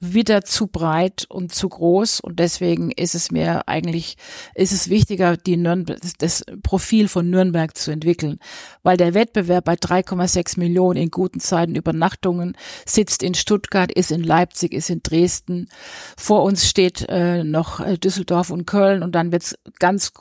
wieder 0.00 0.42
zu 0.42 0.66
breit 0.66 1.26
und 1.28 1.54
zu 1.54 1.68
groß. 1.68 2.20
Und 2.20 2.38
deswegen 2.38 2.90
ist 2.90 3.14
es 3.14 3.30
mir 3.30 3.68
eigentlich, 3.68 4.16
ist 4.54 4.72
es 4.72 4.88
wichtiger, 4.88 5.36
die 5.36 5.56
Nürnberg, 5.56 5.98
das 6.18 6.44
Profil 6.62 7.08
von 7.08 7.30
Nürnberg 7.30 7.76
zu 7.76 7.90
entwickeln, 7.90 8.38
weil 8.82 8.96
der 8.96 9.14
Wettbewerb 9.14 9.64
bei 9.64 9.74
3,6 9.74 10.58
Millionen 10.58 11.00
in 11.00 11.10
guten 11.10 11.40
Zeiten 11.40 11.74
Übernachtungen 11.74 12.56
sitzt 12.86 13.22
in 13.22 13.34
Stuttgart, 13.34 13.92
ist 13.92 14.10
in 14.10 14.22
Leipzig, 14.22 14.72
ist 14.72 14.90
in 14.90 15.02
Dresden. 15.02 15.68
Vor 16.16 16.42
uns 16.42 16.68
steht 16.68 17.06
äh, 17.08 17.44
noch 17.44 17.80
äh, 17.80 17.96
Düsseldorf 17.96 18.50
und 18.50 18.66
Köln. 18.66 19.02
Und 19.02 19.14
dann 19.14 19.32
wird's 19.32 19.56
ganz 19.78 20.12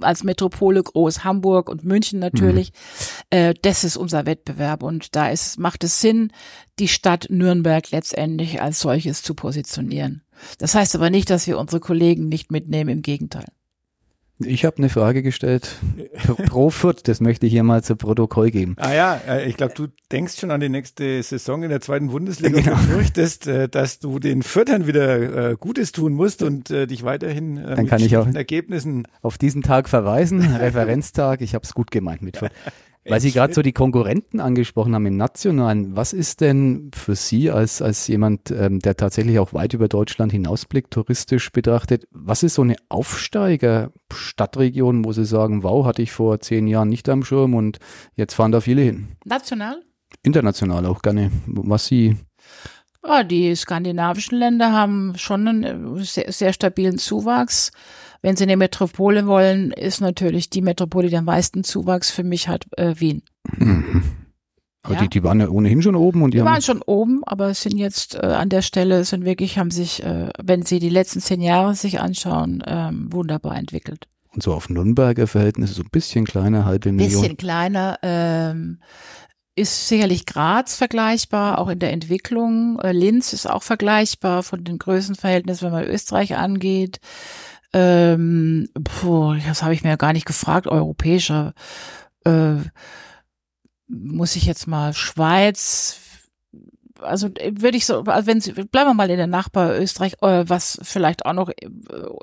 als 0.00 0.24
Metropole 0.24 0.82
groß, 0.82 1.24
Hamburg 1.24 1.68
und 1.68 1.84
München 1.84 2.18
natürlich. 2.18 2.72
Mhm. 2.72 3.38
Äh, 3.38 3.54
das 3.62 3.84
ist 3.84 3.96
unser 3.96 4.26
Wettbewerb 4.26 4.82
und 4.82 5.14
da 5.16 5.28
ist, 5.28 5.58
macht 5.58 5.84
es 5.84 6.00
Sinn, 6.00 6.32
die 6.78 6.88
Stadt 6.88 7.26
Nürnberg 7.30 7.90
letztendlich 7.90 8.60
als 8.60 8.80
solches 8.80 9.22
zu 9.22 9.34
positionieren. 9.34 10.22
Das 10.58 10.74
heißt 10.74 10.94
aber 10.94 11.10
nicht, 11.10 11.30
dass 11.30 11.46
wir 11.46 11.58
unsere 11.58 11.80
Kollegen 11.80 12.28
nicht 12.28 12.50
mitnehmen, 12.50 12.90
im 12.90 13.02
Gegenteil. 13.02 13.46
Ich 14.40 14.64
habe 14.64 14.78
eine 14.78 14.88
Frage 14.88 15.22
gestellt. 15.22 15.76
Pro 16.46 16.70
Fürth, 16.70 17.02
das 17.04 17.20
möchte 17.20 17.46
ich 17.46 17.52
hier 17.52 17.62
mal 17.62 17.84
zu 17.84 17.94
Protokoll 17.94 18.50
geben. 18.50 18.74
Ah 18.78 18.92
ja, 18.92 19.20
äh, 19.28 19.48
ich 19.48 19.56
glaube, 19.56 19.74
du 19.74 19.86
denkst 20.10 20.38
schon 20.40 20.50
an 20.50 20.60
die 20.60 20.68
nächste 20.68 21.22
Saison 21.22 21.62
in 21.62 21.70
der 21.70 21.80
zweiten 21.80 22.08
Bundesliga 22.08 22.60
genau. 22.60 22.72
und 22.72 22.82
fürchtest, 22.82 23.46
äh, 23.46 23.68
dass 23.68 24.00
du 24.00 24.18
den 24.18 24.42
Fürthern 24.42 24.88
wieder 24.88 25.50
äh, 25.50 25.56
Gutes 25.58 25.92
tun 25.92 26.14
musst 26.14 26.42
und 26.42 26.68
dich 26.68 27.04
weiterhin 27.04 27.56
Dann 27.56 27.86
kann 27.86 28.00
ich 28.00 28.16
auch 28.16 28.26
Ergebnissen 28.26 29.06
auf 29.22 29.38
diesen 29.38 29.62
Tag 29.62 29.88
verweisen, 29.88 30.40
Referenztag. 30.56 31.40
Ich 31.40 31.54
habe 31.54 31.64
es 31.64 31.74
gut 31.74 31.90
gemeint 31.90 32.22
mit 32.22 32.38
Fürth. 32.38 32.52
Weil 33.06 33.20
Sie 33.20 33.32
gerade 33.32 33.52
so 33.52 33.60
die 33.62 33.72
Konkurrenten 33.72 34.40
angesprochen 34.40 34.94
haben 34.94 35.04
im 35.06 35.18
Nationalen, 35.18 35.94
was 35.94 36.14
ist 36.14 36.40
denn 36.40 36.90
für 36.94 37.16
Sie 37.16 37.50
als, 37.50 37.82
als 37.82 38.08
jemand, 38.08 38.50
ähm, 38.50 38.78
der 38.80 38.96
tatsächlich 38.96 39.38
auch 39.38 39.52
weit 39.52 39.74
über 39.74 39.88
Deutschland 39.88 40.32
hinausblickt, 40.32 40.90
touristisch 40.90 41.52
betrachtet, 41.52 42.08
was 42.10 42.42
ist 42.42 42.54
so 42.54 42.62
eine 42.62 42.76
Aufsteiger-Stadtregion, 42.88 45.04
wo 45.04 45.12
Sie 45.12 45.26
sagen, 45.26 45.62
wow, 45.62 45.84
hatte 45.84 46.00
ich 46.02 46.12
vor 46.12 46.40
zehn 46.40 46.66
Jahren 46.66 46.88
nicht 46.88 47.10
am 47.10 47.24
Schirm 47.24 47.54
und 47.54 47.78
jetzt 48.14 48.32
fahren 48.34 48.52
da 48.52 48.60
viele 48.60 48.82
hin? 48.82 49.08
National? 49.24 49.82
International 50.22 50.86
auch 50.86 51.02
gerne, 51.02 51.32
was 51.46 51.86
Sie 51.86 52.16
ja, 53.06 53.22
die 53.22 53.54
skandinavischen 53.54 54.38
Länder 54.38 54.72
haben 54.72 55.12
schon 55.18 55.46
einen 55.46 56.02
sehr, 56.04 56.32
sehr 56.32 56.54
stabilen 56.54 56.96
Zuwachs. 56.96 57.70
Wenn 58.24 58.36
Sie 58.36 58.44
eine 58.44 58.56
Metropole 58.56 59.26
wollen, 59.26 59.70
ist 59.70 60.00
natürlich 60.00 60.48
die 60.48 60.62
Metropole, 60.62 61.10
die 61.10 61.16
am 61.18 61.26
meisten 61.26 61.62
Zuwachs 61.62 62.10
für 62.10 62.24
mich 62.24 62.48
hat, 62.48 62.64
äh, 62.78 62.94
Wien. 62.96 63.20
Mhm. 63.54 64.02
Aber 64.82 64.94
ja. 64.94 65.02
die, 65.02 65.08
die 65.10 65.22
waren 65.22 65.40
ja 65.40 65.48
ohnehin 65.50 65.82
schon 65.82 65.94
oben 65.94 66.22
und 66.22 66.32
die, 66.32 66.38
die 66.38 66.44
waren 66.44 66.62
schon 66.62 66.80
oben, 66.80 67.22
aber 67.26 67.52
sind 67.52 67.76
jetzt 67.76 68.14
äh, 68.14 68.20
an 68.20 68.48
der 68.48 68.62
Stelle, 68.62 69.04
sind 69.04 69.26
wirklich, 69.26 69.58
haben 69.58 69.70
sich, 69.70 70.02
äh, 70.02 70.30
wenn 70.42 70.62
Sie 70.62 70.78
die 70.78 70.88
letzten 70.88 71.20
zehn 71.20 71.42
Jahre 71.42 71.74
sich 71.74 72.00
anschauen, 72.00 72.62
ähm, 72.66 73.12
wunderbar 73.12 73.58
entwickelt. 73.58 74.08
Und 74.32 74.42
so 74.42 74.54
auf 74.54 74.70
Nürnberger 74.70 75.26
Verhältnisse 75.26 75.74
so 75.74 75.82
ein 75.82 75.90
bisschen 75.92 76.24
kleiner, 76.24 76.64
halbe 76.64 76.92
Million. 76.92 77.20
Bisschen 77.20 77.36
kleiner, 77.36 77.98
ähm, 78.00 78.78
ist 79.54 79.86
sicherlich 79.86 80.24
Graz 80.24 80.76
vergleichbar, 80.76 81.58
auch 81.58 81.68
in 81.68 81.78
der 81.78 81.92
Entwicklung. 81.92 82.80
Äh, 82.80 82.92
Linz 82.92 83.34
ist 83.34 83.44
auch 83.44 83.62
vergleichbar 83.62 84.42
von 84.42 84.64
den 84.64 84.78
Größenverhältnissen, 84.78 85.66
wenn 85.66 85.72
man 85.74 85.84
Österreich 85.84 86.36
angeht. 86.36 87.00
Ähm, 87.74 88.68
puh, 88.84 89.34
das 89.46 89.64
habe 89.64 89.74
ich 89.74 89.82
mir 89.82 89.90
ja 89.90 89.96
gar 89.96 90.12
nicht 90.12 90.26
gefragt. 90.26 90.68
Europäischer 90.68 91.54
äh, 92.24 92.54
muss 93.88 94.36
ich 94.36 94.46
jetzt 94.46 94.68
mal 94.68 94.94
Schweiz. 94.94 95.98
Also 97.00 97.28
würde 97.28 97.76
ich 97.76 97.84
so, 97.84 98.04
also 98.04 98.26
wenn 98.28 98.38
bleiben 98.68 98.90
wir 98.90 98.94
mal 98.94 99.10
in 99.10 99.16
der 99.16 99.26
Nachbar 99.26 99.76
Österreich, 99.76 100.14
äh, 100.22 100.44
was 100.46 100.78
vielleicht 100.82 101.26
auch 101.26 101.32
noch 101.32 101.48
äh, 101.50 101.68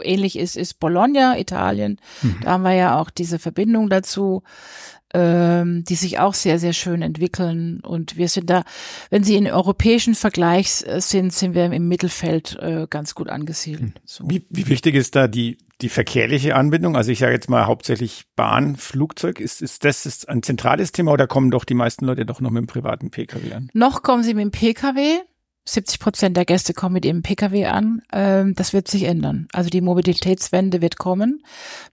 ähnlich 0.04 0.40
ist, 0.40 0.56
ist 0.56 0.80
Bologna, 0.80 1.38
Italien. 1.38 2.00
Mhm. 2.22 2.40
Da 2.44 2.52
haben 2.52 2.64
wir 2.64 2.74
ja 2.74 2.98
auch 2.98 3.10
diese 3.10 3.38
Verbindung 3.38 3.90
dazu 3.90 4.44
ähm, 5.14 5.84
die 5.84 5.96
sich 5.96 6.20
auch 6.20 6.34
sehr, 6.34 6.60
sehr 6.60 6.74
schön 6.74 7.02
entwickeln. 7.02 7.80
Und 7.82 8.18
wir 8.18 8.28
sind 8.28 8.50
da, 8.50 8.64
wenn 9.10 9.24
sie 9.24 9.36
in 9.36 9.48
europäischen 9.48 10.16
Vergleich 10.16 10.84
äh, 10.86 11.02
sind, 11.02 11.34
sind 11.34 11.56
wir 11.56 11.66
im 11.66 11.88
Mittelfeld 11.88 12.58
äh, 12.60 12.88
ganz 12.90 13.16
gut 13.16 13.30
angesiedelt. 13.30 13.82
Hm. 13.82 13.94
So. 14.06 14.24
Wie, 14.28 14.46
wie 14.50 14.68
wichtig 14.68 14.96
ist 14.96 15.16
da 15.16 15.28
die, 15.28 15.58
die 15.82 15.90
verkehrliche 15.90 16.56
Anbindung? 16.56 16.96
Also 16.96 17.12
ich 17.12 17.20
sage 17.20 17.34
jetzt 17.34 17.50
mal 17.50 17.66
hauptsächlich 17.66 18.26
Bahn, 18.36 18.76
Flugzeug. 18.76 19.40
Ist, 19.40 19.62
ist 19.62 19.84
das 19.86 20.06
ist 20.06 20.30
ein 20.30 20.44
zentrales 20.44 20.92
Thema 20.92 21.12
oder 21.12 21.28
kommen 21.28 21.52
doch 21.52 21.66
die 21.66 21.74
meisten 21.74 22.06
Leute 22.06 22.26
doch 22.26 22.42
noch 22.42 22.52
mit 22.52 22.62
dem 22.62 22.68
privaten 22.68 23.12
Pkw 23.12 23.54
an? 23.54 23.70
Noch 23.74 24.04
kommen 24.04 24.24
sie 24.24 24.34
mit 24.34 24.44
dem 24.44 24.52
Pkw. 24.52 25.22
70 25.64 26.00
Prozent 26.00 26.38
der 26.38 26.46
Gäste 26.46 26.74
kommen 26.74 26.94
mit 26.94 27.06
ihrem 27.06 27.22
Pkw 27.22 27.66
an. 27.66 28.02
Ähm, 28.12 28.56
das 28.56 28.74
wird 28.74 28.88
sich 28.88 29.04
ändern. 29.04 29.48
Also 29.54 29.70
die 29.70 29.82
Mobilitätswende 29.82 30.82
wird 30.82 30.98
kommen. 30.98 31.44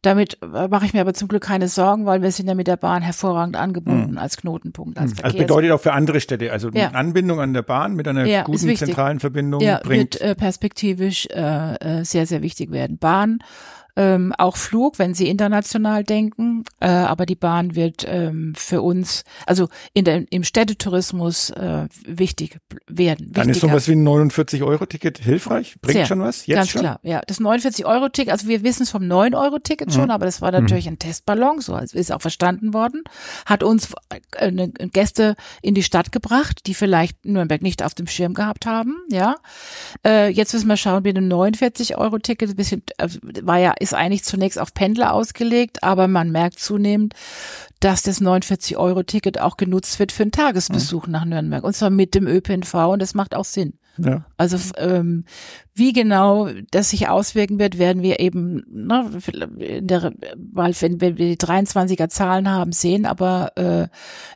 Damit 0.00 0.38
äh, 0.42 0.68
mache 0.68 0.86
ich 0.86 0.94
mir 0.94 1.02
aber 1.02 1.12
zum 1.12 1.28
Glück 1.28 1.42
keine 1.42 1.68
Sorgen, 1.68 2.06
weil 2.06 2.22
wir 2.22 2.32
sind 2.32 2.48
ja 2.48 2.54
mit 2.54 2.66
der 2.66 2.78
Bahn 2.78 3.02
hervorragend 3.02 3.56
angebunden 3.56 4.12
mhm. 4.12 4.18
als 4.18 4.38
Knotenpunkt. 4.38 4.98
Als 4.98 5.22
also 5.22 5.36
bedeutet 5.36 5.72
auch 5.72 5.80
für 5.80 5.92
andere 5.92 6.20
Städte, 6.20 6.50
also 6.50 6.70
ja. 6.70 6.88
Anbindung 6.88 7.40
an 7.40 7.52
der 7.52 7.62
Bahn 7.62 7.94
mit 7.94 8.08
einer 8.08 8.24
ja, 8.24 8.42
guten 8.42 8.74
zentralen 8.74 9.20
Verbindung 9.20 9.60
ja, 9.60 9.80
bringt. 9.82 10.14
wird 10.14 10.22
äh, 10.22 10.34
perspektivisch 10.34 11.26
äh, 11.26 11.74
äh, 11.74 12.04
sehr, 12.04 12.26
sehr 12.26 12.40
wichtig 12.40 12.70
werden. 12.70 12.96
Bahn 12.96 13.40
ähm, 13.98 14.32
auch 14.38 14.56
Flug, 14.56 15.00
wenn 15.00 15.12
Sie 15.12 15.28
international 15.28 16.04
denken. 16.04 16.64
Äh, 16.78 16.88
aber 16.88 17.26
die 17.26 17.34
Bahn 17.34 17.74
wird 17.74 18.06
ähm, 18.06 18.52
für 18.56 18.80
uns, 18.80 19.24
also 19.44 19.68
in 19.92 20.04
der, 20.04 20.24
im 20.30 20.44
Städtetourismus 20.44 21.50
äh, 21.50 21.88
wichtig 22.06 22.58
werden. 22.86 23.32
Dann 23.32 23.48
ist 23.48 23.60
sowas 23.60 23.88
wie 23.88 23.92
ein 23.92 24.06
49-Euro-Ticket 24.06 25.18
hilfreich? 25.18 25.80
Bringt 25.80 25.94
Sehr, 25.94 26.06
schon 26.06 26.20
was? 26.20 26.46
Jetzt 26.46 26.56
ganz 26.56 26.70
schon? 26.70 26.80
klar, 26.82 27.00
ja. 27.02 27.20
Das 27.26 27.40
49-Euro-Ticket, 27.40 28.30
also 28.30 28.46
wir 28.46 28.62
wissen 28.62 28.84
es 28.84 28.90
vom 28.90 29.02
9-Euro-Ticket 29.02 29.92
schon, 29.92 30.04
mhm. 30.04 30.10
aber 30.10 30.26
das 30.26 30.40
war 30.40 30.52
natürlich 30.52 30.86
mhm. 30.86 30.92
ein 30.92 30.98
Testballon, 31.00 31.60
so 31.60 31.76
ist 31.76 32.12
auch 32.12 32.20
verstanden 32.20 32.72
worden, 32.72 33.02
hat 33.46 33.64
uns 33.64 33.92
äh, 34.36 34.68
Gäste 34.92 35.34
in 35.60 35.74
die 35.74 35.82
Stadt 35.82 36.12
gebracht, 36.12 36.60
die 36.66 36.74
vielleicht 36.74 37.24
Nürnberg 37.26 37.62
nicht 37.62 37.82
auf 37.82 37.94
dem 37.94 38.06
Schirm 38.06 38.34
gehabt 38.34 38.64
haben, 38.64 38.96
ja. 39.10 39.34
Äh, 40.06 40.28
jetzt 40.28 40.52
müssen 40.52 40.68
wir 40.68 40.76
schauen, 40.76 41.02
wie 41.02 41.10
ein 41.10 41.32
49-Euro-Ticket, 41.32 42.50
ein 42.50 42.56
bisschen, 42.56 42.82
äh, 42.98 43.08
war 43.42 43.58
ja, 43.58 43.72
ist 43.72 43.87
ist 43.88 43.94
eigentlich 43.94 44.24
zunächst 44.24 44.58
auf 44.58 44.74
Pendler 44.74 45.12
ausgelegt, 45.12 45.82
aber 45.82 46.08
man 46.08 46.30
merkt 46.30 46.58
zunehmend, 46.58 47.14
dass 47.80 48.02
das 48.02 48.20
49-Euro-Ticket 48.20 49.40
auch 49.40 49.56
genutzt 49.56 49.98
wird 49.98 50.12
für 50.12 50.24
einen 50.24 50.32
Tagesbesuch 50.32 51.06
nach 51.06 51.24
Nürnberg. 51.24 51.64
Und 51.64 51.74
zwar 51.74 51.90
mit 51.90 52.14
dem 52.14 52.26
ÖPNV 52.26 52.74
und 52.74 53.00
das 53.00 53.14
macht 53.14 53.34
auch 53.34 53.44
Sinn. 53.44 53.74
Ja. 53.98 54.24
Also 54.36 54.58
ähm, 54.76 55.24
wie 55.74 55.92
genau 55.92 56.48
das 56.70 56.90
sich 56.90 57.08
auswirken 57.08 57.58
wird, 57.58 57.78
werden 57.78 58.02
wir 58.02 58.20
eben, 58.20 58.64
ne, 58.70 59.10
in 59.58 59.86
der, 59.86 60.12
weil 60.36 60.74
wenn, 60.80 61.00
wenn 61.00 61.18
wir 61.18 61.26
die 61.26 61.36
23er 61.36 62.08
Zahlen 62.08 62.48
haben, 62.48 62.72
sehen, 62.72 63.06
aber 63.06 63.52
äh, 63.56 63.88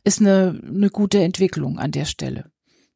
ist 0.04 0.20
eine, 0.20 0.60
eine 0.66 0.90
gute 0.90 1.22
Entwicklung 1.22 1.78
an 1.78 1.92
der 1.92 2.04
Stelle. 2.04 2.51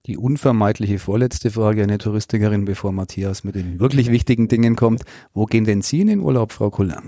Die 0.07 0.17
unvermeidliche 0.17 0.99
vorletzte 0.99 1.51
Frage 1.51 1.83
eine 1.83 1.99
Touristikerin, 1.99 2.65
bevor 2.65 2.93
Matthias 2.93 3.43
mit 3.43 3.55
den 3.57 3.81
wirklich 3.81 4.11
wichtigen 4.11 4.47
Dingen 4.49 4.77
kommt. 4.77 5.03
Wo 5.35 5.47
gehen 5.47 5.65
denn 5.65 5.83
Sie 5.83 6.01
in 6.01 6.07
den 6.07 6.21
Urlaub, 6.21 6.53
Frau 6.53 6.71
Kuller? 6.71 7.03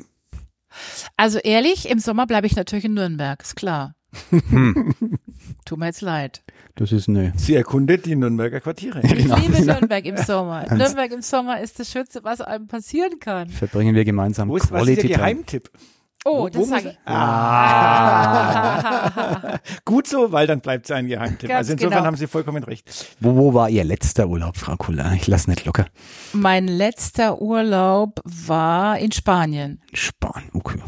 Also 1.17 1.39
ehrlich, 1.39 1.89
im 1.89 1.99
Sommer 2.01 2.27
bleibe 2.27 2.47
ich 2.47 2.57
natürlich 2.57 2.85
in 2.87 2.95
Nürnberg, 2.95 3.41
ist 3.41 3.57
klar. 3.57 3.95
Hm, 4.31 4.95
Tut 5.65 5.79
mir 5.79 5.87
jetzt 5.87 6.01
leid. 6.01 6.43
das 6.77 6.93
ist 6.93 7.09
eine 7.09 7.33
Sie 7.37 7.55
erkundet 7.55 8.07
die 8.07 8.17
Nürnberger 8.17 8.61
Quartiere. 8.61 9.01
Ich 9.03 9.15
Genau. 9.15 9.37
liebe 9.37 9.61
Nürnberg 9.65 10.05
im 10.05 10.17
Sommer. 10.17 10.65
Ganz- 10.65 10.79
Nürnberg 10.83 11.13
im 11.13 11.23
Sommer 11.23 11.61
ist 11.61 11.79
das 11.79 11.91
Schönste, 11.91 12.25
was 12.25 12.41
einem 12.41 12.69
passieren 12.69 13.21
kann. 13.21 13.49
verbringen 13.49 13.95
wir 13.95 14.05
gemeinsam 14.05 14.49
Wo 14.49 14.57
ist, 14.57 14.73
was 14.73 14.83
ist 14.89 14.99
Quality 14.99 15.09
der 15.09 15.19
Time. 15.19 15.45
Oh, 16.25 16.43
Wo- 16.43 16.49
das 16.49 16.61
wo 16.61 16.65
sage 16.65 16.91
ich. 16.91 16.99
Ah. 18.29 18.39
Gut 19.85 20.07
so, 20.09 20.33
weil 20.33 20.47
dann 20.47 20.61
bleibt 20.61 20.87
es 20.87 20.91
ein 20.91 21.07
Geheimtipp. 21.07 21.49
Ganz 21.49 21.59
also 21.59 21.73
insofern 21.73 21.91
genau. 21.93 22.05
haben 22.07 22.17
Sie 22.17 22.27
vollkommen 22.27 22.65
recht. 22.65 23.17
Wo, 23.21 23.37
wo 23.37 23.55
war 23.55 23.69
Ihr 23.71 23.85
letzter 23.85 24.29
Urlaub, 24.29 24.57
Frau 24.57 24.77
Kuller? 24.77 25.13
Ich 25.15 25.27
lass 25.27 25.47
nicht 25.47 25.65
locker. 25.65 25.87
Mein 26.33 26.67
letzter 26.67 27.41
Urlaub 27.41 28.21
war 28.25 28.99
in 28.99 29.13
Spanien. 29.13 29.81
Spanien, 29.93 30.51
okay. 30.55 30.81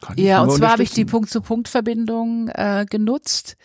Kann 0.00 0.16
Ja, 0.18 0.42
und 0.42 0.50
zwar 0.52 0.72
habe 0.72 0.82
ich 0.82 0.90
die. 0.90 1.04
Punkt-zu-Punkt-Verbindung 1.04 2.48
äh, 2.48 2.86
genutzt. 2.88 3.56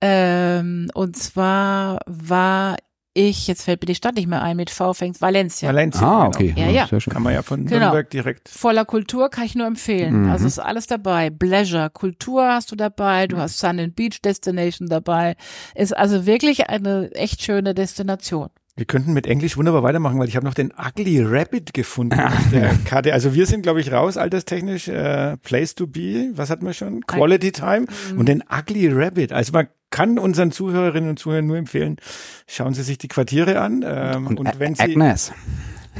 Ähm, 0.00 0.90
und 0.94 1.16
zwar 1.16 2.00
war 2.06 2.76
ich, 3.16 3.46
jetzt 3.46 3.62
fällt 3.64 3.80
mir 3.82 3.86
die 3.86 3.94
Stadt 3.94 4.14
nicht 4.14 4.28
mehr 4.28 4.42
ein, 4.42 4.56
mit 4.56 4.70
V 4.70 4.92
fängt 4.92 5.20
Valencia. 5.20 5.68
Valencia. 5.68 6.06
Ah, 6.06 6.16
genau. 6.24 6.26
okay. 6.28 6.54
Ja, 6.56 6.68
ja. 6.70 6.86
Sehr 6.86 7.00
schön. 7.00 7.12
Kann 7.12 7.22
man 7.22 7.32
ja 7.32 7.42
von 7.42 7.64
Genau. 7.64 7.80
Nürnberg 7.80 8.10
direkt. 8.10 8.48
Voller 8.48 8.84
Kultur 8.84 9.30
kann 9.30 9.44
ich 9.44 9.54
nur 9.54 9.66
empfehlen. 9.66 10.24
Mhm. 10.24 10.30
Also 10.30 10.46
ist 10.46 10.58
alles 10.58 10.86
dabei. 10.86 11.30
Pleasure, 11.30 11.90
Kultur 11.90 12.46
hast 12.46 12.70
du 12.70 12.76
dabei, 12.76 13.26
du 13.26 13.38
hast 13.38 13.58
Sun 13.58 13.80
and 13.80 13.96
Beach 13.96 14.20
Destination 14.22 14.88
dabei. 14.88 15.34
Ist 15.74 15.96
also 15.96 16.26
wirklich 16.26 16.68
eine 16.68 17.10
echt 17.12 17.42
schöne 17.42 17.74
Destination. 17.74 18.48
Wir 18.78 18.84
könnten 18.84 19.14
mit 19.14 19.26
Englisch 19.26 19.56
wunderbar 19.56 19.82
weitermachen, 19.82 20.18
weil 20.18 20.28
ich 20.28 20.36
habe 20.36 20.44
noch 20.44 20.52
den 20.52 20.70
Ugly 20.70 21.22
Rabbit 21.24 21.72
gefunden 21.72 22.20
auf 22.20 22.50
der 22.52 22.74
Karte. 22.84 23.14
Also 23.14 23.32
wir 23.32 23.46
sind, 23.46 23.62
glaube 23.62 23.80
ich, 23.80 23.90
raus, 23.90 24.18
alterstechnisch. 24.18 24.88
Äh, 24.88 25.38
Place 25.38 25.74
to 25.74 25.86
be, 25.86 26.30
was 26.34 26.50
hatten 26.50 26.66
wir 26.66 26.74
schon? 26.74 27.00
Quality 27.06 27.52
Time 27.52 27.86
und 28.18 28.28
den 28.28 28.42
Ugly 28.54 28.90
Rabbit. 28.92 29.32
Also 29.32 29.52
man 29.52 29.68
kann 29.96 30.18
unseren 30.18 30.52
Zuhörerinnen 30.52 31.08
und 31.08 31.18
Zuhörern 31.18 31.46
nur 31.46 31.56
empfehlen, 31.56 31.96
schauen 32.46 32.74
Sie 32.74 32.82
sich 32.82 32.98
die 32.98 33.08
Quartiere 33.08 33.62
an. 33.62 33.82
Ähm, 33.82 34.26
und, 34.26 34.38
Und, 34.40 34.58
wenn 34.58 34.74
Sie 34.74 34.82
Agnes. 34.82 35.32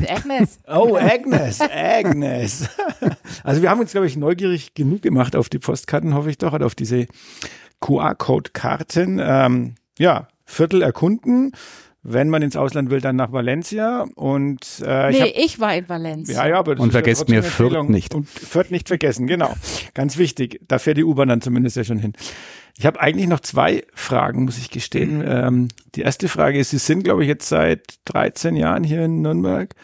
Agnes, 0.07 0.61
Oh, 0.69 0.97
Agnes, 0.97 1.61
Agnes. 1.63 2.69
Also 3.43 3.63
wir 3.63 3.71
haben 3.71 3.81
uns, 3.81 3.93
glaube 3.93 4.07
ich, 4.07 4.19
neugierig 4.19 4.75
genug 4.75 5.01
gemacht 5.01 5.35
auf 5.35 5.49
die 5.49 5.59
Postkarten, 5.59 6.13
hoffe 6.13 6.29
ich 6.29 6.37
doch, 6.37 6.53
oder 6.53 6.67
auf 6.67 6.75
diese 6.75 7.07
QR-Code-Karten. 7.81 9.19
Ähm, 9.23 9.75
ja, 9.99 10.29
Viertel 10.45 10.83
erkunden. 10.83 11.53
Wenn 12.03 12.29
man 12.29 12.43
ins 12.43 12.55
Ausland 12.55 12.91
will, 12.91 13.01
dann 13.01 13.17
nach 13.17 13.33
Valencia. 13.33 14.05
Und 14.15 14.61
äh, 14.85 15.11
ich 15.11 15.19
nee, 15.19 15.23
hab, 15.31 15.45
ich 15.45 15.59
war 15.59 15.75
in 15.75 15.89
Valencia. 15.89 16.37
ja, 16.37 16.51
ja, 16.51 16.59
aber 16.59 16.75
das 16.75 16.83
Und 16.83 16.91
ist 16.91 16.95
ja 16.95 16.99
vergesst 17.01 17.29
mir 17.31 17.43
Fürth 17.43 17.89
nicht. 17.89 18.15
Und 18.15 18.29
Fürth 18.29 18.71
nicht 18.71 18.89
vergessen, 18.89 19.27
genau. 19.27 19.55
Ganz 19.95 20.19
wichtig. 20.19 20.61
Da 20.69 20.79
fährt 20.79 20.99
die 20.99 21.05
U-Bahn 21.05 21.29
dann 21.29 21.41
zumindest 21.41 21.79
ja 21.79 21.85
schon 21.85 21.99
hin. 21.99 22.13
Ich 22.79 22.85
habe 22.85 23.01
eigentlich 23.01 23.27
noch 23.27 23.41
zwei 23.41 23.85
Fragen, 23.95 24.45
muss 24.45 24.59
ich 24.59 24.71
gestehen. 24.71 25.25
Ähm, 25.27 25.69
die 25.95 26.03
erste 26.03 26.29
Frage 26.29 26.59
ist, 26.59 26.71
Sie 26.71 26.79
sind, 26.79 27.05
glaube 27.05 27.23
ich, 27.23 27.29
jetzt 27.29 27.49
seit 27.49 27.99
13 28.05 28.55
Jahren 28.55 28.85
hier 28.85 29.05
in 29.05 29.23
Nürnberg. 29.23 29.75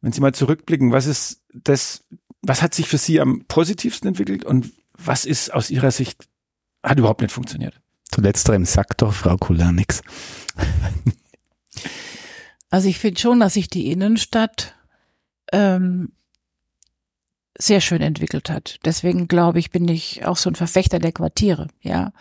Wenn 0.00 0.12
Sie 0.12 0.20
mal 0.20 0.32
zurückblicken, 0.32 0.92
was 0.92 1.06
ist 1.06 1.42
das, 1.52 2.04
was 2.42 2.62
hat 2.62 2.74
sich 2.74 2.86
für 2.86 2.98
Sie 2.98 3.20
am 3.20 3.44
positivsten 3.48 4.08
entwickelt 4.08 4.44
und 4.44 4.72
was 4.96 5.24
ist 5.24 5.52
aus 5.52 5.70
Ihrer 5.70 5.90
Sicht, 5.90 6.28
hat 6.84 6.98
überhaupt 6.98 7.20
nicht 7.20 7.32
funktioniert? 7.32 7.80
Zu 8.04 8.20
letzterem 8.20 8.64
sagt 8.64 9.02
doch 9.02 9.12
Frau 9.12 9.36
Kuller 9.36 9.72
nix. 9.72 10.02
Also 12.68 12.88
ich 12.88 12.98
finde 12.98 13.20
schon, 13.20 13.40
dass 13.40 13.54
sich 13.54 13.70
die 13.70 13.90
Innenstadt 13.90 14.74
ähm, 15.52 16.12
sehr 17.58 17.80
schön 17.80 18.02
entwickelt 18.02 18.50
hat. 18.50 18.78
Deswegen 18.84 19.28
glaube 19.28 19.58
ich, 19.58 19.70
bin 19.70 19.88
ich 19.88 20.24
auch 20.24 20.36
so 20.36 20.50
ein 20.50 20.54
Verfechter 20.54 20.98
der 20.98 21.12
Quartiere, 21.12 21.68
ja, 21.80 22.12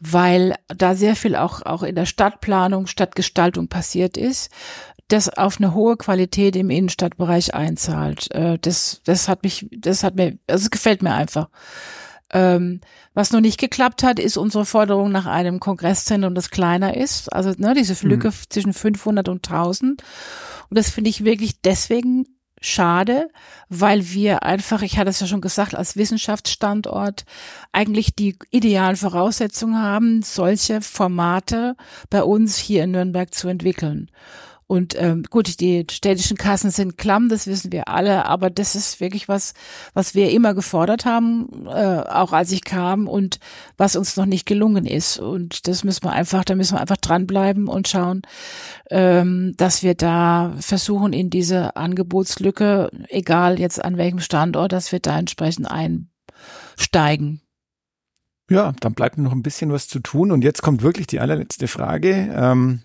weil 0.00 0.54
da 0.68 0.94
sehr 0.94 1.16
viel 1.16 1.36
auch 1.36 1.62
auch 1.62 1.82
in 1.82 1.94
der 1.94 2.06
Stadtplanung, 2.06 2.86
Stadtgestaltung 2.86 3.68
passiert 3.68 4.16
ist, 4.16 4.50
das 5.08 5.28
auf 5.28 5.58
eine 5.58 5.74
hohe 5.74 5.96
Qualität 5.96 6.56
im 6.56 6.70
Innenstadtbereich 6.70 7.54
einzahlt. 7.54 8.30
Äh, 8.32 8.58
das 8.58 9.00
das 9.04 9.28
hat 9.28 9.42
mich, 9.42 9.66
das 9.70 10.02
hat 10.02 10.16
mir, 10.16 10.38
also 10.46 10.64
es 10.64 10.70
gefällt 10.70 11.02
mir 11.02 11.14
einfach. 11.14 11.48
Ähm, 12.32 12.80
was 13.12 13.30
noch 13.30 13.40
nicht 13.40 13.60
geklappt 13.60 14.02
hat, 14.02 14.18
ist 14.18 14.36
unsere 14.36 14.64
Forderung 14.64 15.12
nach 15.12 15.26
einem 15.26 15.60
Kongresszentrum, 15.60 16.34
das 16.34 16.50
kleiner 16.50 16.96
ist. 16.96 17.32
Also 17.32 17.52
ne, 17.56 17.74
diese 17.74 17.94
Lücke 18.06 18.32
zwischen 18.48 18.72
500 18.72 19.28
und 19.28 19.48
1000. 19.48 20.02
Und 20.68 20.78
das 20.78 20.90
finde 20.90 21.10
ich 21.10 21.24
wirklich 21.24 21.60
deswegen 21.60 22.26
schade, 22.66 23.28
weil 23.68 24.12
wir 24.12 24.42
einfach, 24.42 24.82
ich 24.82 24.98
hatte 24.98 25.10
es 25.10 25.20
ja 25.20 25.26
schon 25.26 25.40
gesagt, 25.40 25.74
als 25.74 25.96
Wissenschaftsstandort 25.96 27.24
eigentlich 27.72 28.14
die 28.14 28.36
idealen 28.50 28.96
Voraussetzungen 28.96 29.80
haben, 29.80 30.22
solche 30.22 30.80
Formate 30.80 31.76
bei 32.10 32.22
uns 32.22 32.56
hier 32.56 32.84
in 32.84 32.92
Nürnberg 32.92 33.32
zu 33.34 33.48
entwickeln. 33.48 34.10
Und 34.66 34.94
ähm, 34.98 35.24
gut, 35.28 35.60
die 35.60 35.86
städtischen 35.90 36.36
Kassen 36.36 36.70
sind 36.70 36.96
klamm, 36.96 37.28
das 37.28 37.46
wissen 37.46 37.70
wir 37.70 37.88
alle, 37.88 38.24
aber 38.26 38.48
das 38.48 38.74
ist 38.74 39.00
wirklich 39.00 39.28
was, 39.28 39.52
was 39.92 40.14
wir 40.14 40.30
immer 40.30 40.54
gefordert 40.54 41.04
haben, 41.04 41.66
äh, 41.66 41.70
auch 41.70 42.32
als 42.32 42.50
ich 42.50 42.64
kam 42.64 43.06
und 43.06 43.40
was 43.76 43.94
uns 43.94 44.16
noch 44.16 44.26
nicht 44.26 44.46
gelungen 44.46 44.86
ist. 44.86 45.18
Und 45.18 45.68
das 45.68 45.84
müssen 45.84 46.04
wir 46.04 46.12
einfach, 46.12 46.44
da 46.44 46.54
müssen 46.54 46.76
wir 46.76 46.80
einfach 46.80 46.96
dranbleiben 46.96 47.68
und 47.68 47.88
schauen, 47.88 48.22
ähm, 48.90 49.54
dass 49.56 49.82
wir 49.82 49.94
da 49.94 50.54
versuchen, 50.58 51.12
in 51.12 51.28
diese 51.28 51.76
Angebotslücke, 51.76 52.90
egal 53.08 53.58
jetzt 53.60 53.84
an 53.84 53.98
welchem 53.98 54.20
Standort, 54.20 54.72
dass 54.72 54.92
wir 54.92 55.00
da 55.00 55.18
entsprechend 55.18 55.68
einsteigen. 55.70 57.42
Ja, 58.50 58.72
dann 58.80 58.94
bleibt 58.94 59.18
noch 59.18 59.32
ein 59.32 59.42
bisschen 59.42 59.72
was 59.72 59.88
zu 59.88 60.00
tun. 60.00 60.30
Und 60.30 60.44
jetzt 60.44 60.62
kommt 60.62 60.82
wirklich 60.82 61.06
die 61.06 61.20
allerletzte 61.20 61.66
Frage. 61.66 62.30
Ähm, 62.34 62.82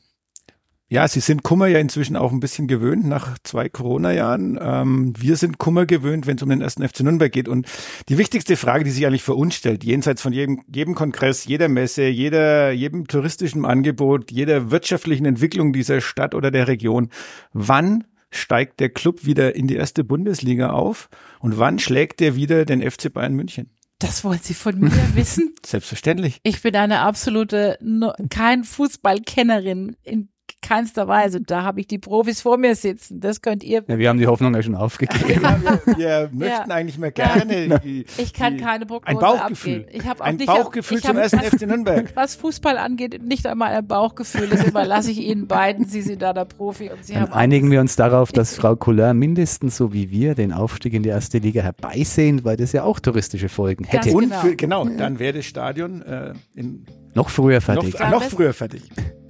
ja, 0.91 1.07
Sie 1.07 1.19
sind 1.19 1.43
Kummer 1.43 1.67
ja 1.67 1.77
inzwischen 1.77 2.15
auch 2.15 2.31
ein 2.31 2.39
bisschen 2.39 2.67
gewöhnt 2.67 3.05
nach 3.05 3.37
zwei 3.43 3.69
Corona-Jahren. 3.69 4.57
Ähm, 4.59 5.13
wir 5.15 5.35
sind 5.35 5.59
Kummer 5.59 5.85
gewöhnt, 5.85 6.25
wenn 6.25 6.37
es 6.37 6.43
um 6.43 6.49
den 6.49 6.61
ersten 6.61 6.87
FC 6.87 7.01
Nürnberg 7.01 7.31
geht. 7.31 7.47
Und 7.47 7.67
die 8.09 8.17
wichtigste 8.17 8.57
Frage, 8.57 8.83
die 8.83 8.89
sich 8.89 9.05
eigentlich 9.05 9.21
für 9.21 9.35
uns 9.35 9.53
stellt, 9.53 9.83
jenseits 9.83 10.23
von 10.23 10.33
jedem, 10.33 10.63
jedem 10.67 10.95
Kongress, 10.95 11.45
jeder 11.45 11.69
Messe, 11.69 12.07
jeder, 12.07 12.71
jedem 12.71 13.07
touristischen 13.07 13.65
Angebot, 13.65 14.31
jeder 14.31 14.71
wirtschaftlichen 14.71 15.25
Entwicklung 15.25 15.73
dieser 15.73 16.01
Stadt 16.01 16.33
oder 16.33 16.49
der 16.49 16.67
Region, 16.67 17.09
wann 17.53 18.05
steigt 18.31 18.79
der 18.79 18.89
Club 18.89 19.25
wieder 19.25 19.55
in 19.55 19.67
die 19.67 19.75
erste 19.75 20.03
Bundesliga 20.03 20.71
auf 20.71 21.09
und 21.39 21.59
wann 21.59 21.77
schlägt 21.77 22.19
der 22.19 22.35
wieder 22.35 22.65
den 22.65 22.81
FC 22.81 23.13
Bayern 23.13 23.33
München? 23.33 23.69
Das 23.99 24.23
wollen 24.23 24.39
Sie 24.41 24.53
von 24.55 24.79
mir 24.79 24.91
wissen? 25.13 25.53
Selbstverständlich. 25.63 26.39
Ich 26.41 26.63
bin 26.63 26.75
eine 26.75 27.01
absolute, 27.01 27.77
no, 27.81 28.13
kein 28.29 28.63
Fußballkennerin 28.63 29.95
in 30.03 30.29
keinster 30.61 31.07
Weise. 31.07 31.41
Da 31.41 31.63
habe 31.63 31.79
ich 31.79 31.87
die 31.87 31.97
Profis 31.99 32.41
vor 32.41 32.57
mir 32.57 32.75
sitzen. 32.75 33.19
Das 33.19 33.41
könnt 33.41 33.63
ihr. 33.63 33.83
Ja, 33.87 33.97
wir 33.97 34.09
haben 34.09 34.19
die 34.19 34.27
Hoffnung 34.27 34.53
ja 34.53 34.61
schon 34.61 34.75
aufgegeben. 34.75 35.41
Ja, 35.41 35.59
wir, 35.85 35.95
wir 35.95 36.29
möchten 36.33 36.71
eigentlich 36.71 36.97
mehr 36.97 37.11
gerne. 37.11 37.79
Die, 37.79 38.05
Ich 38.17 38.33
kann 38.33 38.57
die, 38.57 38.63
keine 38.63 38.85
Prognose 38.85 39.07
ein 39.17 39.19
Bauchgefühl. 39.19 39.81
abgeben. 39.85 39.97
Ich 40.01 40.07
habe 40.07 40.21
auch 40.21 40.25
ein 40.25 40.35
nicht 40.35 40.47
Bauchgefühl 40.47 41.01
zum 41.01 41.17
ersten 41.17 41.39
FC 41.39 41.61
Nürnberg. 41.67 42.11
Was 42.15 42.35
Fußball 42.35 42.77
angeht, 42.77 43.23
nicht 43.23 43.47
einmal 43.47 43.73
ein 43.73 43.87
Bauchgefühl. 43.87 44.47
Das 44.49 44.63
überlasse 44.65 45.11
ich 45.11 45.19
Ihnen 45.19 45.47
beiden. 45.47 45.85
Sie 45.85 46.01
sind 46.01 46.21
da 46.21 46.33
der 46.33 46.45
Profi 46.45 46.89
und 46.89 47.03
Sie 47.05 47.13
Dann 47.13 47.23
haben 47.23 47.33
einigen 47.33 47.71
wir 47.71 47.79
uns 47.81 47.95
darauf, 47.95 48.31
dass 48.31 48.55
Frau 48.55 48.75
Coulin 48.75 49.17
mindestens 49.17 49.77
so 49.77 49.93
wie 49.93 50.11
wir 50.11 50.35
den 50.35 50.51
Aufstieg 50.53 50.93
in 50.93 51.03
die 51.03 51.09
erste 51.09 51.37
Liga 51.39 51.61
herbeisehen, 51.61 52.43
weil 52.43 52.57
das 52.57 52.71
ja 52.73 52.83
auch 52.83 52.99
touristische 52.99 53.49
Folgen 53.49 53.85
Ganz 53.85 54.05
hätte. 54.05 54.15
Und 54.15 54.23
genau. 54.29 54.39
für, 54.41 54.55
genau, 54.55 54.85
dann 54.85 55.19
wäre 55.19 55.33
das 55.37 55.45
Stadion 55.45 56.01
äh, 56.01 56.33
in, 56.55 56.85
Noch 57.13 57.29
früher 57.29 57.57
noch, 57.57 57.63
fertig. 57.63 57.99
Noch 57.99 58.19
best- 58.21 58.31
früher 58.35 58.53
fertig. 58.53 58.83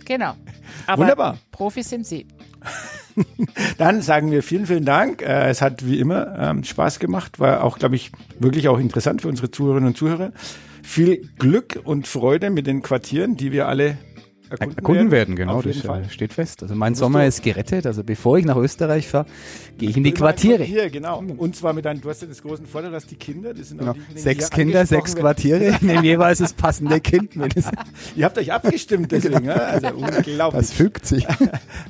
Genau. 0.10 0.34
Aber 0.88 1.04
Wunderbar. 1.04 1.38
Profis 1.52 1.90
sind 1.90 2.06
Sie. 2.06 2.28
Dann 3.78 4.02
sagen 4.02 4.32
wir 4.32 4.44
vielen, 4.44 4.66
vielen 4.66 4.86
Dank. 4.86 5.22
Äh, 5.22 5.50
es 5.50 5.62
hat 5.62 5.86
wie 5.86 6.00
immer 6.00 6.38
ähm, 6.38 6.64
Spaß 6.64 7.00
gemacht, 7.00 7.40
war 7.40 7.64
auch, 7.64 7.80
glaube 7.80 7.96
ich, 7.96 8.12
wirklich 8.40 8.68
auch 8.68 8.80
interessant 8.80 9.22
für 9.22 9.30
unsere 9.30 9.52
Zuhörerinnen 9.52 9.90
und 9.90 9.98
Zuhörer. 9.98 10.32
Viel 10.84 11.30
Glück 11.38 11.80
und 11.84 12.08
Freude 12.08 12.50
mit 12.50 12.68
den 12.68 12.82
Quartieren, 12.82 13.38
die 13.38 13.52
wir 13.52 13.68
alle 13.68 13.98
erkunden, 14.50 14.78
erkunden 14.78 15.12
werden. 15.12 15.36
Genau, 15.36 15.56
Auf 15.58 15.64
das 15.64 15.78
Fall. 15.78 16.02
äh, 16.04 16.10
steht 16.10 16.34
fest. 16.34 16.62
Also 16.64 16.76
mein 16.76 16.96
Sommer 16.96 17.26
ist 17.26 17.44
gerettet. 17.44 17.86
Also 17.86 18.04
bevor 18.04 18.38
ich 18.38 18.46
nach 18.46 18.56
Österreich 18.58 19.08
fahre, 19.08 19.26
gehe 19.78 19.90
ich 19.90 19.98
in 19.98 20.04
die 20.04 20.12
Quartiere. 20.14 20.58
Quartier, 20.66 20.90
genau. 20.90 21.24
Und 21.38 21.56
zwar 21.56 21.74
mit 21.74 21.86
deinen, 21.86 22.02
du 22.02 22.10
hast 22.10 22.22
ja 22.22 22.28
das 22.28 22.42
großen 22.42 22.66
Vorteil, 22.66 22.92
dass 22.92 23.06
die 23.06 23.16
Kinder, 23.16 23.54
die 23.54 23.64
sind 23.64 23.82
auch 23.82 23.94
Genau. 23.94 24.06
die 24.16 24.20
Sechs 24.20 24.50
hier 24.50 24.64
Kinder, 24.64 24.86
sechs 24.86 25.12
werden. 25.16 25.22
Quartiere, 25.22 25.70
ich 25.76 25.82
nehme 25.82 26.04
jeweils 26.04 26.40
das 26.40 26.54
passende 26.54 27.00
Kind 27.00 27.36
mit. 27.36 27.56
Das, 27.56 27.70
Ihr 28.16 28.26
habt 28.26 28.38
euch 28.38 28.52
abgestimmt 28.52 29.12
deswegen, 29.12 29.46
ja? 29.46 29.54
also 29.56 29.88
unglaublich. 29.96 30.60
das 30.62 30.72
fügt 30.74 31.06
sich. 31.06 31.26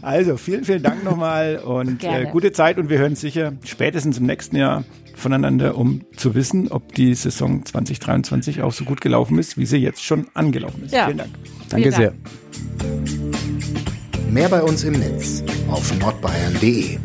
Also 0.02 0.38
vielen, 0.38 0.64
vielen 0.66 0.84
Dank 0.84 1.04
nochmal 1.04 1.58
und 1.58 2.04
äh, 2.04 2.26
gute 2.32 2.52
Zeit 2.52 2.78
und 2.78 2.90
wir 2.90 3.00
hören 3.00 3.16
sicher 3.16 3.54
spätestens 3.64 4.18
im 4.18 4.26
nächsten 4.26 4.56
Jahr 4.56 4.84
voneinander, 5.20 5.78
um 5.78 6.02
zu 6.16 6.36
wissen, 6.36 6.70
ob 6.70 6.94
die 6.96 7.14
Saison 7.14 7.66
2023 7.66 8.62
auch 8.62 8.74
so 8.74 8.86
gut 8.86 9.02
gelaufen 9.02 9.38
ist, 9.40 9.58
wie 9.58 9.66
sie 9.66 9.78
jetzt 9.78 10.04
schon 10.04 10.28
angelaufen 10.34 10.86
ist. 10.86 10.94
Ja. 10.94 11.06
Vielen 11.06 11.18
Dank. 11.18 11.32
Danke 11.70 11.92
Vielen 11.92 11.96
sehr. 11.96 12.12
Dank. 12.12 12.22
Mehr 14.32 14.50
bei 14.50 14.62
uns 14.62 14.84
im 14.84 14.94
Netz 14.94 15.44
auf 15.70 15.98
nordbayern.de. 16.00 17.00